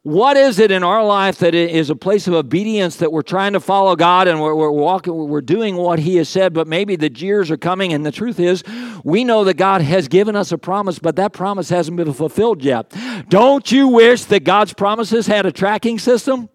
what 0.05 0.37
is 0.37 0.59
it 0.59 0.69
in 0.69 0.83
our 0.83 1.03
life 1.03 1.39
that 1.39 1.55
is 1.55 1.89
a 1.89 1.95
place 1.95 2.27
of 2.27 2.35
obedience 2.35 2.97
that 2.97 3.11
we're 3.11 3.23
trying 3.23 3.53
to 3.53 3.59
follow 3.59 3.95
God 3.95 4.27
and 4.27 4.39
we're, 4.39 4.53
we're, 4.53 4.69
walking, 4.69 5.15
we're 5.15 5.41
doing 5.41 5.77
what 5.77 5.97
He 5.97 6.17
has 6.17 6.29
said, 6.29 6.53
but 6.53 6.67
maybe 6.67 6.95
the 6.95 7.09
jeers 7.09 7.49
are 7.49 7.57
coming. 7.57 7.91
And 7.91 8.05
the 8.05 8.11
truth 8.11 8.39
is, 8.39 8.63
we 9.03 9.23
know 9.23 9.43
that 9.45 9.55
God 9.55 9.81
has 9.81 10.07
given 10.07 10.35
us 10.35 10.51
a 10.51 10.59
promise, 10.59 10.99
but 10.99 11.15
that 11.15 11.33
promise 11.33 11.69
hasn't 11.69 11.97
been 11.97 12.13
fulfilled 12.13 12.63
yet. 12.63 12.93
Don't 13.29 13.71
you 13.71 13.87
wish 13.87 14.25
that 14.25 14.43
God's 14.43 14.73
promises 14.73 15.25
had 15.25 15.47
a 15.47 15.51
tracking 15.51 15.97
system? 15.97 16.49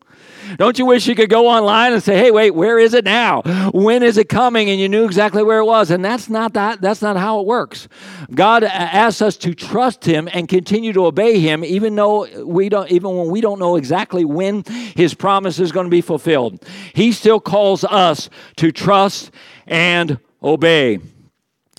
Don't 0.56 0.78
you 0.78 0.86
wish 0.86 1.06
you 1.06 1.14
could 1.14 1.30
go 1.30 1.46
online 1.48 1.92
and 1.92 2.02
say, 2.02 2.16
"Hey, 2.16 2.30
wait, 2.30 2.52
where 2.52 2.78
is 2.78 2.94
it 2.94 3.04
now? 3.04 3.42
When 3.72 4.02
is 4.02 4.18
it 4.18 4.28
coming?" 4.28 4.70
and 4.70 4.80
you 4.80 4.88
knew 4.88 5.04
exactly 5.04 5.42
where 5.42 5.58
it 5.58 5.64
was? 5.64 5.90
And 5.90 6.04
that's 6.04 6.28
not 6.28 6.54
that 6.54 6.80
that's 6.80 7.02
not 7.02 7.16
how 7.16 7.40
it 7.40 7.46
works. 7.46 7.88
God 8.34 8.64
asks 8.64 9.22
us 9.22 9.36
to 9.38 9.54
trust 9.54 10.04
him 10.04 10.28
and 10.32 10.48
continue 10.48 10.92
to 10.92 11.06
obey 11.06 11.38
him 11.40 11.64
even 11.64 11.94
though 11.94 12.26
we 12.44 12.68
don't 12.68 12.90
even 12.90 13.16
when 13.16 13.30
we 13.30 13.40
don't 13.40 13.58
know 13.58 13.76
exactly 13.76 14.24
when 14.24 14.64
his 14.96 15.14
promise 15.14 15.58
is 15.58 15.72
going 15.72 15.86
to 15.86 15.90
be 15.90 16.00
fulfilled. 16.00 16.64
He 16.94 17.12
still 17.12 17.40
calls 17.40 17.84
us 17.84 18.28
to 18.56 18.72
trust 18.72 19.30
and 19.66 20.18
obey 20.42 21.00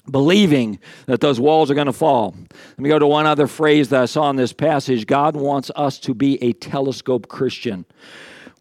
believing 0.09 0.79
that 1.05 1.21
those 1.21 1.39
walls 1.39 1.69
are 1.71 1.75
going 1.75 1.87
to 1.87 1.93
fall. 1.93 2.35
Let 2.71 2.79
me 2.79 2.89
go 2.89 2.99
to 2.99 3.07
one 3.07 3.25
other 3.25 3.47
phrase 3.47 3.89
that 3.89 4.01
I 4.01 4.05
saw 4.05 4.29
in 4.29 4.35
this 4.35 4.53
passage. 4.53 5.05
God 5.05 5.35
wants 5.35 5.71
us 5.75 5.99
to 5.99 6.13
be 6.13 6.41
a 6.43 6.53
telescope 6.53 7.27
Christian. 7.27 7.85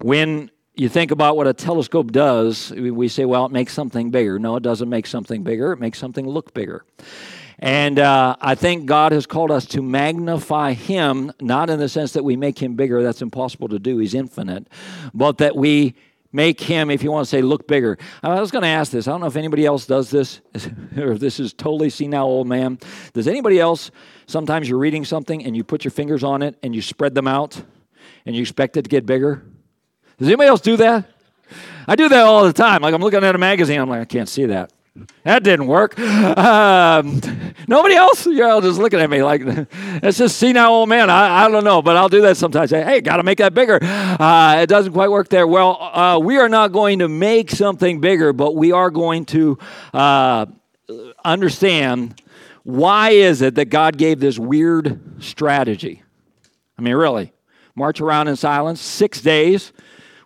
When 0.02 0.50
you 0.74 0.88
think 0.88 1.10
about 1.10 1.36
what 1.36 1.46
a 1.46 1.52
telescope 1.52 2.10
does, 2.10 2.70
we 2.70 3.08
say, 3.08 3.26
well, 3.26 3.44
it 3.44 3.52
makes 3.52 3.74
something 3.74 4.10
bigger. 4.10 4.38
No, 4.38 4.56
it 4.56 4.62
doesn't 4.62 4.88
make 4.88 5.06
something 5.06 5.42
bigger, 5.42 5.72
it 5.72 5.78
makes 5.78 5.98
something 5.98 6.26
look 6.26 6.54
bigger. 6.54 6.84
And 7.58 7.98
uh, 7.98 8.36
I 8.40 8.54
think 8.54 8.86
God 8.86 9.12
has 9.12 9.26
called 9.26 9.50
us 9.50 9.66
to 9.66 9.82
magnify 9.82 10.72
Him, 10.72 11.30
not 11.42 11.68
in 11.68 11.78
the 11.78 11.90
sense 11.90 12.12
that 12.12 12.24
we 12.24 12.34
make 12.34 12.58
Him 12.58 12.76
bigger, 12.76 13.02
that's 13.02 13.20
impossible 13.20 13.68
to 13.68 13.78
do, 13.78 13.98
He's 13.98 14.14
infinite, 14.14 14.68
but 15.12 15.36
that 15.38 15.54
we 15.54 15.94
make 16.32 16.62
Him, 16.62 16.88
if 16.88 17.02
you 17.02 17.12
want 17.12 17.26
to 17.26 17.28
say, 17.28 17.42
look 17.42 17.68
bigger. 17.68 17.98
I 18.22 18.40
was 18.40 18.50
going 18.50 18.62
to 18.62 18.68
ask 18.68 18.90
this. 18.90 19.06
I 19.06 19.10
don't 19.10 19.20
know 19.20 19.26
if 19.26 19.36
anybody 19.36 19.66
else 19.66 19.84
does 19.84 20.08
this, 20.10 20.40
or 20.96 21.12
if 21.12 21.20
this 21.20 21.38
is 21.38 21.52
totally 21.52 21.90
senile 21.90 22.24
old 22.24 22.46
man. 22.46 22.78
Does 23.12 23.28
anybody 23.28 23.60
else, 23.60 23.90
sometimes 24.26 24.66
you're 24.66 24.78
reading 24.78 25.04
something 25.04 25.44
and 25.44 25.54
you 25.54 25.62
put 25.62 25.84
your 25.84 25.90
fingers 25.90 26.24
on 26.24 26.40
it 26.40 26.56
and 26.62 26.74
you 26.74 26.80
spread 26.80 27.14
them 27.14 27.28
out 27.28 27.62
and 28.24 28.34
you 28.34 28.40
expect 28.40 28.78
it 28.78 28.82
to 28.84 28.88
get 28.88 29.04
bigger? 29.04 29.44
Does 30.20 30.28
anybody 30.28 30.48
else 30.48 30.60
do 30.60 30.76
that? 30.76 31.06
I 31.88 31.96
do 31.96 32.10
that 32.10 32.26
all 32.26 32.44
the 32.44 32.52
time. 32.52 32.82
Like 32.82 32.92
I'm 32.92 33.00
looking 33.00 33.24
at 33.24 33.34
a 33.34 33.38
magazine, 33.38 33.80
I'm 33.80 33.88
like, 33.88 34.02
I 34.02 34.04
can't 34.04 34.28
see 34.28 34.44
that. 34.46 34.70
That 35.24 35.42
didn't 35.42 35.66
work. 35.66 35.98
Um, 35.98 37.22
nobody 37.66 37.94
else? 37.94 38.26
You're 38.26 38.50
all 38.50 38.60
just 38.60 38.78
looking 38.78 39.00
at 39.00 39.08
me 39.08 39.22
like, 39.22 39.40
it's 39.46 40.18
just 40.18 40.36
see 40.36 40.52
now, 40.52 40.72
old 40.72 40.90
man. 40.90 41.08
I, 41.08 41.44
I 41.44 41.48
don't 41.48 41.64
know, 41.64 41.80
but 41.80 41.96
I'll 41.96 42.10
do 42.10 42.20
that 42.22 42.36
sometimes. 42.36 42.68
Say, 42.68 42.82
hey, 42.82 43.00
got 43.00 43.16
to 43.16 43.22
make 43.22 43.38
that 43.38 43.54
bigger. 43.54 43.78
Uh, 43.82 44.58
it 44.60 44.66
doesn't 44.66 44.92
quite 44.92 45.10
work 45.10 45.30
there. 45.30 45.46
Well, 45.46 45.80
uh, 45.80 46.18
we 46.18 46.36
are 46.36 46.50
not 46.50 46.72
going 46.72 46.98
to 46.98 47.08
make 47.08 47.50
something 47.50 48.00
bigger, 48.00 48.34
but 48.34 48.54
we 48.56 48.72
are 48.72 48.90
going 48.90 49.24
to 49.26 49.58
uh, 49.94 50.46
understand 51.24 52.20
why 52.62 53.10
is 53.10 53.40
it 53.40 53.54
that 53.54 53.66
God 53.70 53.96
gave 53.96 54.20
this 54.20 54.38
weird 54.38 55.22
strategy? 55.22 56.02
I 56.76 56.82
mean, 56.82 56.94
really, 56.94 57.32
march 57.74 58.02
around 58.02 58.28
in 58.28 58.36
silence 58.36 58.82
six 58.82 59.22
days 59.22 59.72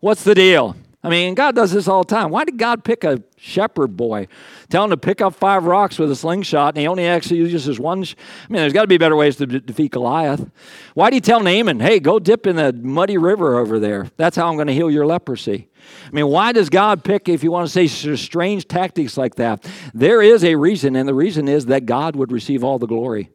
What's 0.05 0.23
the 0.23 0.35
deal? 0.35 0.77
I 1.03 1.09
mean, 1.09 1.35
God 1.35 1.55
does 1.55 1.73
this 1.73 1.89
all 1.89 2.03
the 2.03 2.15
time. 2.15 2.29
Why 2.29 2.45
did 2.45 2.59
God 2.59 2.85
pick 2.85 3.05
a 3.05 3.23
shepherd 3.39 3.97
boy, 3.97 4.29
tell 4.69 4.85
him 4.85 4.91
to 4.91 4.99
pick 4.99 5.23
up 5.23 5.35
five 5.35 5.65
rocks 5.65 5.99
with 5.99 6.11
a 6.11 6.15
slingshot, 6.15 6.75
and 6.75 6.79
he 6.83 6.87
only 6.87 7.07
actually 7.07 7.39
uses 7.39 7.81
one? 7.81 8.05
Sh- 8.05 8.15
I 8.43 8.53
mean, 8.53 8.61
there's 8.61 8.75
got 8.75 8.83
to 8.83 8.87
be 8.87 8.99
better 8.99 9.17
ways 9.17 9.37
to 9.37 9.47
defeat 9.47 9.93
Goliath. 9.93 10.47
Why 10.93 11.09
did 11.09 11.15
he 11.15 11.21
tell 11.23 11.41
Naaman, 11.41 11.81
hey, 11.81 12.01
go 12.01 12.19
dip 12.19 12.47
in 12.47 12.57
the 12.57 12.75
muddy 12.75 13.17
river 13.17 13.57
over 13.57 13.79
there? 13.79 14.11
That's 14.19 14.37
how 14.37 14.47
I'm 14.47 14.57
going 14.57 14.67
to 14.67 14.75
heal 14.75 14.91
your 14.91 15.07
leprosy. 15.07 15.71
I 16.07 16.11
mean, 16.11 16.29
why 16.29 16.53
does 16.53 16.69
God 16.69 17.03
pick, 17.03 17.31
if 17.31 17.43
you 17.43 17.51
want 17.51 17.67
to 17.67 17.73
say 17.73 17.87
strange 18.17 18.69
tactics 18.69 19.17
like 19.17 19.37
that? 19.37 19.67
There 19.95 20.21
is 20.21 20.45
a 20.45 20.55
reason, 20.57 20.97
and 20.97 21.09
the 21.09 21.15
reason 21.15 21.49
is 21.49 21.65
that 21.67 21.87
God 21.87 22.15
would 22.15 22.31
receive 22.31 22.63
all 22.63 22.79
the 22.79 22.87
glory. 22.87 23.31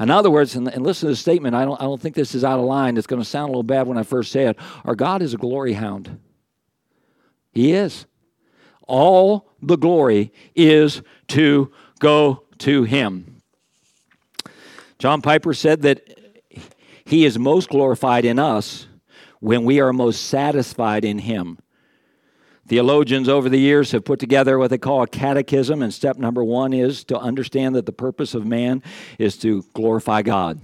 In 0.00 0.10
other 0.10 0.30
words, 0.30 0.56
and, 0.56 0.68
and 0.68 0.84
listen 0.84 1.06
to 1.06 1.12
the 1.12 1.16
statement, 1.16 1.54
I 1.54 1.64
don't, 1.64 1.80
I 1.80 1.84
don't 1.84 2.00
think 2.00 2.14
this 2.14 2.34
is 2.34 2.44
out 2.44 2.58
of 2.58 2.64
line. 2.64 2.96
It's 2.96 3.06
going 3.06 3.22
to 3.22 3.28
sound 3.28 3.48
a 3.48 3.52
little 3.52 3.62
bad 3.62 3.86
when 3.86 3.98
I 3.98 4.02
first 4.02 4.32
say 4.32 4.46
it. 4.46 4.58
Our 4.84 4.94
God 4.94 5.22
is 5.22 5.34
a 5.34 5.36
glory 5.36 5.74
hound. 5.74 6.18
He 7.52 7.72
is. 7.72 8.06
All 8.86 9.52
the 9.62 9.76
glory 9.76 10.32
is 10.54 11.02
to 11.28 11.72
go 12.00 12.44
to 12.58 12.84
Him. 12.84 13.42
John 14.98 15.22
Piper 15.22 15.54
said 15.54 15.82
that 15.82 16.18
He 17.04 17.24
is 17.24 17.38
most 17.38 17.68
glorified 17.68 18.24
in 18.24 18.38
us 18.38 18.86
when 19.40 19.64
we 19.64 19.80
are 19.80 19.92
most 19.92 20.26
satisfied 20.26 21.04
in 21.04 21.18
Him. 21.18 21.58
Theologians 22.66 23.28
over 23.28 23.50
the 23.50 23.58
years 23.58 23.92
have 23.92 24.06
put 24.06 24.18
together 24.18 24.58
what 24.58 24.70
they 24.70 24.78
call 24.78 25.02
a 25.02 25.06
catechism, 25.06 25.82
and 25.82 25.92
step 25.92 26.16
number 26.16 26.42
one 26.42 26.72
is 26.72 27.04
to 27.04 27.18
understand 27.18 27.74
that 27.74 27.84
the 27.84 27.92
purpose 27.92 28.34
of 28.34 28.46
man 28.46 28.82
is 29.18 29.36
to 29.38 29.64
glorify 29.74 30.22
God. 30.22 30.58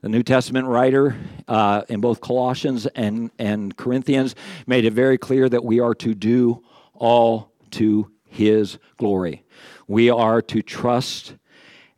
The 0.00 0.08
New 0.08 0.22
Testament 0.22 0.66
writer 0.66 1.14
uh, 1.46 1.82
in 1.90 2.00
both 2.00 2.22
Colossians 2.22 2.86
and, 2.86 3.30
and 3.38 3.76
Corinthians 3.76 4.34
made 4.66 4.86
it 4.86 4.94
very 4.94 5.18
clear 5.18 5.46
that 5.46 5.62
we 5.62 5.78
are 5.78 5.94
to 5.96 6.14
do 6.14 6.64
all 6.94 7.52
to 7.72 8.10
his 8.24 8.78
glory. 8.96 9.44
We 9.86 10.08
are 10.08 10.40
to 10.40 10.62
trust 10.62 11.34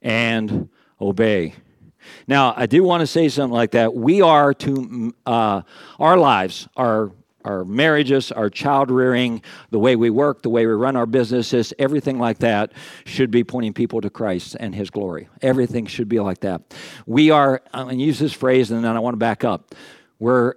and 0.00 0.68
obey. 1.00 1.54
Now, 2.26 2.54
I 2.56 2.66
do 2.66 2.82
want 2.82 3.02
to 3.02 3.06
say 3.06 3.28
something 3.28 3.54
like 3.54 3.70
that. 3.70 3.94
We 3.94 4.20
are 4.20 4.52
to, 4.54 5.14
uh, 5.24 5.62
our 6.00 6.16
lives 6.16 6.66
are 6.76 7.12
our 7.44 7.64
marriages, 7.64 8.33
our 8.33 8.50
child 8.50 8.90
rearing, 8.90 9.42
the 9.70 9.78
way 9.78 9.96
we 9.96 10.11
work, 10.11 10.42
the 10.42 10.50
way 10.50 10.66
we 10.66 10.72
run 10.72 10.96
our 10.96 11.07
businesses, 11.07 11.72
everything 11.78 12.18
like 12.18 12.38
that 12.38 12.72
should 13.05 13.31
be 13.31 13.44
pointing 13.44 13.72
people 13.72 14.00
to 14.00 14.11
Christ 14.11 14.57
and 14.59 14.74
His 14.74 14.90
glory. 14.90 15.28
Everything 15.40 15.87
should 15.87 16.09
be 16.09 16.20
like 16.20 16.40
that. 16.40 16.62
We 17.07 17.31
are, 17.31 17.62
I'm 17.72 17.87
going 17.87 17.98
to 17.98 18.05
use 18.05 18.18
this 18.18 18.33
phrase 18.33 18.70
and 18.70 18.85
then 18.85 18.96
I 18.96 19.00
want 19.00 19.14
to 19.14 19.18
back 19.18 19.44
up. 19.44 19.74
We're 20.18 20.55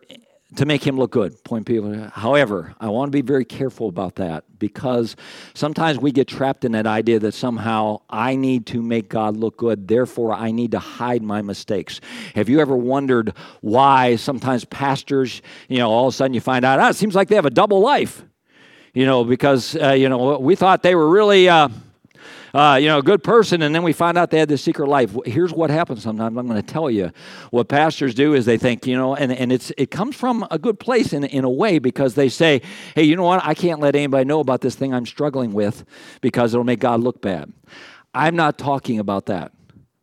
to 0.55 0.65
make 0.65 0.85
him 0.85 0.97
look 0.97 1.11
good, 1.11 1.43
point 1.43 1.65
people. 1.65 2.09
However, 2.09 2.73
I 2.79 2.89
want 2.89 3.11
to 3.11 3.15
be 3.15 3.21
very 3.21 3.45
careful 3.45 3.89
about 3.89 4.15
that 4.15 4.43
because 4.57 5.15
sometimes 5.53 5.99
we 5.99 6.11
get 6.11 6.27
trapped 6.27 6.65
in 6.65 6.71
that 6.73 6.87
idea 6.87 7.19
that 7.19 7.33
somehow 7.33 8.01
I 8.09 8.35
need 8.35 8.65
to 8.67 8.81
make 8.81 9.09
God 9.09 9.37
look 9.37 9.57
good, 9.57 9.87
therefore 9.87 10.33
I 10.33 10.51
need 10.51 10.71
to 10.71 10.79
hide 10.79 11.23
my 11.23 11.41
mistakes. 11.41 12.01
Have 12.35 12.49
you 12.49 12.59
ever 12.59 12.75
wondered 12.75 13.33
why 13.61 14.15
sometimes 14.15 14.65
pastors, 14.65 15.41
you 15.67 15.77
know, 15.77 15.89
all 15.89 16.07
of 16.07 16.13
a 16.13 16.17
sudden 16.17 16.33
you 16.33 16.41
find 16.41 16.63
out, 16.65 16.79
ah, 16.79 16.89
it 16.89 16.95
seems 16.95 17.15
like 17.15 17.27
they 17.27 17.35
have 17.35 17.45
a 17.45 17.49
double 17.49 17.81
life, 17.81 18.23
you 18.93 19.05
know, 19.05 19.23
because, 19.23 19.75
uh, 19.75 19.91
you 19.91 20.09
know, 20.09 20.39
we 20.39 20.55
thought 20.55 20.83
they 20.83 20.95
were 20.95 21.09
really. 21.09 21.49
Uh, 21.49 21.69
uh, 22.55 22.77
you 22.77 22.87
know, 22.87 22.99
a 22.99 23.03
good 23.03 23.21
person, 23.21 23.61
and 23.61 23.75
then 23.75 23.83
we 23.83 23.91
find 23.91 24.17
out 24.17 24.31
they 24.31 24.39
had 24.39 24.47
this 24.47 24.63
secret 24.63 24.87
life. 24.87 25.13
Here's 25.25 25.51
what 25.51 25.69
happens 25.69 26.03
sometimes. 26.03 26.37
I'm 26.37 26.47
going 26.47 26.61
to 26.61 26.73
tell 26.73 26.89
you. 26.89 27.11
What 27.51 27.67
pastors 27.67 28.15
do 28.15 28.33
is 28.33 28.45
they 28.45 28.57
think, 28.57 28.87
you 28.87 28.95
know, 28.95 29.13
and, 29.13 29.33
and 29.33 29.51
it's 29.51 29.73
it 29.77 29.91
comes 29.91 30.15
from 30.15 30.47
a 30.49 30.57
good 30.57 30.79
place 30.79 31.11
in, 31.11 31.25
in 31.25 31.43
a 31.43 31.49
way 31.49 31.79
because 31.79 32.15
they 32.15 32.29
say, 32.29 32.61
hey, 32.95 33.03
you 33.03 33.17
know 33.17 33.23
what? 33.23 33.45
I 33.45 33.55
can't 33.55 33.81
let 33.81 33.93
anybody 33.93 34.23
know 34.23 34.39
about 34.39 34.61
this 34.61 34.73
thing 34.73 34.93
I'm 34.93 35.05
struggling 35.05 35.51
with 35.51 35.83
because 36.21 36.53
it'll 36.53 36.63
make 36.63 36.79
God 36.79 37.01
look 37.01 37.21
bad. 37.21 37.51
I'm 38.13 38.37
not 38.37 38.57
talking 38.57 38.99
about 38.99 39.25
that. 39.25 39.51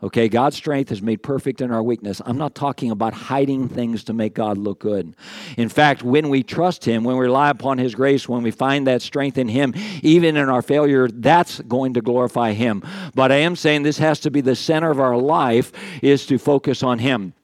Okay, 0.03 0.29
God's 0.29 0.57
strength 0.57 0.91
is 0.91 1.01
made 1.01 1.23
perfect 1.23 1.61
in 1.61 1.71
our 1.71 1.83
weakness. 1.83 2.21
I'm 2.27 2.37
not 2.37 2.57
talking 2.57 2.91
about 2.91 3.15
hiding 3.15 3.69
things 3.69 4.03
to 4.05 4.13
make 4.13 4.35
God 4.35 4.59
look 4.59 4.81
good. 4.81 5.15
In 5.57 5.69
fact, 5.69 6.03
when 6.03 6.29
we 6.29 6.43
trust 6.43 6.85
Him, 6.85 7.05
when 7.05 7.17
we 7.17 7.23
rely 7.23 7.51
upon 7.51 7.79
His 7.79 7.95
grace, 7.95 8.29
when 8.29 8.43
we 8.43 8.51
find 8.51 8.87
that 8.89 9.01
strength 9.01 9.39
in 9.39 9.47
Him, 9.47 9.75
even 10.03 10.37
in 10.37 10.49
our 10.49 10.63
failure, 10.63 11.07
that's 11.09 11.61
going 11.61 11.95
to 11.95 12.01
glorify 12.01 12.53
Him. 12.53 12.83
But 13.15 13.31
I 13.31 13.37
am 13.37 13.55
saying 13.55 13.85
this 13.85 13.99
has 13.99 14.19
to 14.21 14.31
be 14.31 14.41
the 14.41 14.57
center 14.57 14.91
of 14.91 14.99
our 14.99 15.17
life 15.17 15.73
is 16.03 16.27
to 16.27 16.39
focus 16.39 16.83
on 16.83 16.99
Him. 16.99 17.35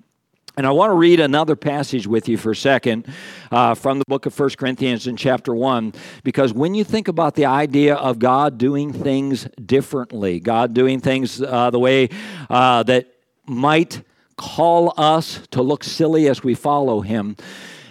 And 0.58 0.66
I 0.66 0.72
want 0.72 0.90
to 0.90 0.94
read 0.94 1.20
another 1.20 1.54
passage 1.54 2.08
with 2.08 2.28
you 2.28 2.36
for 2.36 2.50
a 2.50 2.56
second 2.56 3.06
uh, 3.52 3.76
from 3.76 4.00
the 4.00 4.04
book 4.08 4.26
of 4.26 4.36
1 4.36 4.50
Corinthians 4.58 5.06
in 5.06 5.16
chapter 5.16 5.54
1, 5.54 5.92
because 6.24 6.52
when 6.52 6.74
you 6.74 6.82
think 6.82 7.06
about 7.06 7.36
the 7.36 7.44
idea 7.44 7.94
of 7.94 8.18
God 8.18 8.58
doing 8.58 8.92
things 8.92 9.46
differently, 9.64 10.40
God 10.40 10.74
doing 10.74 10.98
things 10.98 11.40
uh, 11.40 11.70
the 11.70 11.78
way 11.78 12.08
uh, 12.50 12.82
that 12.82 13.06
might 13.46 14.02
call 14.36 14.94
us 14.96 15.46
to 15.52 15.62
look 15.62 15.84
silly 15.84 16.26
as 16.26 16.42
we 16.42 16.56
follow 16.56 17.02
Him, 17.02 17.36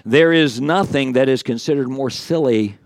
there 0.03 0.33
is 0.33 0.59
nothing 0.59 1.13
that 1.13 1.29
is 1.29 1.43
considered 1.43 1.87
more 1.87 2.09
silly 2.09 2.77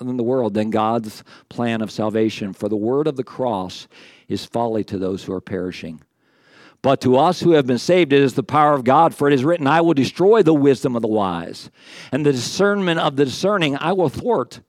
in 0.00 0.16
the 0.16 0.22
world 0.22 0.54
than 0.54 0.70
God's 0.70 1.24
plan 1.48 1.82
of 1.82 1.90
salvation. 1.90 2.52
For 2.52 2.68
the 2.68 2.76
word 2.76 3.08
of 3.08 3.16
the 3.16 3.24
cross 3.24 3.88
is 4.28 4.44
folly 4.44 4.84
to 4.84 4.96
those 4.96 5.24
who 5.24 5.32
are 5.32 5.40
perishing 5.40 6.02
but 6.84 7.00
to 7.00 7.16
us 7.16 7.40
who 7.40 7.52
have 7.52 7.66
been 7.66 7.78
saved, 7.78 8.12
it 8.12 8.20
is 8.20 8.34
the 8.34 8.42
power 8.42 8.74
of 8.74 8.84
God. 8.84 9.14
For 9.14 9.26
it 9.26 9.32
is 9.32 9.42
written, 9.42 9.66
I 9.66 9.80
will 9.80 9.94
destroy 9.94 10.42
the 10.42 10.52
wisdom 10.52 10.94
of 10.94 11.00
the 11.00 11.08
wise, 11.08 11.70
and 12.12 12.26
the 12.26 12.32
discernment 12.32 13.00
of 13.00 13.16
the 13.16 13.24
discerning 13.24 13.78
I 13.78 13.94
will 13.94 14.10
thwart. 14.10 14.60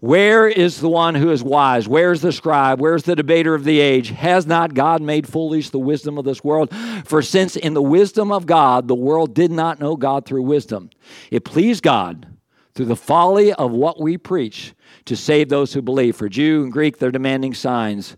Where 0.00 0.48
is 0.48 0.80
the 0.80 0.88
one 0.88 1.14
who 1.14 1.30
is 1.30 1.44
wise? 1.44 1.86
Where's 1.86 2.20
the 2.20 2.32
scribe? 2.32 2.80
Where's 2.80 3.04
the 3.04 3.14
debater 3.14 3.54
of 3.54 3.62
the 3.62 3.78
age? 3.78 4.08
Has 4.08 4.44
not 4.44 4.74
God 4.74 5.00
made 5.00 5.28
foolish 5.28 5.70
the 5.70 5.78
wisdom 5.78 6.18
of 6.18 6.24
this 6.24 6.42
world? 6.42 6.74
For 7.04 7.22
since 7.22 7.54
in 7.54 7.74
the 7.74 7.82
wisdom 7.82 8.32
of 8.32 8.44
God, 8.44 8.88
the 8.88 8.96
world 8.96 9.32
did 9.32 9.52
not 9.52 9.78
know 9.78 9.94
God 9.94 10.26
through 10.26 10.42
wisdom, 10.42 10.90
it 11.30 11.44
pleased 11.44 11.84
God 11.84 12.26
through 12.74 12.86
the 12.86 12.96
folly 12.96 13.52
of 13.52 13.70
what 13.70 14.00
we 14.00 14.18
preach 14.18 14.74
to 15.04 15.14
save 15.14 15.48
those 15.48 15.74
who 15.74 15.80
believe. 15.80 16.16
For 16.16 16.28
Jew 16.28 16.64
and 16.64 16.72
Greek, 16.72 16.98
they're 16.98 17.12
demanding 17.12 17.54
signs 17.54 18.16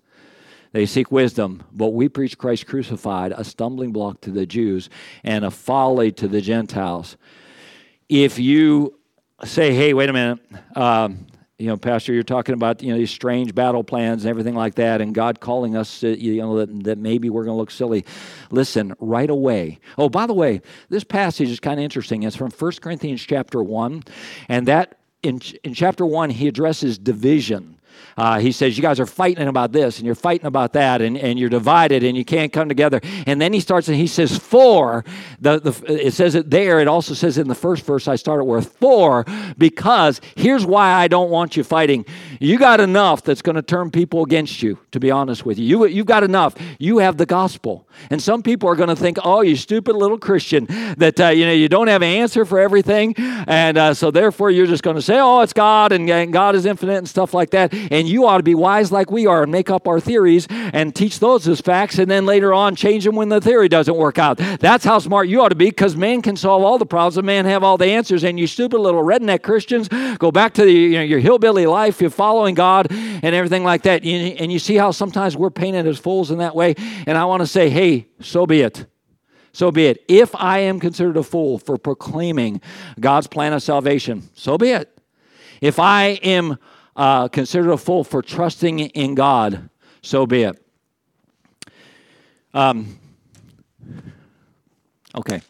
they 0.72 0.86
seek 0.86 1.10
wisdom, 1.10 1.62
but 1.72 1.88
we 1.88 2.08
preach 2.08 2.36
Christ 2.36 2.66
crucified, 2.66 3.32
a 3.32 3.44
stumbling 3.44 3.92
block 3.92 4.20
to 4.22 4.30
the 4.30 4.46
Jews 4.46 4.90
and 5.24 5.44
a 5.44 5.50
folly 5.50 6.12
to 6.12 6.28
the 6.28 6.40
Gentiles. 6.40 7.16
If 8.08 8.38
you 8.38 8.98
say, 9.44 9.74
hey, 9.74 9.94
wait 9.94 10.08
a 10.08 10.12
minute, 10.12 10.40
um, 10.76 11.26
you 11.58 11.66
know, 11.66 11.76
Pastor, 11.76 12.12
you're 12.12 12.22
talking 12.22 12.54
about 12.54 12.84
you 12.84 12.92
know 12.92 12.98
these 12.98 13.10
strange 13.10 13.52
battle 13.52 13.82
plans 13.82 14.24
and 14.24 14.30
everything 14.30 14.54
like 14.54 14.76
that, 14.76 15.00
and 15.00 15.12
God 15.12 15.40
calling 15.40 15.76
us, 15.76 16.00
to, 16.00 16.16
you 16.16 16.40
know, 16.40 16.58
that, 16.58 16.84
that 16.84 16.98
maybe 16.98 17.30
we're 17.30 17.44
going 17.44 17.54
to 17.54 17.58
look 17.58 17.72
silly. 17.72 18.04
Listen, 18.52 18.94
right 19.00 19.28
away. 19.28 19.80
Oh, 19.96 20.08
by 20.08 20.26
the 20.26 20.34
way, 20.34 20.62
this 20.88 21.02
passage 21.02 21.50
is 21.50 21.58
kind 21.58 21.80
of 21.80 21.84
interesting. 21.84 22.22
It's 22.22 22.36
from 22.36 22.52
1 22.52 22.72
Corinthians 22.80 23.22
chapter 23.22 23.60
one, 23.60 24.04
and 24.48 24.68
that 24.68 24.98
in 25.24 25.40
in 25.64 25.74
chapter 25.74 26.06
one 26.06 26.30
he 26.30 26.46
addresses 26.46 26.96
division 26.96 27.77
uh, 28.16 28.38
he 28.38 28.52
says, 28.52 28.76
You 28.76 28.82
guys 28.82 29.00
are 29.00 29.06
fighting 29.06 29.48
about 29.48 29.72
this 29.72 29.98
and 29.98 30.06
you're 30.06 30.14
fighting 30.14 30.46
about 30.46 30.72
that 30.74 31.00
and, 31.00 31.16
and 31.16 31.38
you're 31.38 31.48
divided 31.48 32.02
and 32.02 32.16
you 32.16 32.24
can't 32.24 32.52
come 32.52 32.68
together. 32.68 33.00
And 33.26 33.40
then 33.40 33.52
he 33.52 33.60
starts 33.60 33.88
and 33.88 33.96
he 33.96 34.06
says, 34.06 34.36
For, 34.36 35.04
the, 35.40 35.60
the, 35.60 36.06
it 36.06 36.14
says 36.14 36.34
it 36.34 36.50
there. 36.50 36.80
It 36.80 36.88
also 36.88 37.14
says 37.14 37.38
in 37.38 37.48
the 37.48 37.54
first 37.54 37.84
verse 37.84 38.08
I 38.08 38.16
started 38.16 38.44
with, 38.44 38.72
For, 38.74 39.24
because 39.56 40.20
here's 40.36 40.66
why 40.66 40.92
I 40.92 41.08
don't 41.08 41.30
want 41.30 41.56
you 41.56 41.64
fighting. 41.64 42.04
You 42.40 42.58
got 42.58 42.80
enough 42.80 43.22
that's 43.22 43.42
going 43.42 43.56
to 43.56 43.62
turn 43.62 43.90
people 43.90 44.24
against 44.24 44.62
you, 44.62 44.78
to 44.92 45.00
be 45.00 45.10
honest 45.10 45.46
with 45.46 45.58
you. 45.58 45.84
you. 45.84 45.86
You've 45.86 46.06
got 46.06 46.24
enough. 46.24 46.54
You 46.78 46.98
have 46.98 47.16
the 47.16 47.26
gospel. 47.26 47.86
And 48.10 48.22
some 48.22 48.42
people 48.42 48.68
are 48.68 48.76
going 48.76 48.88
to 48.88 48.96
think, 48.96 49.18
Oh, 49.24 49.42
you 49.42 49.56
stupid 49.56 49.96
little 49.96 50.18
Christian, 50.18 50.66
that 50.98 51.20
uh, 51.20 51.28
you 51.28 51.46
know 51.46 51.52
you 51.52 51.68
don't 51.68 51.88
have 51.88 52.02
an 52.02 52.08
answer 52.08 52.44
for 52.44 52.58
everything. 52.58 53.14
And 53.16 53.78
uh, 53.78 53.94
so 53.94 54.10
therefore 54.10 54.50
you're 54.50 54.66
just 54.66 54.82
going 54.82 54.96
to 54.96 55.02
say, 55.02 55.18
Oh, 55.18 55.40
it's 55.40 55.52
God 55.52 55.92
and, 55.92 56.08
and 56.10 56.32
God 56.32 56.54
is 56.54 56.66
infinite 56.66 56.98
and 56.98 57.08
stuff 57.08 57.34
like 57.34 57.50
that 57.50 57.72
and 57.90 58.08
you 58.08 58.26
ought 58.26 58.38
to 58.38 58.42
be 58.42 58.54
wise 58.54 58.92
like 58.92 59.10
we 59.10 59.26
are 59.26 59.42
and 59.42 59.52
make 59.52 59.70
up 59.70 59.86
our 59.88 60.00
theories 60.00 60.46
and 60.50 60.94
teach 60.94 61.18
those 61.18 61.46
as 61.48 61.60
facts 61.60 61.98
and 61.98 62.10
then 62.10 62.26
later 62.26 62.52
on 62.52 62.74
change 62.76 63.04
them 63.04 63.16
when 63.16 63.28
the 63.28 63.40
theory 63.40 63.68
doesn't 63.68 63.96
work 63.96 64.18
out. 64.18 64.38
That's 64.60 64.84
how 64.84 64.98
smart 64.98 65.28
you 65.28 65.42
ought 65.42 65.50
to 65.50 65.54
be 65.54 65.66
because 65.66 65.96
man 65.96 66.22
can 66.22 66.36
solve 66.36 66.62
all 66.62 66.78
the 66.78 66.86
problems 66.86 67.16
and 67.16 67.26
man 67.26 67.44
have 67.44 67.62
all 67.62 67.76
the 67.76 67.86
answers. 67.86 68.24
And 68.24 68.38
you 68.38 68.46
stupid 68.46 68.78
little 68.78 69.02
redneck 69.02 69.42
Christians 69.42 69.88
go 70.18 70.30
back 70.30 70.54
to 70.54 70.64
the, 70.64 70.72
you 70.72 70.98
know, 70.98 71.02
your 71.02 71.20
hillbilly 71.20 71.66
life, 71.66 72.00
you're 72.00 72.10
following 72.10 72.54
God 72.54 72.88
and 72.90 73.34
everything 73.34 73.64
like 73.64 73.82
that. 73.82 74.04
And 74.04 74.52
you 74.52 74.58
see 74.58 74.76
how 74.76 74.90
sometimes 74.90 75.36
we're 75.36 75.50
painted 75.50 75.86
as 75.86 75.98
fools 75.98 76.30
in 76.30 76.38
that 76.38 76.54
way. 76.54 76.74
And 77.06 77.16
I 77.18 77.24
want 77.24 77.40
to 77.40 77.46
say, 77.46 77.70
hey, 77.70 78.08
so 78.20 78.46
be 78.46 78.62
it. 78.62 78.86
So 79.52 79.72
be 79.72 79.86
it. 79.86 80.04
If 80.08 80.34
I 80.36 80.60
am 80.60 80.78
considered 80.78 81.16
a 81.16 81.22
fool 81.22 81.58
for 81.58 81.78
proclaiming 81.78 82.60
God's 83.00 83.26
plan 83.26 83.52
of 83.52 83.62
salvation, 83.62 84.28
so 84.34 84.56
be 84.56 84.70
it. 84.70 84.96
If 85.60 85.78
I 85.80 86.10
am 86.22 86.58
uh, 86.98 87.28
considered 87.28 87.70
a 87.70 87.78
fool 87.78 88.02
for 88.02 88.20
trusting 88.20 88.80
in 88.80 89.14
God, 89.14 89.70
so 90.02 90.26
be 90.26 90.42
it. 90.42 90.62
Um, 92.52 92.98
okay. 95.14 95.40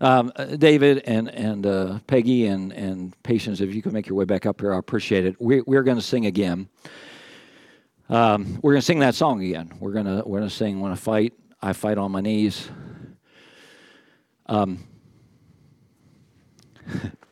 Um, 0.00 0.32
uh, 0.36 0.44
David 0.44 1.02
and 1.04 1.28
and 1.28 1.66
uh, 1.66 1.98
Peggy 2.06 2.46
and 2.46 2.72
and 2.72 3.20
Patience, 3.24 3.60
if 3.60 3.74
you 3.74 3.82
could 3.82 3.92
make 3.92 4.06
your 4.06 4.16
way 4.16 4.24
back 4.24 4.46
up 4.46 4.60
here, 4.60 4.72
I 4.72 4.78
appreciate 4.78 5.26
it. 5.26 5.40
We, 5.40 5.62
we're 5.62 5.82
going 5.82 5.96
to 5.96 6.02
sing 6.02 6.26
again. 6.26 6.68
Um, 8.08 8.60
we're 8.62 8.72
going 8.72 8.80
to 8.80 8.86
sing 8.86 9.00
that 9.00 9.16
song 9.16 9.42
again. 9.42 9.72
We're 9.80 9.92
going 9.92 10.06
to 10.06 10.22
we're 10.24 10.40
to 10.40 10.50
sing 10.50 10.80
"When 10.80 10.92
I 10.92 10.96
Fight, 10.96 11.34
I 11.60 11.72
Fight 11.72 11.98
on 11.98 12.12
My 12.12 12.20
Knees." 12.20 12.70
Um, 14.46 14.86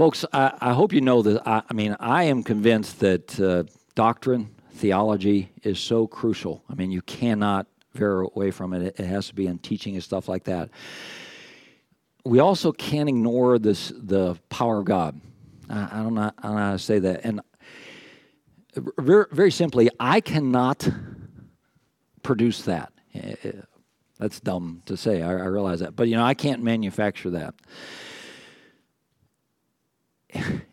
folks, 0.00 0.24
I, 0.32 0.54
I, 0.62 0.72
hope 0.72 0.94
you 0.94 1.02
know 1.02 1.20
that. 1.20 1.46
I, 1.46 1.60
I, 1.68 1.74
mean, 1.74 1.94
I 2.00 2.22
am 2.22 2.42
convinced 2.42 3.00
that 3.00 3.38
uh, 3.38 3.64
doctrine 3.94 4.48
theology 4.72 5.52
is 5.62 5.78
so 5.78 6.06
crucial. 6.06 6.64
I 6.70 6.74
mean, 6.74 6.90
you 6.90 7.02
cannot 7.02 7.66
veer 7.92 8.22
away 8.22 8.50
from 8.50 8.72
it. 8.72 8.98
It 8.98 9.04
has 9.04 9.26
to 9.28 9.34
be 9.34 9.46
in 9.46 9.58
teaching 9.58 9.92
and 9.96 10.02
stuff 10.02 10.26
like 10.26 10.44
that. 10.44 10.70
We 12.24 12.38
also 12.38 12.72
can't 12.72 13.10
ignore 13.10 13.58
this 13.58 13.92
the 13.94 14.40
power 14.48 14.78
of 14.78 14.86
God. 14.86 15.20
I, 15.68 15.88
I 15.92 16.02
don't 16.02 16.14
know, 16.14 16.32
I 16.38 16.42
don't 16.44 16.56
know 16.56 16.62
how 16.62 16.72
to 16.72 16.78
say 16.78 16.98
that. 17.00 17.20
And 17.22 17.42
very, 18.96 19.26
very 19.30 19.50
simply, 19.50 19.90
I 20.00 20.22
cannot 20.22 20.88
produce 22.22 22.62
that. 22.62 22.90
Eh, 23.12 23.34
eh, 23.44 23.52
that's 24.18 24.40
dumb 24.40 24.80
to 24.86 24.96
say. 24.96 25.20
I, 25.20 25.28
I 25.32 25.44
realize 25.44 25.80
that, 25.80 25.94
but 25.94 26.08
you 26.08 26.16
know, 26.16 26.24
I 26.24 26.32
can't 26.32 26.62
manufacture 26.62 27.28
that 27.28 27.54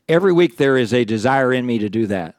every 0.08 0.34
week 0.34 0.58
there 0.58 0.78
is 0.78 0.93
a 0.93 1.03
desire 1.05 1.53
in 1.53 1.66
me 1.66 1.80
to 1.80 1.89
do 1.89 2.08
that. 2.08 2.36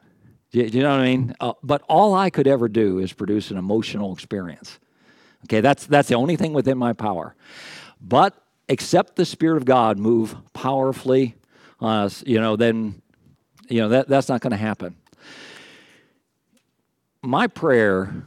Do 0.51 0.61
you, 0.61 0.81
know 0.81 0.89
what 0.89 1.01
I 1.01 1.05
mean? 1.05 1.35
Uh, 1.39 1.53
but 1.61 1.83
all 1.87 2.15
I 2.15 2.31
could 2.31 2.47
ever 2.47 2.67
do 2.67 2.97
is 2.97 3.13
produce 3.13 3.51
an 3.51 3.57
emotional 3.57 4.13
experience. 4.13 4.79
Okay, 5.45 5.61
that's 5.61 5.85
that's 5.85 6.09
the 6.09 6.15
only 6.15 6.35
thing 6.35 6.53
within 6.53 6.77
my 6.77 6.93
power. 6.93 7.35
But 8.01 8.35
except 8.67 9.15
the 9.15 9.25
Spirit 9.25 9.57
of 9.57 9.65
God 9.65 9.99
move 9.99 10.35
powerfully 10.53 11.35
on 11.79 12.05
us, 12.05 12.23
you 12.25 12.41
know, 12.41 12.55
then 12.55 13.01
you 13.69 13.79
know 13.79 13.89
that 13.89 14.07
that's 14.07 14.27
not 14.27 14.41
going 14.41 14.51
to 14.51 14.57
happen. 14.57 14.95
My 17.21 17.45
prayer, 17.47 18.25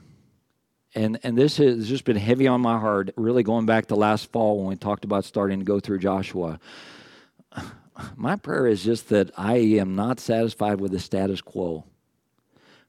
and 0.95 1.19
and 1.25 1.37
this 1.37 1.57
has 1.57 1.89
just 1.89 2.05
been 2.05 2.17
heavy 2.17 2.47
on 2.47 2.61
my 2.61 2.79
heart, 2.79 3.11
really 3.17 3.43
going 3.43 3.67
back 3.67 3.87
to 3.87 3.97
last 3.97 4.31
fall 4.31 4.59
when 4.59 4.69
we 4.69 4.77
talked 4.77 5.05
about 5.05 5.25
starting 5.25 5.59
to 5.59 5.65
go 5.65 5.81
through 5.81 5.99
Joshua. 5.99 6.61
My 8.17 8.37
prayer 8.37 8.67
is 8.67 8.85
just 8.85 9.09
that 9.09 9.31
I 9.37 9.57
am 9.57 9.95
not 9.95 10.21
satisfied 10.21 10.81
with 10.81 10.93
the 10.93 11.01
status 11.01 11.41
quo. 11.41 11.85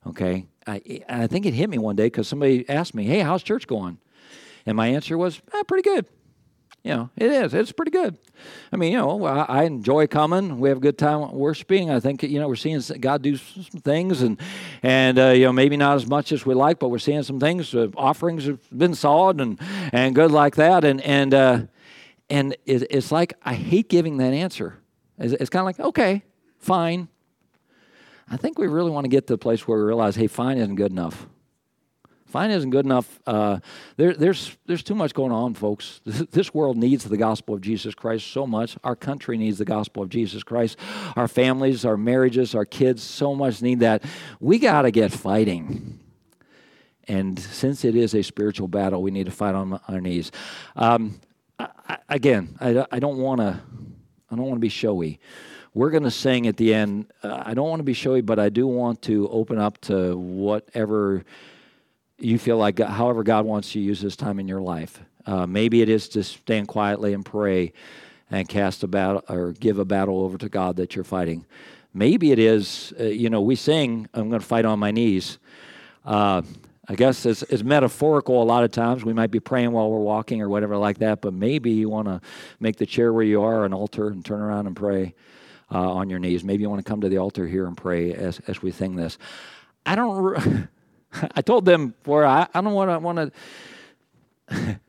Okay, 0.05 0.47
I, 0.67 1.03
I 1.07 1.27
think 1.27 1.45
it 1.45 1.53
hit 1.53 1.69
me 1.69 1.77
one 1.77 1.95
day 1.95 2.07
because 2.07 2.27
somebody 2.27 2.67
asked 2.69 2.93
me, 2.93 3.05
"Hey, 3.05 3.19
how's 3.19 3.43
church 3.43 3.67
going?" 3.67 3.97
And 4.65 4.75
my 4.75 4.87
answer 4.87 5.17
was, 5.17 5.41
ah, 5.53 5.63
"Pretty 5.63 5.87
good." 5.87 6.05
You 6.83 6.91
know, 6.91 7.09
it 7.15 7.31
is. 7.31 7.53
It's 7.53 7.71
pretty 7.71 7.91
good. 7.91 8.17
I 8.73 8.75
mean, 8.75 8.91
you 8.91 8.97
know, 8.97 9.23
I, 9.25 9.43
I 9.43 9.63
enjoy 9.63 10.05
coming. 10.07 10.59
We 10.59 10.67
have 10.67 10.79
a 10.79 10.81
good 10.81 10.97
time 10.97 11.31
worshiping. 11.31 11.89
I 11.89 12.01
think 12.01 12.23
you 12.23 12.39
know 12.39 12.49
we're 12.49 12.57
seeing 12.57 12.81
God 12.99 13.21
do 13.21 13.37
some 13.37 13.79
things, 13.79 14.21
and 14.21 14.37
and 14.81 15.17
uh, 15.17 15.29
you 15.29 15.45
know 15.45 15.53
maybe 15.53 15.77
not 15.77 15.95
as 15.95 16.05
much 16.05 16.33
as 16.33 16.45
we 16.45 16.53
like, 16.53 16.79
but 16.79 16.89
we're 16.89 16.99
seeing 16.99 17.23
some 17.23 17.39
things. 17.39 17.73
Uh, 17.73 17.87
offerings 17.95 18.45
have 18.47 18.59
been 18.77 18.95
solid 18.95 19.39
and 19.39 19.57
and 19.93 20.13
good 20.13 20.31
like 20.31 20.55
that, 20.57 20.83
and 20.83 20.99
and 21.01 21.33
uh, 21.33 21.61
and 22.29 22.57
it, 22.65 22.87
it's 22.89 23.13
like 23.13 23.33
I 23.43 23.53
hate 23.53 23.87
giving 23.87 24.17
that 24.17 24.33
answer. 24.33 24.82
It's, 25.17 25.33
it's 25.33 25.49
kind 25.49 25.61
of 25.61 25.65
like 25.65 25.79
okay, 25.79 26.23
fine, 26.59 27.07
I 28.29 28.37
think 28.37 28.57
we 28.57 28.67
really 28.67 28.91
want 28.91 29.05
to 29.05 29.09
get 29.09 29.27
to 29.27 29.33
the 29.33 29.37
place 29.37 29.67
where 29.67 29.77
we 29.77 29.83
realize, 29.83 30.15
hey, 30.15 30.27
fine 30.27 30.57
isn't 30.57 30.75
good 30.75 30.91
enough. 30.91 31.27
Fine 32.25 32.49
isn't 32.49 32.71
good 32.71 32.85
enough. 32.85 33.19
Uh, 33.27 33.59
there, 33.95 34.15
there's, 34.15 34.57
there's 34.65 34.81
too 34.81 34.95
much 34.95 35.13
going 35.13 35.31
on, 35.31 35.53
folks. 35.53 36.01
This, 36.31 36.51
world 36.51 36.77
needs 36.77 37.03
the 37.03 37.17
gospel 37.17 37.53
of 37.53 37.61
Jesus 37.61 37.93
Christ 37.93 38.25
so 38.25 38.47
much. 38.47 38.75
Our 38.83 38.95
country 38.95 39.37
needs 39.37 39.59
the 39.59 39.65
gospel 39.65 40.01
of 40.01 40.09
Jesus 40.09 40.41
Christ. 40.41 40.79
Our 41.15 41.27
families, 41.27 41.85
our 41.85 41.95
marriages, 41.95 42.55
our 42.55 42.65
kids 42.65 43.03
so 43.03 43.35
much 43.35 43.61
need 43.61 43.81
that. 43.81 44.03
We 44.39 44.57
got 44.57 44.83
to 44.83 44.91
get 44.91 45.11
fighting. 45.11 45.99
And 47.07 47.37
since 47.37 47.85
it 47.85 47.95
is 47.95 48.15
a 48.15 48.23
spiritual 48.23 48.67
battle, 48.67 49.03
we 49.03 49.11
need 49.11 49.25
to 49.25 49.31
fight 49.31 49.53
on 49.53 49.79
our 49.87 50.01
knees. 50.01 50.31
Um, 50.75 51.19
I, 51.59 51.99
again, 52.09 52.57
I, 52.59 52.87
I 52.91 52.99
don't 52.99 53.17
want 53.17 53.41
to. 53.41 53.61
I 54.33 54.35
don't 54.35 54.45
want 54.45 54.57
to 54.57 54.61
be 54.61 54.69
showy. 54.69 55.19
We're 55.73 55.89
going 55.89 56.03
to 56.03 56.11
sing 56.11 56.47
at 56.47 56.57
the 56.57 56.73
end. 56.73 57.07
Uh, 57.23 57.41
I 57.45 57.53
don't 57.53 57.69
want 57.69 57.79
to 57.79 57.83
be 57.83 57.93
showy, 57.93 58.21
but 58.21 58.39
I 58.39 58.49
do 58.49 58.67
want 58.67 59.01
to 59.03 59.27
open 59.29 59.57
up 59.57 59.79
to 59.81 60.17
whatever 60.17 61.23
you 62.19 62.37
feel 62.37 62.57
like, 62.57 62.79
however, 62.79 63.23
God 63.23 63.45
wants 63.45 63.73
you 63.73 63.81
to 63.81 63.85
use 63.85 64.01
this 64.01 64.15
time 64.15 64.39
in 64.39 64.47
your 64.47 64.61
life. 64.61 64.99
Uh, 65.25 65.45
maybe 65.45 65.81
it 65.81 65.89
is 65.89 66.09
to 66.09 66.23
stand 66.23 66.67
quietly 66.67 67.13
and 67.13 67.25
pray 67.25 67.73
and 68.29 68.47
cast 68.47 68.83
a 68.83 68.87
battle 68.87 69.23
or 69.29 69.53
give 69.53 69.79
a 69.79 69.85
battle 69.85 70.21
over 70.21 70.37
to 70.37 70.49
God 70.49 70.75
that 70.77 70.95
you're 70.95 71.03
fighting. 71.03 71.45
Maybe 71.93 72.31
it 72.31 72.39
is, 72.39 72.93
uh, 72.99 73.03
you 73.03 73.29
know, 73.29 73.41
we 73.41 73.55
sing, 73.55 74.07
I'm 74.13 74.29
going 74.29 74.41
to 74.41 74.45
fight 74.45 74.65
on 74.65 74.79
my 74.79 74.91
knees. 74.91 75.37
I 76.87 76.95
guess 76.95 77.25
it's, 77.25 77.43
it's, 77.43 77.63
metaphorical 77.63 78.41
a 78.41 78.43
lot 78.43 78.65
of 78.65 78.71
times. 78.71 79.05
We 79.05 79.13
might 79.13 79.31
be 79.31 79.39
praying 79.39 79.71
while 79.71 79.89
we're 79.89 79.99
walking 79.99 80.41
or 80.41 80.49
whatever 80.49 80.75
like 80.75 80.97
that, 80.97 81.21
but 81.21 81.33
maybe 81.33 81.71
you 81.71 81.87
want 81.87 82.09
to 82.09 82.19
make 82.59 82.75
the 82.75 82.85
chair 82.85 83.13
where 83.13 83.23
you 83.23 83.41
are 83.41 83.63
an 83.63 83.73
altar 83.73 84.09
and 84.09 84.23
turn 84.23 84.41
around 84.41 84.67
and 84.67 84.75
pray 84.75 85.13
uh, 85.71 85.79
on 85.79 86.09
your 86.09 86.19
knees. 86.19 86.43
Maybe 86.43 86.63
you 86.63 86.69
want 86.69 86.85
to 86.85 86.89
come 86.89 86.99
to 86.99 87.07
the 87.07 87.19
altar 87.19 87.47
here 87.47 87.67
and 87.67 87.77
pray 87.77 88.13
as, 88.13 88.39
as 88.47 88.61
we 88.61 88.71
sing 88.71 88.97
this. 88.97 89.17
I 89.85 89.95
don't. 89.95 90.67
I 91.35 91.41
told 91.41 91.65
them 91.65 91.89
before. 91.89 92.25
I, 92.25 92.47
I 92.53 92.61
don't 92.61 92.73
want 92.73 92.89
to 92.91 92.99
want 92.99 93.33
to. 94.49 94.79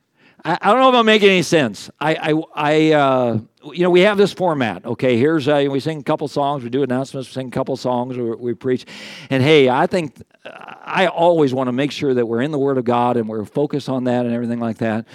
I, 0.45 0.59
I 0.61 0.71
don't 0.71 0.81
know 0.81 0.89
if 0.91 0.95
I'm 0.95 1.07
making 1.07 1.31
any 1.31 1.43
sense. 1.43 1.91
I, 2.01 2.15
I, 2.15 2.43
I 2.55 2.93
uh, 2.93 3.39
you 3.73 3.83
know, 3.83 3.91
we 3.91 4.01
have 4.01 4.19
this 4.19 4.33
format. 4.33 4.85
Okay, 4.85 5.17
here's 5.17 5.49
uh, 5.49 5.67
we 5.71 5.81
sing 5.81 6.01
a 6.01 6.03
couple 6.03 6.29
songs, 6.29 6.63
we 6.63 6.71
do 6.71 6.83
announcements, 6.83 7.29
we 7.31 7.33
sing 7.33 7.49
a 7.49 7.51
couple 7.51 7.77
songs, 7.77 8.17
we, 8.17 8.35
we 8.35 8.55
preach, 8.55 8.85
and 9.31 9.43
hey, 9.43 9.69
I 9.69 9.87
think 9.87 10.23
I 10.45 11.07
always 11.07 11.55
want 11.55 11.69
to 11.69 11.73
make 11.73 11.91
sure 11.91 12.13
that 12.13 12.27
we're 12.27 12.43
in 12.43 12.51
the 12.51 12.59
Word 12.59 12.77
of 12.77 12.85
God 12.85 13.17
and 13.17 13.29
we're 13.29 13.45
focused 13.45 13.89
on 13.89 14.05
that 14.05 14.27
and 14.27 14.35
everything 14.35 14.61
like 14.61 14.79
that. 14.79 15.07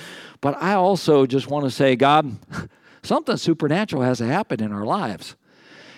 But 0.42 0.62
I 0.62 0.74
also 0.74 1.26
just 1.26 1.48
want 1.48 1.66
to 1.66 1.72
say, 1.72 1.96
God, 1.96 2.36
something 3.04 3.38
supernatural 3.38 4.02
has 4.02 4.18
to 4.18 4.26
happen 4.26 4.64
in 4.64 4.72
our 4.72 4.86
lives. 4.86 5.36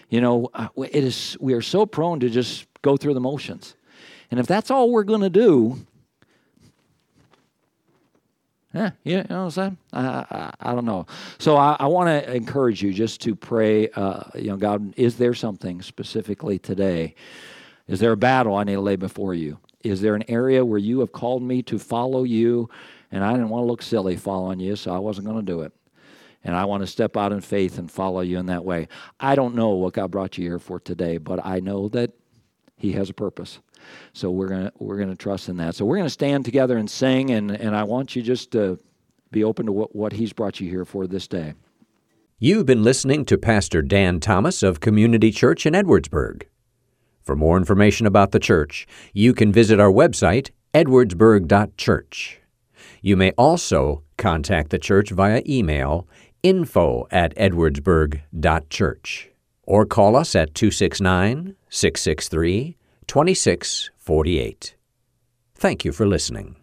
You 0.09 0.19
know, 0.19 0.49
uh, 0.53 0.67
it 0.77 1.03
is 1.03 1.37
we 1.39 1.53
are 1.53 1.61
so 1.61 1.85
prone 1.85 2.19
to 2.19 2.29
just 2.29 2.67
go 2.81 2.97
through 2.97 3.13
the 3.13 3.21
motions. 3.21 3.75
And 4.29 4.39
if 4.39 4.47
that's 4.47 4.69
all 4.69 4.91
we're 4.91 5.03
going 5.03 5.21
to 5.21 5.29
do, 5.29 5.85
yeah, 8.73 8.91
you 9.03 9.17
know 9.17 9.23
what 9.23 9.35
I'm 9.35 9.51
saying? 9.51 9.77
I, 9.91 10.07
I, 10.07 10.53
I 10.59 10.75
don't 10.75 10.85
know. 10.85 11.05
So 11.39 11.57
I, 11.57 11.75
I 11.79 11.87
want 11.87 12.07
to 12.07 12.33
encourage 12.33 12.81
you 12.81 12.93
just 12.93 13.21
to 13.21 13.35
pray. 13.35 13.89
Uh, 13.89 14.23
you 14.35 14.47
know, 14.47 14.57
God, 14.57 14.93
is 14.97 15.17
there 15.17 15.33
something 15.33 15.81
specifically 15.81 16.57
today? 16.57 17.15
Is 17.87 17.99
there 17.99 18.13
a 18.13 18.17
battle 18.17 18.55
I 18.55 18.63
need 18.63 18.75
to 18.75 18.81
lay 18.81 18.95
before 18.95 19.33
you? 19.33 19.59
Is 19.83 19.99
there 19.99 20.15
an 20.15 20.23
area 20.29 20.63
where 20.63 20.79
you 20.79 20.99
have 20.99 21.11
called 21.11 21.43
me 21.43 21.61
to 21.63 21.77
follow 21.77 22.23
you, 22.23 22.69
and 23.11 23.23
I 23.23 23.31
didn't 23.33 23.49
want 23.49 23.63
to 23.63 23.67
look 23.67 23.81
silly 23.81 24.15
following 24.15 24.59
you, 24.59 24.75
so 24.75 24.93
I 24.93 24.99
wasn't 24.99 25.27
going 25.27 25.45
to 25.45 25.51
do 25.51 25.61
it? 25.61 25.73
And 26.43 26.55
I 26.55 26.65
want 26.65 26.81
to 26.81 26.87
step 26.87 27.17
out 27.17 27.31
in 27.31 27.41
faith 27.41 27.77
and 27.77 27.91
follow 27.91 28.21
you 28.21 28.39
in 28.39 28.45
that 28.47 28.63
way. 28.63 28.87
I 29.19 29.35
don't 29.35 29.55
know 29.55 29.69
what 29.69 29.93
God 29.93 30.11
brought 30.11 30.37
you 30.37 30.45
here 30.45 30.59
for 30.59 30.79
today, 30.79 31.17
but 31.17 31.45
I 31.45 31.59
know 31.59 31.89
that 31.89 32.11
He 32.77 32.93
has 32.93 33.09
a 33.09 33.13
purpose. 33.13 33.59
So 34.13 34.31
we're 34.31 34.47
gonna 34.47 34.71
we're 34.79 34.97
gonna 34.97 35.15
trust 35.15 35.49
in 35.49 35.57
that. 35.57 35.75
So 35.75 35.85
we're 35.85 35.97
gonna 35.97 36.09
stand 36.09 36.45
together 36.45 36.77
and 36.77 36.89
sing, 36.89 37.31
and, 37.31 37.51
and 37.51 37.75
I 37.75 37.83
want 37.83 38.15
you 38.15 38.21
just 38.21 38.51
to 38.51 38.79
be 39.31 39.43
open 39.43 39.65
to 39.65 39.71
what, 39.71 39.95
what 39.95 40.13
He's 40.13 40.33
brought 40.33 40.59
you 40.59 40.69
here 40.69 40.85
for 40.85 41.07
this 41.07 41.27
day. 41.27 41.53
You've 42.39 42.65
been 42.65 42.83
listening 42.83 43.25
to 43.25 43.37
Pastor 43.37 43.81
Dan 43.81 44.19
Thomas 44.19 44.63
of 44.63 44.79
Community 44.79 45.31
Church 45.31 45.65
in 45.65 45.73
Edwardsburg. 45.73 46.43
For 47.21 47.35
more 47.35 47.55
information 47.55 48.07
about 48.07 48.31
the 48.31 48.39
church, 48.39 48.87
you 49.13 49.33
can 49.33 49.51
visit 49.51 49.79
our 49.79 49.91
website, 49.91 50.49
edwardsburg.church. 50.73 52.41
You 53.01 53.15
may 53.15 53.31
also 53.37 54.03
contact 54.17 54.71
the 54.71 54.79
church 54.79 55.11
via 55.11 55.43
email 55.47 56.07
info 56.43 57.07
at 57.11 57.35
edwardsburg.church 57.35 59.29
or 59.63 59.85
call 59.85 60.15
us 60.15 60.35
at 60.35 60.55
269 60.55 61.55
663 61.69 62.77
2648. 63.11 64.75
Thank 65.55 65.83
you 65.83 65.91
for 65.91 66.07
listening. 66.07 66.60